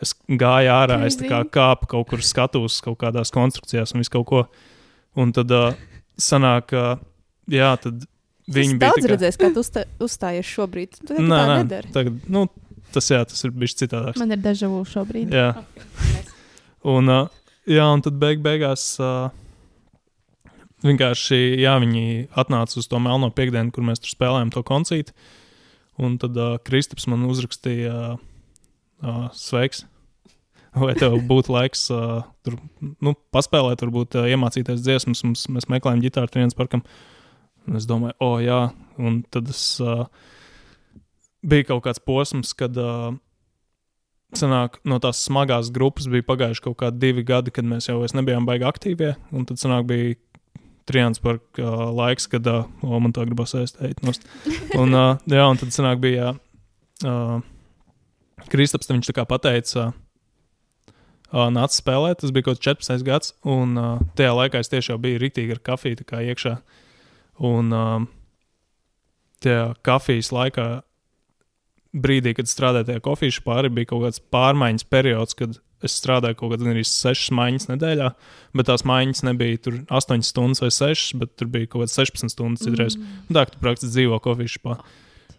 [0.00, 4.28] Es gāju ārā, es kā kāpu kaut kur skatos, kaut kādās konstrukcijās un visu kaut
[4.30, 4.44] ko.
[5.20, 5.74] Un tad uh,
[6.16, 6.94] sanāk, uh,
[7.52, 8.06] jā, tad
[8.50, 8.88] viņi bija.
[8.88, 9.10] Daudz kā...
[9.14, 11.00] redzēs, kā tu uzstā, uzstājies šobrīd.
[11.08, 12.46] Tu nē, nē, tagad, nu,
[12.94, 14.18] tas, jā, tas ir bijis citādāk.
[14.20, 15.34] Man ir dažu šobrīd.
[15.34, 15.52] Jā.
[16.90, 17.28] Un, uh,
[17.68, 19.28] jā, un tad beig beigās uh,
[20.86, 25.14] vienkārši jā, viņi atnāca uz to melno piekdienu, kur mēs tur spēlējām to koncīti.
[26.00, 29.84] Un tad uh, Kristaps man uzrakstīja, uh, sveiks,
[30.80, 32.56] vai tev būtu laiks uh, tur
[33.04, 35.24] nu, paspēlēt, varbūt uh, iemācīties dziesmas.
[35.26, 36.84] Mums, mēs meklējam ģitāru trījus parkam.
[37.68, 38.60] Un es domāju, o, oh, jā,
[39.00, 40.06] un tad es, uh,
[41.42, 43.12] bija kaut kāds posms, kad uh,
[44.36, 48.48] sanāk, no tās smagās grupas bija pagājuši kaut kādi divi gadi, kad mēs jau nebijām
[48.48, 49.14] baigi aktīvie.
[49.34, 50.16] Un tad sanāk, bija
[50.90, 54.02] trijāns par uh, laiks, kad uh, o, man tā gribas aizteikt.
[54.78, 56.34] Un, uh, jā, un tad sanāk, bija
[57.06, 57.40] uh,
[58.50, 59.90] Kristaps, viņš tā kā pateica.
[61.30, 64.98] Uh, nāca spēlēt, tas bija kaut kāds 14 gads, un uh, tajā laikā es tiešām
[65.02, 66.56] biju rītīgi ar kafiju iekšā.
[67.46, 68.04] Un uh,
[69.40, 70.68] tajā kafijas laikā
[71.96, 76.54] brīdī, kad strādāju tajā kofīšu pāri, bija kaut kāds pārmaiņas periods, kad es strādāju kaut
[76.54, 78.10] kādā arī 6 maiņas nedēļā,
[78.56, 82.36] bet tās maiņas nebija tur 8 stundas vai 6, bet tur bija kaut kāds 16
[82.36, 82.98] stundas citreiz.
[82.98, 83.30] Mm.
[83.32, 84.98] Tā kā tu praktiski dzīvo kofīšu pāri.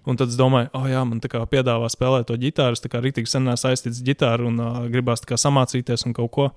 [0.10, 2.74] Un tad es domāju, oh, jā, man tā kā piedāvā spēlēt to ģitāru.
[2.74, 6.47] Es tā kā rītīgi sen saistīts ar ģitāru un uh, gribās samācīties un kaut ko.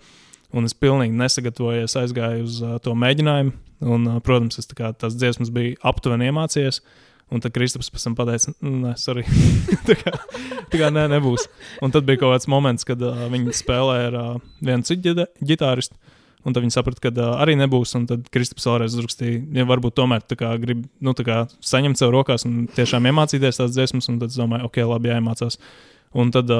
[0.54, 3.54] Un es pilnīgi nesagatavojos, aizgāju uz uh, to mēģinājumu.
[3.84, 6.80] Un, uh, protams, es tā kā tās dziesmas biju aptuveni iemācījies.
[7.32, 9.24] Un tad Kristaps pēc tam pateica, nē, sorry.
[9.88, 10.12] tā, kā,
[10.70, 11.48] tā kā nē, nebūs.
[11.82, 15.98] Un tad bija kaut kāds moments, kad uh, viņi spēlēja ar uh, vienu citu ģitāristu.
[16.44, 17.96] Un tad viņi saprata, ka uh, arī nebūs.
[17.98, 22.44] Un tad Kristaps vēlreiz uzrakstīja, ja varbūt tomēr kā, grib nu, kā, saņemt sev rokās
[22.46, 24.10] un tiešām iemācīties tās dziesmas.
[24.12, 25.58] Un tad es domāju, ok, labi, jāiemācās.
[26.14, 26.50] Un tad,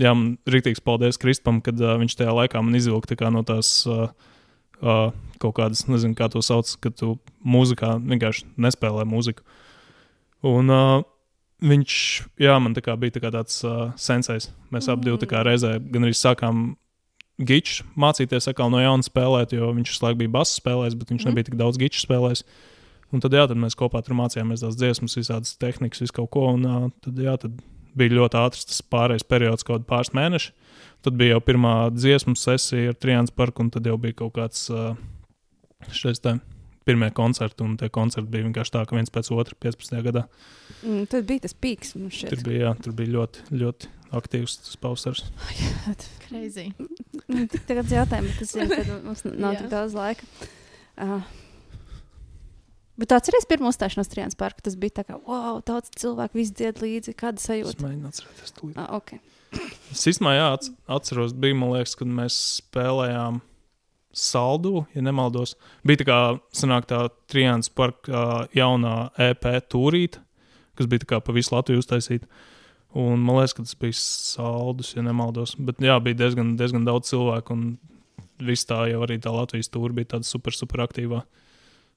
[0.00, 3.84] jā, man rīktīgs paldies Kristapam, kad viņš tajā laikā man izvilka tā no tās.
[5.40, 7.14] Kaut kādas, nezinu, kā to sauc, kad tu
[7.46, 9.44] mūzikā vienkārši nespēlē mūziku.
[10.44, 10.72] Un
[11.64, 11.96] viņš,
[12.42, 13.62] jā, man tā kā bija tā tāds
[14.00, 14.50] sensējs.
[14.74, 14.92] Mēs mm.
[14.92, 16.64] abi divi reizē gan arī sākām
[17.38, 21.24] gičs mācīties atkal no jauna spēlēt, jo viņš visu laiku bija bass spēlējis, bet viņš
[21.24, 21.30] mm.
[21.30, 22.44] nebija tik daudz gičs spēlējis.
[23.14, 26.48] Un tad, jā, tad mēs kopā tur mācījāmies tās dziesmas, visādas tehnikas, visu kaut ko.
[26.56, 27.60] Un uh, tad, jā, tad
[27.98, 30.52] bija ļoti ātrs tas pārējais periods, kaut pāris mēneši.
[31.04, 34.70] Tad bija jau pirmā dziesmu sesija ar Triāns parku, un tad jau bija kaut kāds
[35.92, 36.38] šis te
[36.84, 40.00] pirmie koncerti, un tie koncerti bija vienkārši tā, ka viens pēc otra 15.
[40.04, 40.24] gadā.
[40.82, 41.94] Mm, tad bija tas pīks.
[41.96, 45.24] Tur bija, jā, tur bija ļoti, ļoti aktīvs tas pausars.
[46.26, 46.70] Crazy.
[47.28, 50.28] Nu, tagad jautājums, tas ir, kad mums nav tik daudz laika.
[50.94, 51.24] Uh,
[53.00, 54.62] Bet tu atceries pirmo uzstāšanos Trijānas parkā?
[54.68, 57.16] Tas bija tā kā, wow, daudz cilvēku, visi dzied līdzi.
[57.18, 57.74] Kāda sajūta?
[57.74, 58.70] Es mēģinu atcerēties to.
[58.78, 59.18] Ah, okay.
[59.90, 60.46] Es īstenībā, jā,
[60.94, 63.40] atceros, bija, man liekas, kad mēs spēlējām
[64.14, 65.56] saldu, ja nemaldos.
[65.86, 66.18] Bija tā kā
[66.54, 70.22] sanāk, tā Trijāns parka jaunā EP tūrīte,
[70.78, 72.30] kas bija pa visu Latviju uztaisīta.
[72.94, 75.56] Un man liekas, ka tas bija saldus, ja nemaldos.
[75.58, 77.56] Bet jā, bija diezgan, diezgan daudz cilvēku.
[77.56, 81.24] Un viss tā jau arī tā Latvijas tūri bija tāda super, super aktīvā.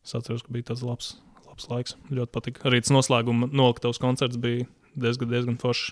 [0.07, 1.97] Es atceros, ka bija tāds labs, labs laiks.
[2.07, 2.61] Ļoti patika.
[2.69, 4.63] Arī tas noslēguma noliktavas koncerts bija
[4.95, 5.91] diezgan, diezgan foršs.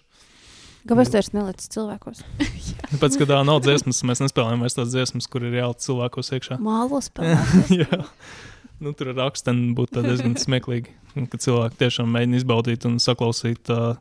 [0.86, 2.22] Kāpēc tu nelicis cilvēkos?
[3.02, 6.60] Pēc tam, kad nav dziesmas, mēs nespēlējam vairs tās dziesmas, kur ir jāliek cilvēkos iekšā.
[6.64, 7.90] Mālos spēlēt.
[8.86, 10.94] nu, tur ar rakstiem būtu diezgan smieklīgi,
[11.34, 13.98] ka cilvēki tiešām mēģina izbaudīt un saklausīt uh,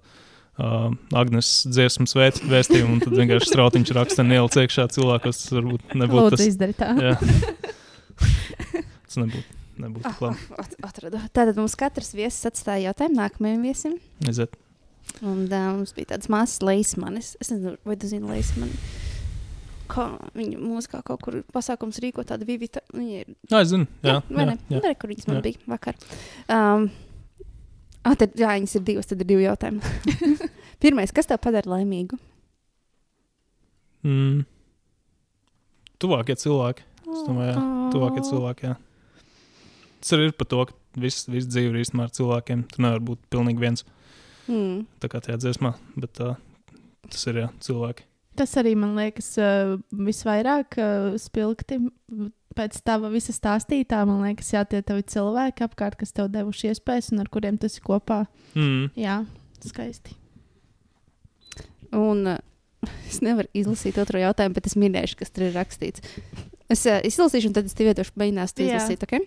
[0.61, 0.87] uh,
[1.17, 5.43] Agnēs dziesmas vēst, vēstījumu, un tad vienkārši strautiņš raksta un ieliec iekšā cilvēkos.
[5.43, 6.49] Tas varbūt nebūtu Lūdzu, tas.
[6.53, 6.93] Izdari tā.
[9.09, 9.54] tas nebūtu.
[9.81, 10.43] Nebūtu oh,
[10.87, 11.19] atradu.
[11.35, 13.97] Tātad mums katrs viesis atstāja jautājumu nākamajam viesim.
[14.29, 14.55] Aiziet.
[15.23, 17.35] Un uh, mums bija tāds mazs leismanis.
[17.43, 18.77] Es nezinu, vai tu zini leismani.
[19.91, 20.07] Kā
[20.37, 22.85] viņa mūzikā kaut kur pasākums rīko tādu vivita.
[22.95, 23.35] Viņa ir.
[23.51, 23.89] Jā, es zinu.
[24.07, 24.81] Jā, jā, jā, jā.
[24.81, 24.95] jā.
[25.01, 25.45] kur viņas man jā.
[25.49, 25.99] bija vakar.
[26.47, 26.89] Um,
[28.07, 29.93] ah, tad, jā, viņas ir divas, tad ir divi jautājumi.
[30.85, 32.19] Pirmais, kas tev padara laimīgu?
[34.05, 34.45] Mm.
[36.03, 36.85] Tuvākie cilvēki.
[37.05, 37.61] Es domāju,
[37.93, 38.71] tuvākie cilvēki.
[38.73, 38.81] Jā.
[40.05, 42.67] Tas arī ir par to, ka viss vis dzīve ir īstenībā ar cilvēkiem.
[42.69, 43.87] Tur nevar būt pilnīgi viens.
[44.45, 44.83] Mm.
[45.01, 46.35] Tā kā tajā dziesmā, bet uh,
[47.09, 48.05] tas ir jā, cilvēki.
[48.37, 51.79] Tas arī man liekas uh, visvairāk uh, spilgti.
[52.55, 57.09] Pēc tava visa stāstītā, man liekas, jā, tie tavi cilvēki apkārt, kas tev devuši iespējas
[57.15, 58.27] un ar kuriem tu esi kopā.
[58.53, 58.91] Mm.
[59.01, 59.23] Jā,
[59.65, 60.19] skaisti.
[61.97, 62.43] Un uh,
[63.11, 66.05] es nevaru izlasīt otro jautājumu, bet es minēšu, kas tur ir rakstīts.
[66.69, 69.09] Es uh, izlasīšu, un tad es tev iedošu, mēģināšu to izlasīt.
[69.09, 69.25] Okay?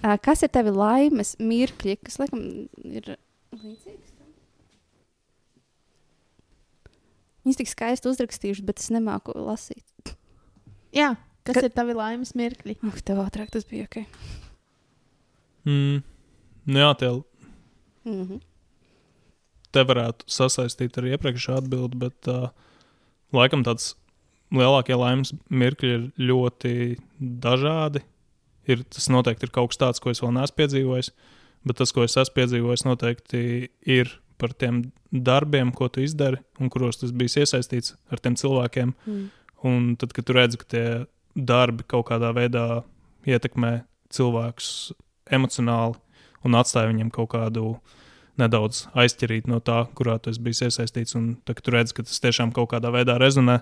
[0.00, 2.40] Uh, kas ir tavi laimes mirkļi, kas laikam
[2.84, 3.16] ir
[3.52, 4.14] līdzīgs?
[7.44, 10.14] Viņas tik skaisti uzrakstījušas, bet es nemāku lasīt.
[10.92, 11.14] Jā,
[11.46, 12.76] kas Ka- ir tavi laimes mirkļi?
[12.88, 14.02] Ak, tev ātrāk tas bija ok.
[15.68, 16.02] Mm.
[16.70, 17.10] Nu, jā, tie,
[18.04, 18.40] Mm -hmm.
[19.72, 22.48] te varētu sasaistīt ar iepriekšējo atbildi, bet uh,
[23.32, 23.94] laikam tāds
[24.52, 28.00] lielākie laimes mirkļi ir ļoti dažādi.
[28.70, 31.12] Ir, tas noteikti ir kaut kas tāds, ko es vēl neesmu piedzīvojis,
[31.66, 33.42] bet tas, ko es esmu piedzīvojis, noteikti
[33.90, 38.94] ir par tiem darbiem, ko tu izdari un kuros tas bijis iesaistīts ar tiem cilvēkiem.
[39.04, 39.26] Mm.
[39.68, 40.84] Un tad, kad tu redzi, ka tie
[41.36, 42.82] darbi kaut kādā veidā
[43.28, 44.70] ietekmē cilvēkus
[45.30, 45.98] emocionāli
[46.46, 47.74] un atstāja viņiem kaut kādu
[48.40, 52.06] nedaudz aizķerīt no tā, kurā tu esi bijis iesaistīts, un tad, kad tu redzi, ka
[52.06, 53.60] tas tiešām kaut kādā veidā rezonē,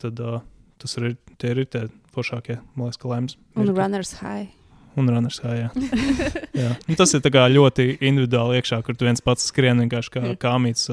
[0.00, 0.40] tad uh,
[0.82, 3.36] tas ir, tie ir tie foršākie, man liekas, ka laimes.
[3.54, 3.76] Un mirkļi.
[3.78, 4.48] runners high.
[4.96, 5.70] Un runners high, jā.
[6.64, 6.70] jā.
[6.88, 10.36] Un tas ir ļoti individuāli iekšā, kur tu viens pats skrien vienkārši kā Mm.
[10.38, 10.88] kāmīts.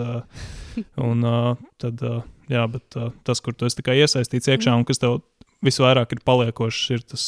[0.98, 1.22] Un
[1.78, 2.02] tad,
[2.50, 5.20] jā, bet tas, kur tu esi iesaistīts iekšā un kas tev
[5.62, 7.26] visvairāk ir paliekošs, ir tas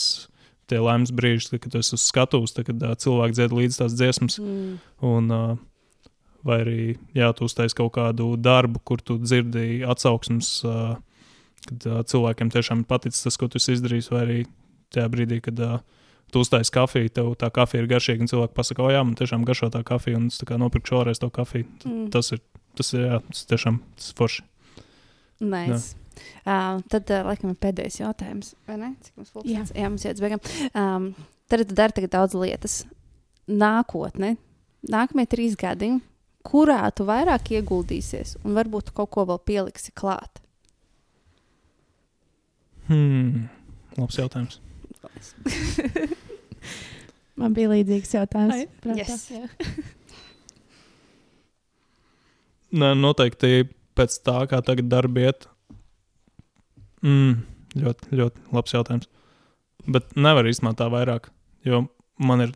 [0.72, 3.96] tie laimes brīži, kad, kad tu esi uz skatuves, kad uh, cilvēki dzied līdz tās
[4.00, 4.40] dziesmas.
[4.42, 4.78] Mm.
[5.06, 6.10] Un, uh,
[6.48, 6.78] vai arī,
[7.16, 10.96] jā, tu uztaisīji kaut kādu darbu, kur tu dzirdēji atsauksmes, uh,
[11.70, 14.38] kad uh, cilvēkiem tiešām ir paticis tas, ko tu esi izdarījis, vai arī
[14.94, 15.80] tajā brīdī, kad uh,
[16.34, 19.46] tu uztaisīji kafiju, tev tā kafija ir garšīga, un cilvēki pasakā, o jā, man tiešām
[19.48, 21.68] garšo tā kafija, un es nopirku šoreiz to kafiju.
[21.86, 22.08] Mm.
[22.14, 22.42] Tas ir,
[22.80, 24.48] tas ir, jā, tas tiešām tas ir forši.
[25.44, 25.94] Nice.
[26.46, 28.54] Uh, tad, uh, laikam, ir pēdējais jautājums.
[28.70, 28.94] Vai ne?
[29.04, 29.74] Cik mums pulkstenis?
[29.74, 30.42] Jā, jā mums uz beigām.
[30.72, 31.08] Um,
[31.52, 32.82] tad tu dari tagad daudz lietas.
[33.50, 34.36] Nākotne,
[34.90, 35.90] nākamie trīs gadi,
[36.46, 40.40] kurā tu vairāk ieguldīsies un varbūt kaut ko vēl pieliksi klāt.
[42.90, 43.48] Hmm,
[43.98, 44.60] labs jautājums.
[47.40, 48.54] Man bija līdzīgs jautājums.
[48.54, 49.28] Ai, yes.
[52.74, 53.68] Nē, noteikti
[53.98, 55.48] pēc tā, kā tagad darbi iet.
[57.06, 57.44] Mm,
[57.78, 59.10] ļoti, ļoti labs jautājums.
[59.84, 61.28] Bet nevar īstenībā tā vairāk,
[61.68, 61.84] jo
[62.24, 62.54] man ir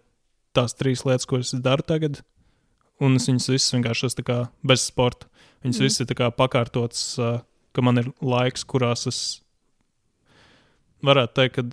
[0.57, 2.21] tās trīs lietas, ko es daru tagad,
[3.03, 5.28] un es viņas visas vienkārši esmu tā kā bez sporta.
[5.65, 5.84] Viņas Mm.
[5.86, 7.01] visas ir tā kā pakārtotas,
[7.73, 9.19] ka man ir laiks, kurās es
[11.04, 11.64] varētu teikt, ka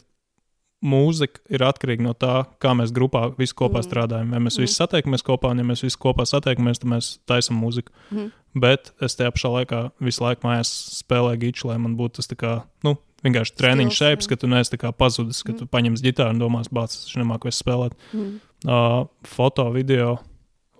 [0.84, 3.84] mūzika ir atkarīga no tā, kā mēs grupā visi kopā Mm.
[3.84, 3.88] mm.
[3.88, 4.32] strādājam.
[4.32, 4.60] Ja mēs Mm.
[4.60, 7.88] visi satiekamies kopā, un ja mēs visi kopā satiekamies, tad mēs taisām mūziku.
[8.10, 8.32] Mhm.
[8.56, 12.36] Bet es tajā pašā laikā visu laiku mājās spēlēju giču, lai man būtu tas tā
[12.36, 14.28] kā, nu, vienkārši treniņš jā.
[14.28, 15.58] ka tu neesi pazudis, ka Mhm.
[15.58, 17.92] tu paņemsi ģitāru un domās, bācis, es nemāku vairs spēlēt.
[18.12, 18.40] Mm.
[18.66, 20.20] Uh, foto, video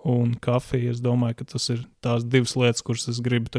[0.03, 0.91] un kafija.
[0.91, 3.49] Es domāju, ka tas ir tās divas lietas, kuras es gribu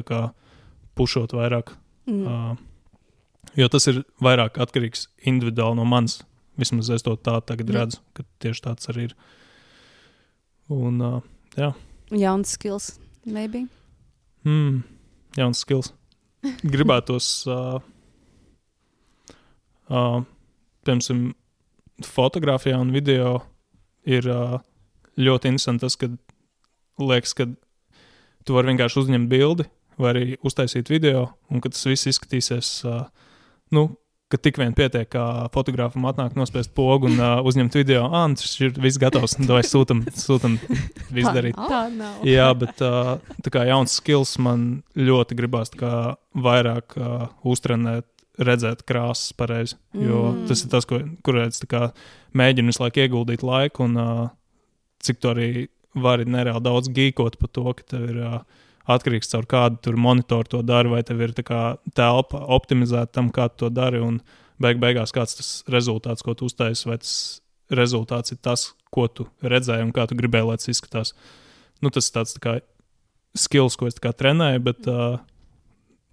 [0.97, 1.74] pušot vairāk.
[2.09, 2.26] Mm.
[2.26, 2.57] Uh,
[3.55, 6.20] jo tas ir vairāk atkarīgs individuāli no manis.
[6.57, 7.82] Vismaz es to tā tagad Jā.
[7.82, 9.16] redzu, ka tieši tāds arī ir.
[10.73, 11.20] Un, uh,
[11.56, 11.74] jā,
[12.10, 13.66] Jauns skills, maybe.
[14.47, 14.81] mm,
[15.36, 15.93] jauns skills.
[16.73, 17.78] Gribētos, uh,
[19.90, 20.23] uh,
[20.86, 21.35] piemēram,
[22.06, 23.40] fotografijā un video
[24.06, 24.59] ir uh,
[25.18, 26.10] ļoti interesanti tas, ka
[27.02, 27.48] liekas, ka
[28.47, 29.66] tu vari vienkārši uzņemt bildi
[29.98, 33.06] vai arī uztaisīt video, un ka tas viss izskatīsies, uh,
[33.74, 33.88] nu,
[34.32, 35.24] ka tik vien pietiek, kā
[35.55, 38.09] fotogrāfam atnāk nospiest pogu un uh, uzņemt video.
[38.10, 40.56] Ah, nu, tas ir viss gatavs, un vai sūtam, sūtam
[41.14, 41.55] visu darīt.
[41.55, 42.24] Tā nav.
[42.26, 43.16] Jā, bet uh,
[43.47, 44.66] tā kā jauns skills man
[44.98, 49.78] ļoti gribās kā vairāk uh, uztrenēt, redzēt krāsas pareizi.
[49.97, 50.43] Jo Mm.
[50.51, 51.86] tas ir tas, ko, kur tā kā
[52.36, 54.28] mēģinu visu laiku ieguldīt laiku, un uh,
[55.01, 58.40] cik tu arī vari nereāli daudz gīkot par to, ka tev ir uh,
[58.90, 61.62] atkarīgs caur kādu tur monitoru to dari, vai tev ir tā kā
[61.98, 64.20] telpa optimizēta tam, kā tu to dari, un
[64.62, 67.16] beig beigās kāds tas rezultāts, ko tu uztaisi, vai tas
[67.72, 71.12] rezultāts ir tas, ko tu redzēji un kā tu gribēji, lai tas izskatās.
[71.82, 72.56] Nu, tas ir tāds tā kā
[73.36, 75.18] skills, ko es trenēju, bet uh,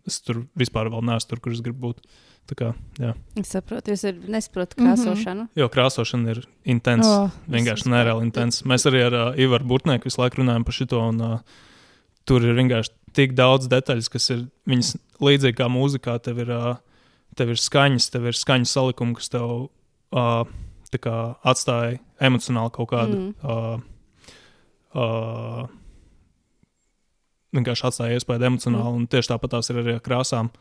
[0.10, 2.06] es tur vispār vēl neesmu tur, kur es gribu būt.
[2.60, 2.74] Kā.
[3.40, 5.46] Es saprotu, jūs ir nesaprotat krāsošanu.
[5.56, 7.14] Jo krāsošana ir intensa.
[7.24, 8.66] Oh, vienkārši nereāli intensa.
[8.68, 11.62] Mēs arī ar uh, Ivaru Burtnieku visu laiku runājam par šo, un uh,
[12.30, 16.18] tur ir vienkārši tik daudz detaļas, kas ir viņas līdzīgi kā mūzikā.
[16.26, 16.76] Tev ir, uh,
[17.38, 20.44] tev ir skaņas, tev ir skaņu salikumi, kas tev uh,
[20.94, 23.20] tā kā atstāja emocionāli kaut kādu.
[23.20, 23.34] Mm.
[23.44, 23.80] Uh,
[24.98, 25.66] uh,
[27.54, 30.52] vienkārši atstāja iespēju emocionāli, un tieši tāpat tās ir arī ar krāsām.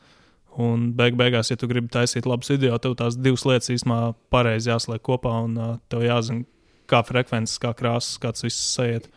[0.61, 4.69] Un beig beigās, ja tu gribi taisīt labus video, tev tās divas lietas īstenībā pareizi
[4.69, 6.45] jāsliek kopā, un uh, tev jāzina,
[6.91, 9.09] kā frekvences, kā krāsas, kāds viss sajiet.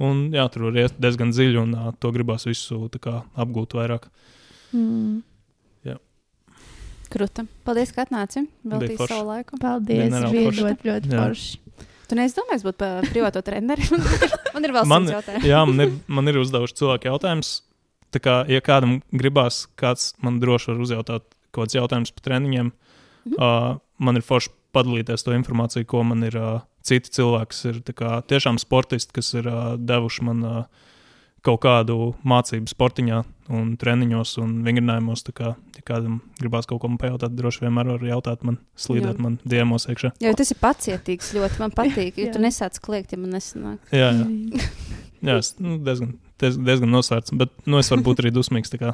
[0.00, 3.74] Un jā, tur var iet diezgan dziļi, un uh, to gribās visu tā kā, apgūt
[3.76, 4.08] vairāk.
[4.72, 5.22] Mm.
[7.12, 7.42] Kruta.
[7.66, 8.46] Paldies, ka atnāci.
[8.64, 9.12] Veltīji forši.
[9.12, 9.58] savu laiku.
[9.60, 10.62] Paldies, bija forši.
[10.64, 11.18] ļoti, ļoti Jā.
[11.26, 11.58] forši.
[12.08, 13.84] Tu neesi domājis būt par privāto treneri?
[14.54, 15.44] man ir vēl Man- simts jautājumu.
[15.50, 17.50] Jā, man ir, man ir uzdevuši cilvēki jautājumus.
[18.16, 22.72] Tā kā, ja kādam gribās, kāds man droši var uzjautāt kaut kādus jautājumus par treniņiem,
[23.28, 23.36] Mhm.
[23.38, 27.82] uh, man ir forši padalīties to informāciju, ko man ir uh, citi cilvēki, kas ir
[27.96, 30.88] kā, tiešām sportisti, kas ir uh, devuši man uh,
[31.42, 33.20] kaut kādu mācību sportiņā
[33.52, 35.24] un treniņos un vingrinājumos.
[35.34, 39.22] Kā, ja kādam gribās kaut ko pajautāt, droši vien var jautāt man, slīdēt Jā.
[39.26, 40.14] man diemos iekšā.
[40.22, 41.58] Jā, tas ir pacietīgs ļoti.
[41.62, 42.36] Man patīk, jo Jā.
[42.36, 43.82] tu nesāc kliegt, ja man nesanāk.
[43.94, 44.28] Jā, jā.
[45.22, 46.12] Jā es, nu, diezgan,
[46.42, 48.72] diez, diezgan nosvērts, bet nu, es varu būt arī dusmīgs.
[48.72, 48.92] tā kā.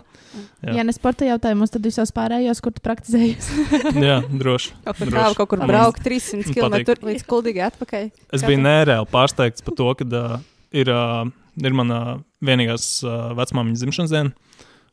[0.63, 0.75] Jā.
[0.79, 3.49] Ja ne sporta jautājumos, tad visos pārējos, kur tu praktizējies.
[4.09, 4.75] Jā, droši.
[4.85, 8.11] Kaut kur tālu, kaut kur braukt 300 man km līdz kuldīgai atpakaļ.
[8.37, 10.39] Es biju nereāli pārsteigts par to, ka uh,
[10.77, 11.25] ir, uh,
[11.63, 12.01] ir mana
[12.45, 14.35] vienīgās uh, vecmāmiņas dzimšanas diena.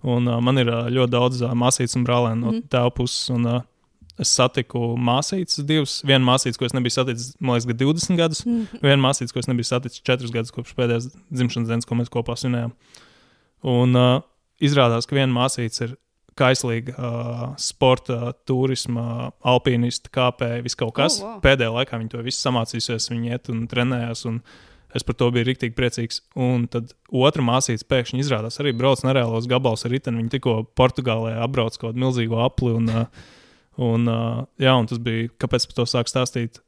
[0.06, 2.68] Un uh, man ir uh, ļoti daudz uh, māsītes un brālēnu no Mhm.
[2.70, 3.30] tēva puses.
[3.34, 3.62] Un, uh,
[4.22, 5.98] es satiku māsītes divas.
[6.08, 8.46] Vienu māsīti, ko es nebiju saticis, man liekas, gad 20 gadus.
[8.48, 8.80] Mhm.
[8.86, 12.38] Vienu māsīti, ko es nebiju saticis 4 gadus kopš pēdējās dzimšanas dienas, ko mēs kopā
[12.40, 12.74] svinējām.
[13.76, 14.24] Un uh,
[14.64, 15.96] izrādās, ka viena māsīte ir
[16.36, 21.20] kaislīga uh, sporta, turisma, alpīnista, kāpēja, viss kaut kas.
[21.22, 21.42] Oh, wow.
[21.44, 24.26] Pēdējā laikā viņi to visu samācījusies, viņi iet un trenējās.
[24.32, 24.42] Un
[24.96, 26.22] es par to biju rīktīgi priecīgs.
[26.40, 30.22] Un tad otra māsīca pēkšņi izrādās arī brauc nereālos gabalus ar riteni.
[30.24, 32.76] Viņa tikko Portugālē apbrauc kaut kādu milzīgu apli.
[32.82, 33.34] Un, uh,
[33.82, 36.62] un, uh, jā, un tas bija, kāpēc par to sāk stāstīt.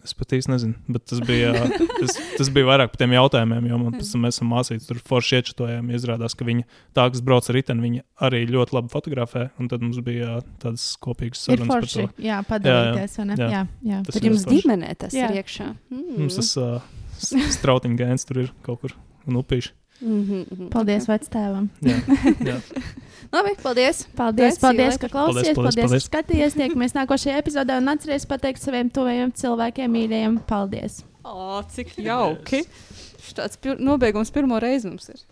[0.00, 1.50] Es pat īsti nezinu, bet tas bija,
[2.00, 5.00] tas, tas bija vairāk par tiem jautājumiem, jo man pēc tam mēs esam mācījušies, tur
[5.10, 5.90] forši iečatojām.
[5.92, 6.64] Izrādās, ka viņa
[6.96, 9.42] tā, kas brauc ar riteni, viņa arī ļoti labi fotografē.
[9.60, 12.06] Un tad mums bija jā, tādas kopīgas sarunas par to.
[12.24, 13.18] Jā, padalīties.
[13.20, 13.36] vai ne?
[13.42, 13.50] Jā.
[13.50, 14.00] Jā, jā.
[14.08, 15.28] Tas jums ģimenē tas Jā.
[15.28, 15.68] ir iekšā.
[15.92, 16.16] Mm.
[16.22, 16.88] Mums tas uh,
[17.60, 18.96] strautiņa gēns tur ir kaut kur
[19.28, 19.76] un upīši.
[20.00, 20.68] Mhm, mhm.
[20.72, 21.68] Paldies vectēvam.
[21.84, 21.98] Jā,
[22.40, 22.56] jā.
[23.30, 24.06] Labi, paldies.
[24.18, 25.06] Paldies, paldies, laiku.
[25.06, 25.54] ka klausījāties.
[25.54, 26.08] Paldies, Paldies, paldies, paldies, paldies.
[26.08, 26.56] ka skatījāties.
[26.58, 30.38] Tiekamies nākošajā epizodē un atcerieties pateikt saviem tuvajiem cilvēkiem, mīļajiem.
[30.50, 31.02] Paldies!
[31.22, 32.64] O, cik jauki.
[33.36, 35.22] Tāds pir nobeigums pirmo reizi mums ir.